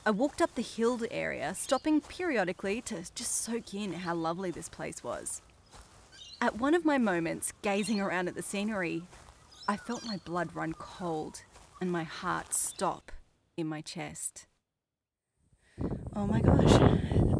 I 0.07 0.09
walked 0.09 0.41
up 0.41 0.55
the 0.55 0.63
hilled 0.63 1.05
area, 1.11 1.53
stopping 1.53 2.01
periodically 2.01 2.81
to 2.81 3.05
just 3.13 3.43
soak 3.43 3.75
in 3.75 3.93
how 3.93 4.15
lovely 4.15 4.49
this 4.49 4.67
place 4.67 5.03
was. 5.03 5.43
At 6.41 6.57
one 6.57 6.73
of 6.73 6.83
my 6.83 6.97
moments, 6.97 7.53
gazing 7.61 8.01
around 8.01 8.27
at 8.27 8.33
the 8.33 8.41
scenery, 8.41 9.03
I 9.67 9.77
felt 9.77 10.03
my 10.03 10.17
blood 10.25 10.55
run 10.55 10.73
cold 10.73 11.43
and 11.79 11.91
my 11.91 12.03
heart 12.03 12.55
stop 12.55 13.11
in 13.55 13.67
my 13.67 13.81
chest. 13.81 14.47
Oh 16.15 16.25
my 16.25 16.41
gosh, 16.41 16.73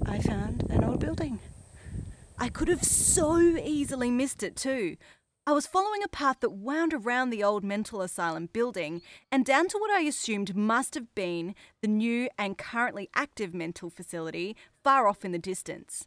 I 0.06 0.20
found 0.20 0.70
an 0.70 0.84
old 0.84 1.00
building. 1.00 1.40
I 2.38 2.50
could 2.50 2.68
have 2.68 2.84
so 2.84 3.40
easily 3.40 4.12
missed 4.12 4.44
it 4.44 4.56
too. 4.56 4.98
I 5.48 5.54
was 5.54 5.66
following 5.66 6.04
a 6.04 6.10
path 6.10 6.42
that 6.42 6.50
wound 6.50 6.94
around 6.94 7.30
the 7.30 7.42
old 7.42 7.64
mental 7.64 8.02
asylum 8.02 8.50
building 8.52 9.02
and 9.32 9.46
down 9.46 9.70
to 9.70 9.78
what 9.78 9.90
I 9.90 10.02
assumed 10.02 10.58
must 10.58 10.94
have 10.96 11.16
been 11.16 11.56
the 11.82 11.88
new 11.88 12.28
and 12.38 12.58
currently 12.58 13.10
active 13.16 13.54
mental 13.54 13.90
facility 13.90 14.58
far 14.84 15.08
off 15.08 15.24
in 15.24 15.32
the 15.32 15.40
distance. 15.40 16.06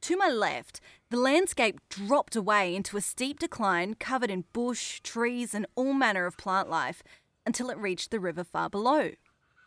To 0.00 0.16
my 0.16 0.30
left, 0.30 0.80
the 1.10 1.18
landscape 1.18 1.80
dropped 1.90 2.34
away 2.34 2.74
into 2.74 2.96
a 2.96 3.02
steep 3.02 3.38
decline 3.38 3.92
covered 3.92 4.30
in 4.30 4.46
bush, 4.54 5.00
trees, 5.00 5.52
and 5.52 5.66
all 5.74 5.92
manner 5.92 6.24
of 6.24 6.38
plant 6.38 6.70
life 6.70 7.02
until 7.44 7.68
it 7.68 7.76
reached 7.76 8.10
the 8.10 8.18
river 8.18 8.42
far 8.42 8.70
below. 8.70 9.10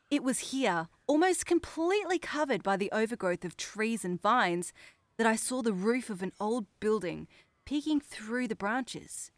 It 0.10 0.24
was 0.24 0.50
here, 0.50 0.88
almost 1.06 1.46
completely 1.46 2.18
covered 2.18 2.64
by 2.64 2.76
the 2.76 2.92
overgrowth 2.92 3.46
of 3.46 3.56
trees 3.56 4.04
and 4.04 4.20
vines, 4.20 4.74
that 5.18 5.28
I 5.28 5.36
saw 5.36 5.62
the 5.62 5.74
roof 5.74 6.10
of 6.10 6.24
an 6.24 6.32
old 6.40 6.66
building 6.80 7.28
peeking 7.72 8.02
through 8.02 8.50
the 8.50 8.56
branches. 8.56 9.32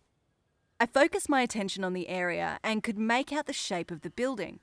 I 0.79 0.87
focused 0.87 1.29
my 1.29 1.43
attention 1.43 1.83
on 1.83 1.93
the 1.93 2.09
area 2.09 2.57
and 2.63 2.81
could 2.81 2.97
make 2.97 3.31
out 3.31 3.45
the 3.45 3.53
shape 3.53 3.91
of 3.91 4.01
the 4.01 4.09
building. 4.09 4.59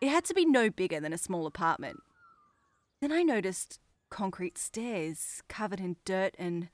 It 0.00 0.08
had 0.08 0.24
to 0.24 0.32
be 0.32 0.46
no 0.46 0.70
bigger 0.70 1.00
than 1.00 1.12
a 1.12 1.18
small 1.18 1.46
apartment. 1.46 1.98
Then 3.02 3.12
I 3.12 3.22
noticed 3.22 3.78
concrete 4.08 4.56
stairs 4.56 5.42
covered 5.50 5.80
in 5.80 5.96
dirt 6.06 6.34
and 6.38 6.70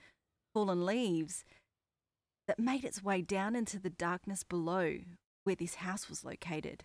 fallen 0.55 0.87
leaves 0.87 1.45
that 2.47 2.61
made 2.61 2.85
its 2.85 3.03
way 3.03 3.23
down 3.23 3.57
into 3.57 3.81
the 3.81 3.91
darkness 3.91 4.45
below 4.45 4.99
where 5.43 5.57
this 5.57 5.75
house 5.75 6.09
was 6.09 6.25
located. 6.25 6.85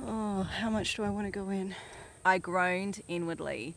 Oh, 0.00 0.44
how 0.44 0.70
much 0.70 0.94
do 0.94 1.02
I 1.02 1.10
want 1.10 1.26
to 1.26 1.32
go 1.32 1.50
in? 1.50 1.74
I 2.24 2.38
groaned 2.38 3.02
inwardly. 3.08 3.74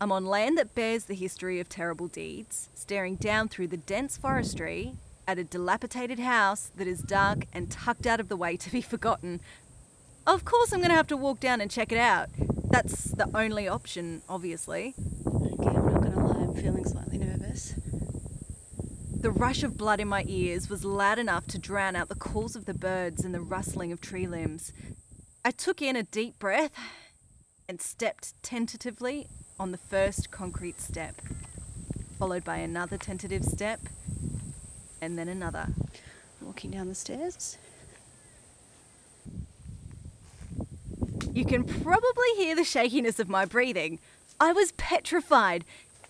I'm 0.00 0.12
on 0.12 0.26
land 0.26 0.58
that 0.58 0.74
bears 0.74 1.04
the 1.04 1.14
history 1.14 1.60
of 1.60 1.68
terrible 1.68 2.08
deeds, 2.08 2.68
staring 2.74 3.14
down 3.14 3.48
through 3.48 3.68
the 3.68 3.76
dense 3.76 4.16
forestry 4.16 4.94
at 5.26 5.38
a 5.38 5.44
dilapidated 5.44 6.18
house 6.18 6.70
that 6.76 6.86
is 6.86 7.00
dark 7.00 7.46
and 7.52 7.70
tucked 7.70 8.06
out 8.06 8.20
of 8.20 8.28
the 8.28 8.36
way 8.36 8.56
to 8.56 8.70
be 8.70 8.80
forgotten. 8.82 9.40
Of 10.26 10.44
course, 10.44 10.72
I'm 10.72 10.80
going 10.80 10.90
to 10.90 10.96
have 10.96 11.06
to 11.08 11.16
walk 11.16 11.40
down 11.40 11.60
and 11.60 11.70
check 11.70 11.92
it 11.92 11.98
out. 11.98 12.28
That's 12.70 13.12
the 13.12 13.28
only 13.34 13.68
option, 13.68 14.22
obviously. 14.28 14.94
Okay, 15.26 15.68
I'm 15.68 15.92
not 15.92 16.02
going 16.02 16.12
to 16.12 16.20
lie, 16.20 16.42
I'm 16.42 16.54
feeling 16.54 16.84
slightly 16.84 17.18
nervous. 17.18 17.74
The 19.20 19.30
rush 19.30 19.62
of 19.62 19.76
blood 19.76 20.00
in 20.00 20.08
my 20.08 20.24
ears 20.26 20.68
was 20.68 20.84
loud 20.84 21.18
enough 21.18 21.46
to 21.48 21.58
drown 21.58 21.94
out 21.94 22.08
the 22.08 22.14
calls 22.14 22.56
of 22.56 22.64
the 22.64 22.74
birds 22.74 23.24
and 23.24 23.34
the 23.34 23.40
rustling 23.40 23.92
of 23.92 24.00
tree 24.00 24.26
limbs. 24.26 24.72
I 25.44 25.50
took 25.50 25.80
in 25.80 25.94
a 25.94 26.02
deep 26.02 26.38
breath 26.38 26.72
and 27.68 27.80
stepped 27.80 28.42
tentatively 28.42 29.28
on 29.58 29.70
the 29.70 29.78
first 29.78 30.30
concrete 30.30 30.80
step, 30.80 31.20
followed 32.18 32.44
by 32.44 32.56
another 32.56 32.98
tentative 32.98 33.44
step, 33.44 33.80
and 35.00 35.18
then 35.18 35.28
another. 35.28 35.68
Walking 36.40 36.70
down 36.70 36.88
the 36.88 36.94
stairs. 36.94 37.58
You 41.32 41.44
can 41.44 41.64
probably 41.64 42.28
hear 42.36 42.54
the 42.54 42.64
shakiness 42.64 43.18
of 43.18 43.28
my 43.28 43.44
breathing. 43.44 43.98
I 44.38 44.52
was 44.52 44.72
petrified. 44.72 45.64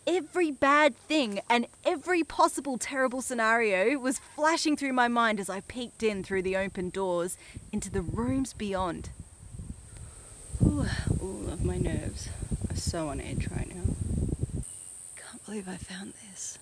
Every 0.07 0.51
bad 0.51 0.97
thing 0.97 1.40
and 1.49 1.66
every 1.84 2.22
possible 2.22 2.76
terrible 2.76 3.22
scenario 3.22 3.99
was 3.99 4.20
flashing 4.34 4.76
through 4.76 4.92
my 4.92 5.09
mind 5.09 5.40
as 5.40 5.49
I 5.49 5.61
peeked 5.61 6.03
in 6.03 6.22
through 6.22 6.42
the 6.42 6.57
open 6.57 6.90
doors 6.90 7.38
into 7.72 7.90
the 7.90 8.03
rooms 8.03 8.53
beyond. 8.53 9.11
Ooh, 10.62 10.86
all 11.20 11.49
of 11.51 11.64
my 11.64 11.78
nerves 11.78 12.28
so 12.85 13.09
on 13.09 13.18
edge 13.18 13.49
right 13.49 13.68
now. 13.74 13.82
Can't 15.16 15.45
believe 15.47 15.66
I 15.68 15.76
found 15.76 16.12
this. 16.30 16.59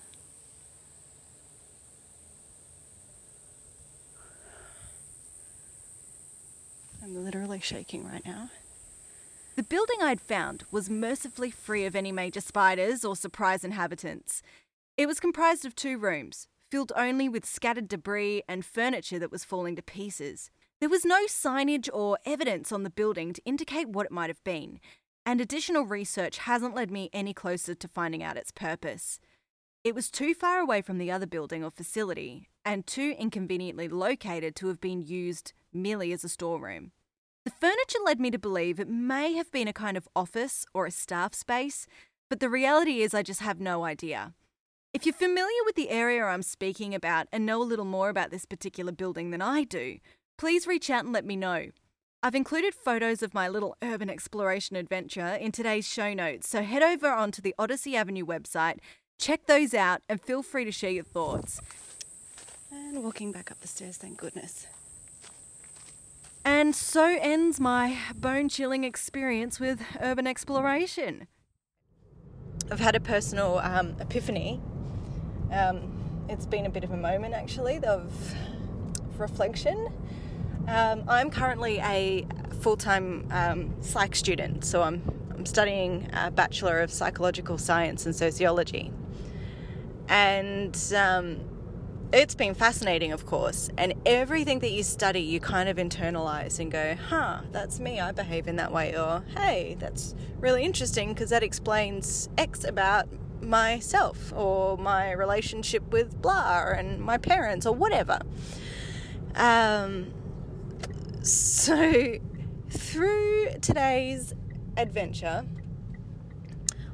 I'm 7.03 7.25
literally 7.25 7.59
shaking 7.59 8.07
right 8.07 8.25
now. 8.25 8.49
The 9.57 9.63
building 9.63 9.97
I'd 10.01 10.21
found 10.21 10.63
was 10.71 10.89
mercifully 10.89 11.51
free 11.51 11.85
of 11.85 11.95
any 11.95 12.13
major 12.13 12.39
spiders 12.39 13.03
or 13.03 13.17
surprise 13.17 13.65
inhabitants. 13.65 14.41
It 14.95 15.07
was 15.07 15.19
comprised 15.19 15.65
of 15.65 15.75
two 15.75 15.97
rooms, 15.97 16.47
filled 16.71 16.93
only 16.95 17.27
with 17.27 17.45
scattered 17.45 17.89
debris 17.89 18.43
and 18.47 18.65
furniture 18.65 19.19
that 19.19 19.31
was 19.31 19.43
falling 19.43 19.75
to 19.75 19.83
pieces. 19.83 20.49
There 20.79 20.89
was 20.89 21.03
no 21.03 21.25
signage 21.25 21.89
or 21.93 22.17
evidence 22.25 22.71
on 22.71 22.83
the 22.83 22.89
building 22.89 23.33
to 23.33 23.43
indicate 23.43 23.89
what 23.89 24.05
it 24.05 24.11
might 24.11 24.29
have 24.29 24.43
been, 24.45 24.79
and 25.25 25.39
additional 25.39 25.83
research 25.83 26.39
hasn't 26.39 26.75
led 26.75 26.91
me 26.91 27.09
any 27.13 27.33
closer 27.33 27.75
to 27.75 27.87
finding 27.87 28.23
out 28.23 28.37
its 28.37 28.51
purpose. 28.51 29.19
It 29.83 29.95
was 29.95 30.09
too 30.09 30.33
far 30.33 30.59
away 30.59 30.81
from 30.81 30.97
the 30.97 31.11
other 31.11 31.27
building 31.27 31.63
or 31.63 31.71
facility, 31.71 32.49
and 32.65 32.87
too 32.87 33.15
inconveniently 33.17 33.87
located 33.87 34.55
to 34.57 34.67
have 34.67 34.79
been 34.79 35.01
used 35.01 35.53
merely 35.73 36.13
as 36.13 36.23
a 36.23 36.29
storeroom. 36.29 36.91
The 37.45 37.51
furniture 37.51 37.99
led 38.05 38.21
me 38.21 38.31
to 38.31 38.39
believe 38.39 38.79
it 38.79 38.87
may 38.87 39.33
have 39.33 39.51
been 39.51 39.67
a 39.67 39.73
kind 39.73 39.97
of 39.97 40.07
office 40.15 40.65
or 40.73 40.85
a 40.85 40.91
staff 40.91 41.33
space, 41.33 41.87
but 42.29 42.39
the 42.39 42.49
reality 42.49 43.01
is 43.01 43.13
I 43.13 43.21
just 43.21 43.41
have 43.41 43.59
no 43.59 43.83
idea. 43.83 44.33
If 44.93 45.05
you're 45.05 45.13
familiar 45.13 45.63
with 45.65 45.75
the 45.75 45.89
area 45.89 46.23
I'm 46.23 46.43
speaking 46.43 46.95
about 46.95 47.27
and 47.31 47.45
know 47.45 47.61
a 47.61 47.63
little 47.63 47.83
more 47.83 48.09
about 48.09 48.31
this 48.31 48.45
particular 48.45 48.91
building 48.91 49.31
than 49.31 49.41
I 49.41 49.63
do, 49.63 49.97
please 50.37 50.67
reach 50.67 50.89
out 50.89 51.03
and 51.03 51.11
let 51.11 51.25
me 51.25 51.35
know. 51.35 51.67
I've 52.25 52.35
included 52.35 52.73
photos 52.73 53.21
of 53.21 53.33
my 53.33 53.49
little 53.49 53.75
urban 53.81 54.09
exploration 54.09 54.77
adventure 54.77 55.27
in 55.27 55.51
today's 55.51 55.85
show 55.85 56.13
notes, 56.13 56.47
so 56.47 56.63
head 56.63 56.81
over 56.81 57.11
onto 57.11 57.41
the 57.41 57.53
Oddity 57.59 57.97
Avenue 57.97 58.25
website, 58.25 58.77
check 59.19 59.45
those 59.45 59.73
out, 59.73 59.99
and 60.07 60.21
feel 60.21 60.41
free 60.41 60.63
to 60.63 60.71
share 60.71 60.91
your 60.91 61.03
thoughts. 61.03 61.59
And 62.71 63.03
walking 63.03 63.33
back 63.33 63.51
up 63.51 63.59
the 63.59 63.67
stairs, 63.67 63.97
thank 63.97 64.17
goodness. 64.17 64.67
And 66.45 66.73
so 66.73 67.17
ends 67.19 67.59
my 67.59 67.97
bone 68.15 68.47
chilling 68.47 68.85
experience 68.85 69.59
with 69.59 69.81
urban 69.99 70.25
exploration. 70.25 71.27
I've 72.71 72.79
had 72.79 72.95
a 72.95 73.01
personal 73.01 73.57
um, 73.57 73.97
epiphany. 73.99 74.61
Um, 75.51 75.91
it's 76.29 76.45
been 76.45 76.67
a 76.67 76.69
bit 76.69 76.85
of 76.85 76.91
a 76.91 76.97
moment 76.97 77.33
actually 77.33 77.83
of 77.83 78.33
reflection. 79.17 79.91
Um, 80.67 81.03
I'm 81.07 81.29
currently 81.29 81.79
a 81.79 82.25
full 82.61 82.77
time 82.77 83.27
um, 83.31 83.73
psych 83.81 84.15
student, 84.15 84.63
so 84.63 84.81
I'm, 84.81 85.01
I'm 85.31 85.45
studying 85.45 86.09
a 86.13 86.31
Bachelor 86.31 86.79
of 86.79 86.91
Psychological 86.91 87.57
Science 87.57 88.05
and 88.05 88.15
Sociology. 88.15 88.91
And 90.07 90.77
um, 90.95 91.39
it's 92.13 92.35
been 92.35 92.53
fascinating, 92.53 93.11
of 93.11 93.25
course. 93.25 93.69
And 93.77 93.93
everything 94.05 94.59
that 94.59 94.71
you 94.71 94.83
study, 94.83 95.19
you 95.19 95.39
kind 95.39 95.67
of 95.67 95.77
internalize 95.77 96.59
and 96.59 96.71
go, 96.71 96.95
huh, 97.09 97.41
that's 97.51 97.79
me, 97.79 97.99
I 97.99 98.11
behave 98.11 98.47
in 98.47 98.55
that 98.57 98.71
way. 98.71 98.95
Or, 98.97 99.23
hey, 99.35 99.75
that's 99.79 100.15
really 100.39 100.63
interesting 100.63 101.13
because 101.13 101.31
that 101.31 101.43
explains 101.43 102.29
X 102.37 102.63
about 102.63 103.07
myself 103.41 104.31
or 104.33 104.77
my 104.77 105.11
relationship 105.11 105.91
with 105.91 106.21
blah 106.21 106.71
and 106.71 107.01
my 107.01 107.17
parents 107.17 107.65
or 107.65 107.73
whatever. 107.75 108.19
Um, 109.35 110.13
so, 111.23 112.17
through 112.69 113.47
today's 113.61 114.33
adventure, 114.75 115.45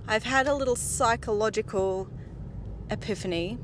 I've 0.07 0.23
had 0.23 0.47
a 0.47 0.53
little 0.53 0.75
psychological 0.75 2.07
epiphany. 2.91 3.57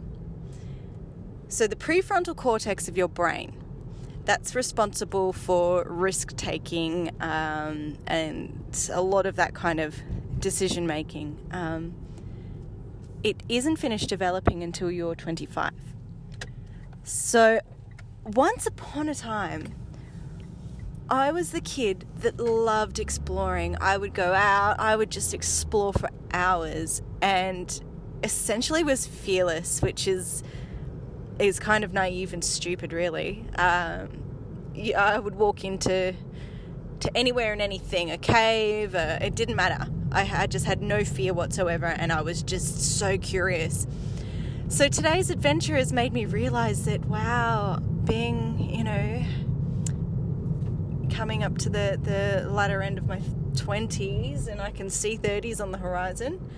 So, 1.50 1.68
the 1.68 1.76
prefrontal 1.76 2.36
cortex 2.36 2.88
of 2.88 2.98
your 2.98 3.08
brain, 3.08 3.56
that's 4.26 4.56
responsible 4.56 5.34
for 5.34 5.84
risk 5.88 6.36
taking 6.36 7.12
um, 7.22 8.00
and 8.08 8.90
a 8.92 9.02
lot 9.02 9.28
of 9.28 9.36
that 9.36 9.54
kind 9.54 9.80
of 9.80 9.96
decision 10.40 10.88
making. 10.88 11.38
Um, 11.52 11.94
it 13.22 13.44
isn't 13.50 13.76
finished 13.76 14.10
developing 14.10 14.64
until 14.64 14.90
you're 14.90 15.14
25. 15.14 15.74
So, 17.04 17.60
once 18.24 18.66
upon 18.66 19.10
a 19.10 19.14
time, 19.14 19.76
I 21.10 21.32
was 21.32 21.52
the 21.52 21.62
kid 21.62 22.06
that 22.22 22.38
loved 22.40 23.00
exploring. 23.00 23.78
I 23.80 23.98
would 23.98 24.14
go 24.14 24.34
out, 24.34 24.80
I 24.80 24.96
would 24.96 25.12
just 25.12 25.34
explore 25.34 25.94
for 25.94 26.10
hours 26.34 27.02
and 27.22 27.80
essentially 28.24 28.84
was 28.84 29.06
fearless, 29.06 29.82
which 29.82 30.08
is 30.08 30.44
is 31.38 31.60
kind 31.60 31.84
of 31.84 31.94
naive 31.94 32.34
and 32.34 32.44
stupid, 32.44 32.94
really. 32.94 33.46
Um, 33.58 34.24
I 34.98 35.20
would 35.20 35.36
walk 35.36 35.64
into 35.64 36.16
to 37.02 37.18
anywhere 37.18 37.52
and 37.52 37.62
anything, 37.62 38.10
a 38.10 38.18
cave, 38.18 38.96
uh, 38.96 39.20
it 39.22 39.36
didn't 39.36 39.56
matter. 39.56 39.92
I, 40.12 40.44
I 40.44 40.48
just 40.48 40.66
had 40.66 40.82
no 40.82 41.04
fear 41.04 41.34
whatsoever, 41.34 41.88
and 41.88 42.12
I 42.12 42.22
was 42.22 42.42
just 42.42 42.98
so 42.98 43.18
curious. 43.18 43.86
So 44.70 44.88
today's 44.88 45.30
adventure 45.30 45.76
has 45.76 45.94
made 45.94 46.14
me 46.14 46.26
realize 46.26 46.86
that 46.86 47.06
wow, 47.06 47.80
being 48.06 48.70
you 48.74 48.84
know 48.84 49.24
coming 51.16 51.44
up 51.44 51.58
to 51.58 51.70
the, 51.70 51.98
the 52.04 52.50
latter 52.50 52.82
end 52.82 52.98
of 52.98 53.08
my 53.08 53.20
20s 53.54 54.48
and 54.48 54.60
I 54.60 54.70
can 54.70 54.90
see 54.90 55.18
30s 55.18 55.62
on 55.62 55.72
the 55.72 55.78
horizon, 55.78 56.50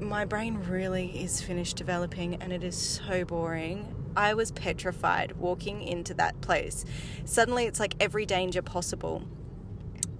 my 0.00 0.24
brain 0.24 0.58
really 0.68 1.22
is 1.22 1.40
finished 1.40 1.76
developing 1.76 2.42
and 2.42 2.52
it 2.52 2.64
is 2.64 2.76
so 2.76 3.24
boring. 3.24 3.94
I 4.16 4.34
was 4.34 4.50
petrified 4.50 5.36
walking 5.36 5.80
into 5.80 6.12
that 6.14 6.40
place. 6.40 6.84
Suddenly, 7.24 7.66
it's 7.66 7.78
like 7.78 7.94
every 8.00 8.26
danger 8.26 8.62
possible 8.62 9.22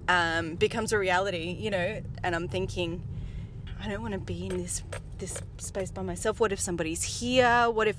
um, 0.07 0.55
becomes 0.55 0.93
a 0.93 0.97
reality, 0.97 1.57
you 1.59 1.69
know, 1.69 2.01
and 2.23 2.33
I'm 2.33 2.47
thinking, 2.47 3.03
I 3.83 3.89
don't 3.89 4.01
want 4.01 4.13
to 4.13 4.19
be 4.19 4.45
in 4.45 4.57
this 4.57 4.83
this 5.17 5.39
space 5.57 5.91
by 5.91 6.01
myself. 6.01 6.39
What 6.39 6.51
if 6.51 6.59
somebody's 6.59 7.03
here? 7.03 7.69
What 7.69 7.87
if 7.87 7.97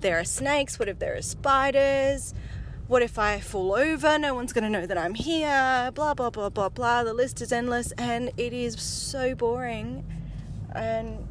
there 0.00 0.20
are 0.20 0.24
snakes? 0.24 0.78
What 0.78 0.88
if 0.88 1.00
there 1.00 1.16
are 1.16 1.22
spiders? 1.22 2.32
What 2.90 3.02
if 3.02 3.20
I 3.20 3.38
fall 3.38 3.72
over? 3.74 4.18
No 4.18 4.34
one's 4.34 4.52
going 4.52 4.64
to 4.64 4.68
know 4.68 4.84
that 4.84 4.98
I'm 4.98 5.14
here. 5.14 5.92
Blah, 5.94 6.12
blah, 6.14 6.30
blah, 6.30 6.48
blah, 6.48 6.70
blah. 6.70 7.04
The 7.04 7.14
list 7.14 7.40
is 7.40 7.52
endless 7.52 7.92
and 7.92 8.32
it 8.36 8.52
is 8.52 8.82
so 8.82 9.36
boring. 9.36 10.04
And 10.74 11.24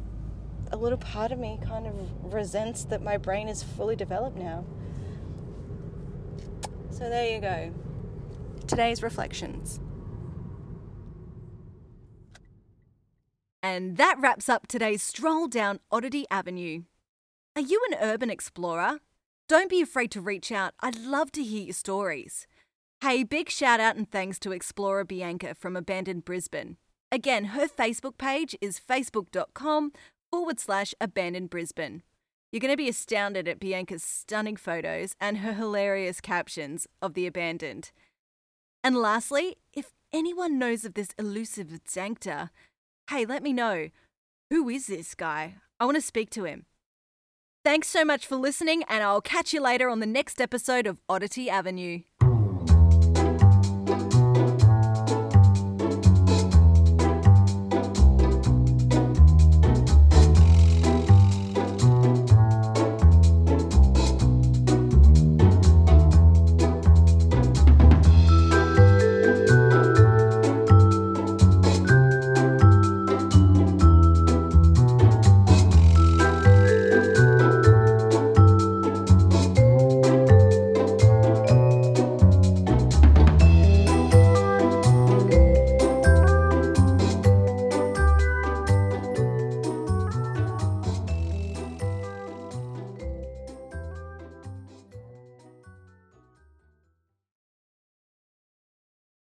a 0.72 0.78
little 0.78 0.96
part 0.96 1.32
of 1.32 1.38
me 1.38 1.58
kind 1.62 1.86
of 1.86 2.32
resents 2.32 2.84
that 2.84 3.02
my 3.02 3.18
brain 3.18 3.46
is 3.46 3.62
fully 3.62 3.94
developed 3.94 4.38
now. 4.38 4.64
So 6.92 7.10
there 7.10 7.30
you 7.30 7.42
go. 7.42 7.74
Today's 8.66 9.02
reflections. 9.02 9.80
And 13.62 13.98
that 13.98 14.16
wraps 14.18 14.48
up 14.48 14.66
today's 14.66 15.02
stroll 15.02 15.46
down 15.46 15.80
Oddity 15.92 16.24
Avenue. 16.30 16.84
Are 17.54 17.60
you 17.60 17.82
an 17.90 17.98
urban 18.00 18.30
explorer? 18.30 19.00
Don't 19.50 19.68
be 19.68 19.82
afraid 19.82 20.12
to 20.12 20.20
reach 20.20 20.52
out. 20.52 20.74
I'd 20.78 20.96
love 20.96 21.32
to 21.32 21.42
hear 21.42 21.64
your 21.64 21.72
stories. 21.72 22.46
Hey, 23.00 23.24
big 23.24 23.50
shout 23.50 23.80
out 23.80 23.96
and 23.96 24.08
thanks 24.08 24.38
to 24.38 24.52
Explorer 24.52 25.02
Bianca 25.02 25.56
from 25.56 25.74
Abandoned 25.74 26.24
Brisbane. 26.24 26.76
Again, 27.10 27.46
her 27.46 27.66
Facebook 27.66 28.16
page 28.16 28.54
is 28.60 28.78
facebook.com 28.78 29.92
forward 30.30 30.60
slash 30.60 30.94
abandoned 31.00 31.50
Brisbane. 31.50 32.04
You're 32.52 32.60
going 32.60 32.72
to 32.72 32.76
be 32.76 32.88
astounded 32.88 33.48
at 33.48 33.58
Bianca's 33.58 34.04
stunning 34.04 34.54
photos 34.54 35.16
and 35.20 35.38
her 35.38 35.54
hilarious 35.54 36.20
captions 36.20 36.86
of 37.02 37.14
the 37.14 37.26
abandoned. 37.26 37.90
And 38.84 38.94
lastly, 38.94 39.56
if 39.74 39.90
anyone 40.12 40.60
knows 40.60 40.84
of 40.84 40.94
this 40.94 41.10
elusive 41.18 41.80
Zankta, 41.88 42.50
hey, 43.10 43.26
let 43.26 43.42
me 43.42 43.52
know. 43.52 43.88
Who 44.50 44.68
is 44.68 44.86
this 44.86 45.16
guy? 45.16 45.56
I 45.80 45.86
want 45.86 45.96
to 45.96 46.00
speak 46.00 46.30
to 46.30 46.44
him. 46.44 46.66
Thanks 47.62 47.88
so 47.88 48.06
much 48.06 48.26
for 48.26 48.36
listening, 48.36 48.84
and 48.88 49.04
I'll 49.04 49.20
catch 49.20 49.52
you 49.52 49.60
later 49.60 49.90
on 49.90 50.00
the 50.00 50.06
next 50.06 50.40
episode 50.40 50.86
of 50.86 50.98
Oddity 51.10 51.50
Avenue. 51.50 52.00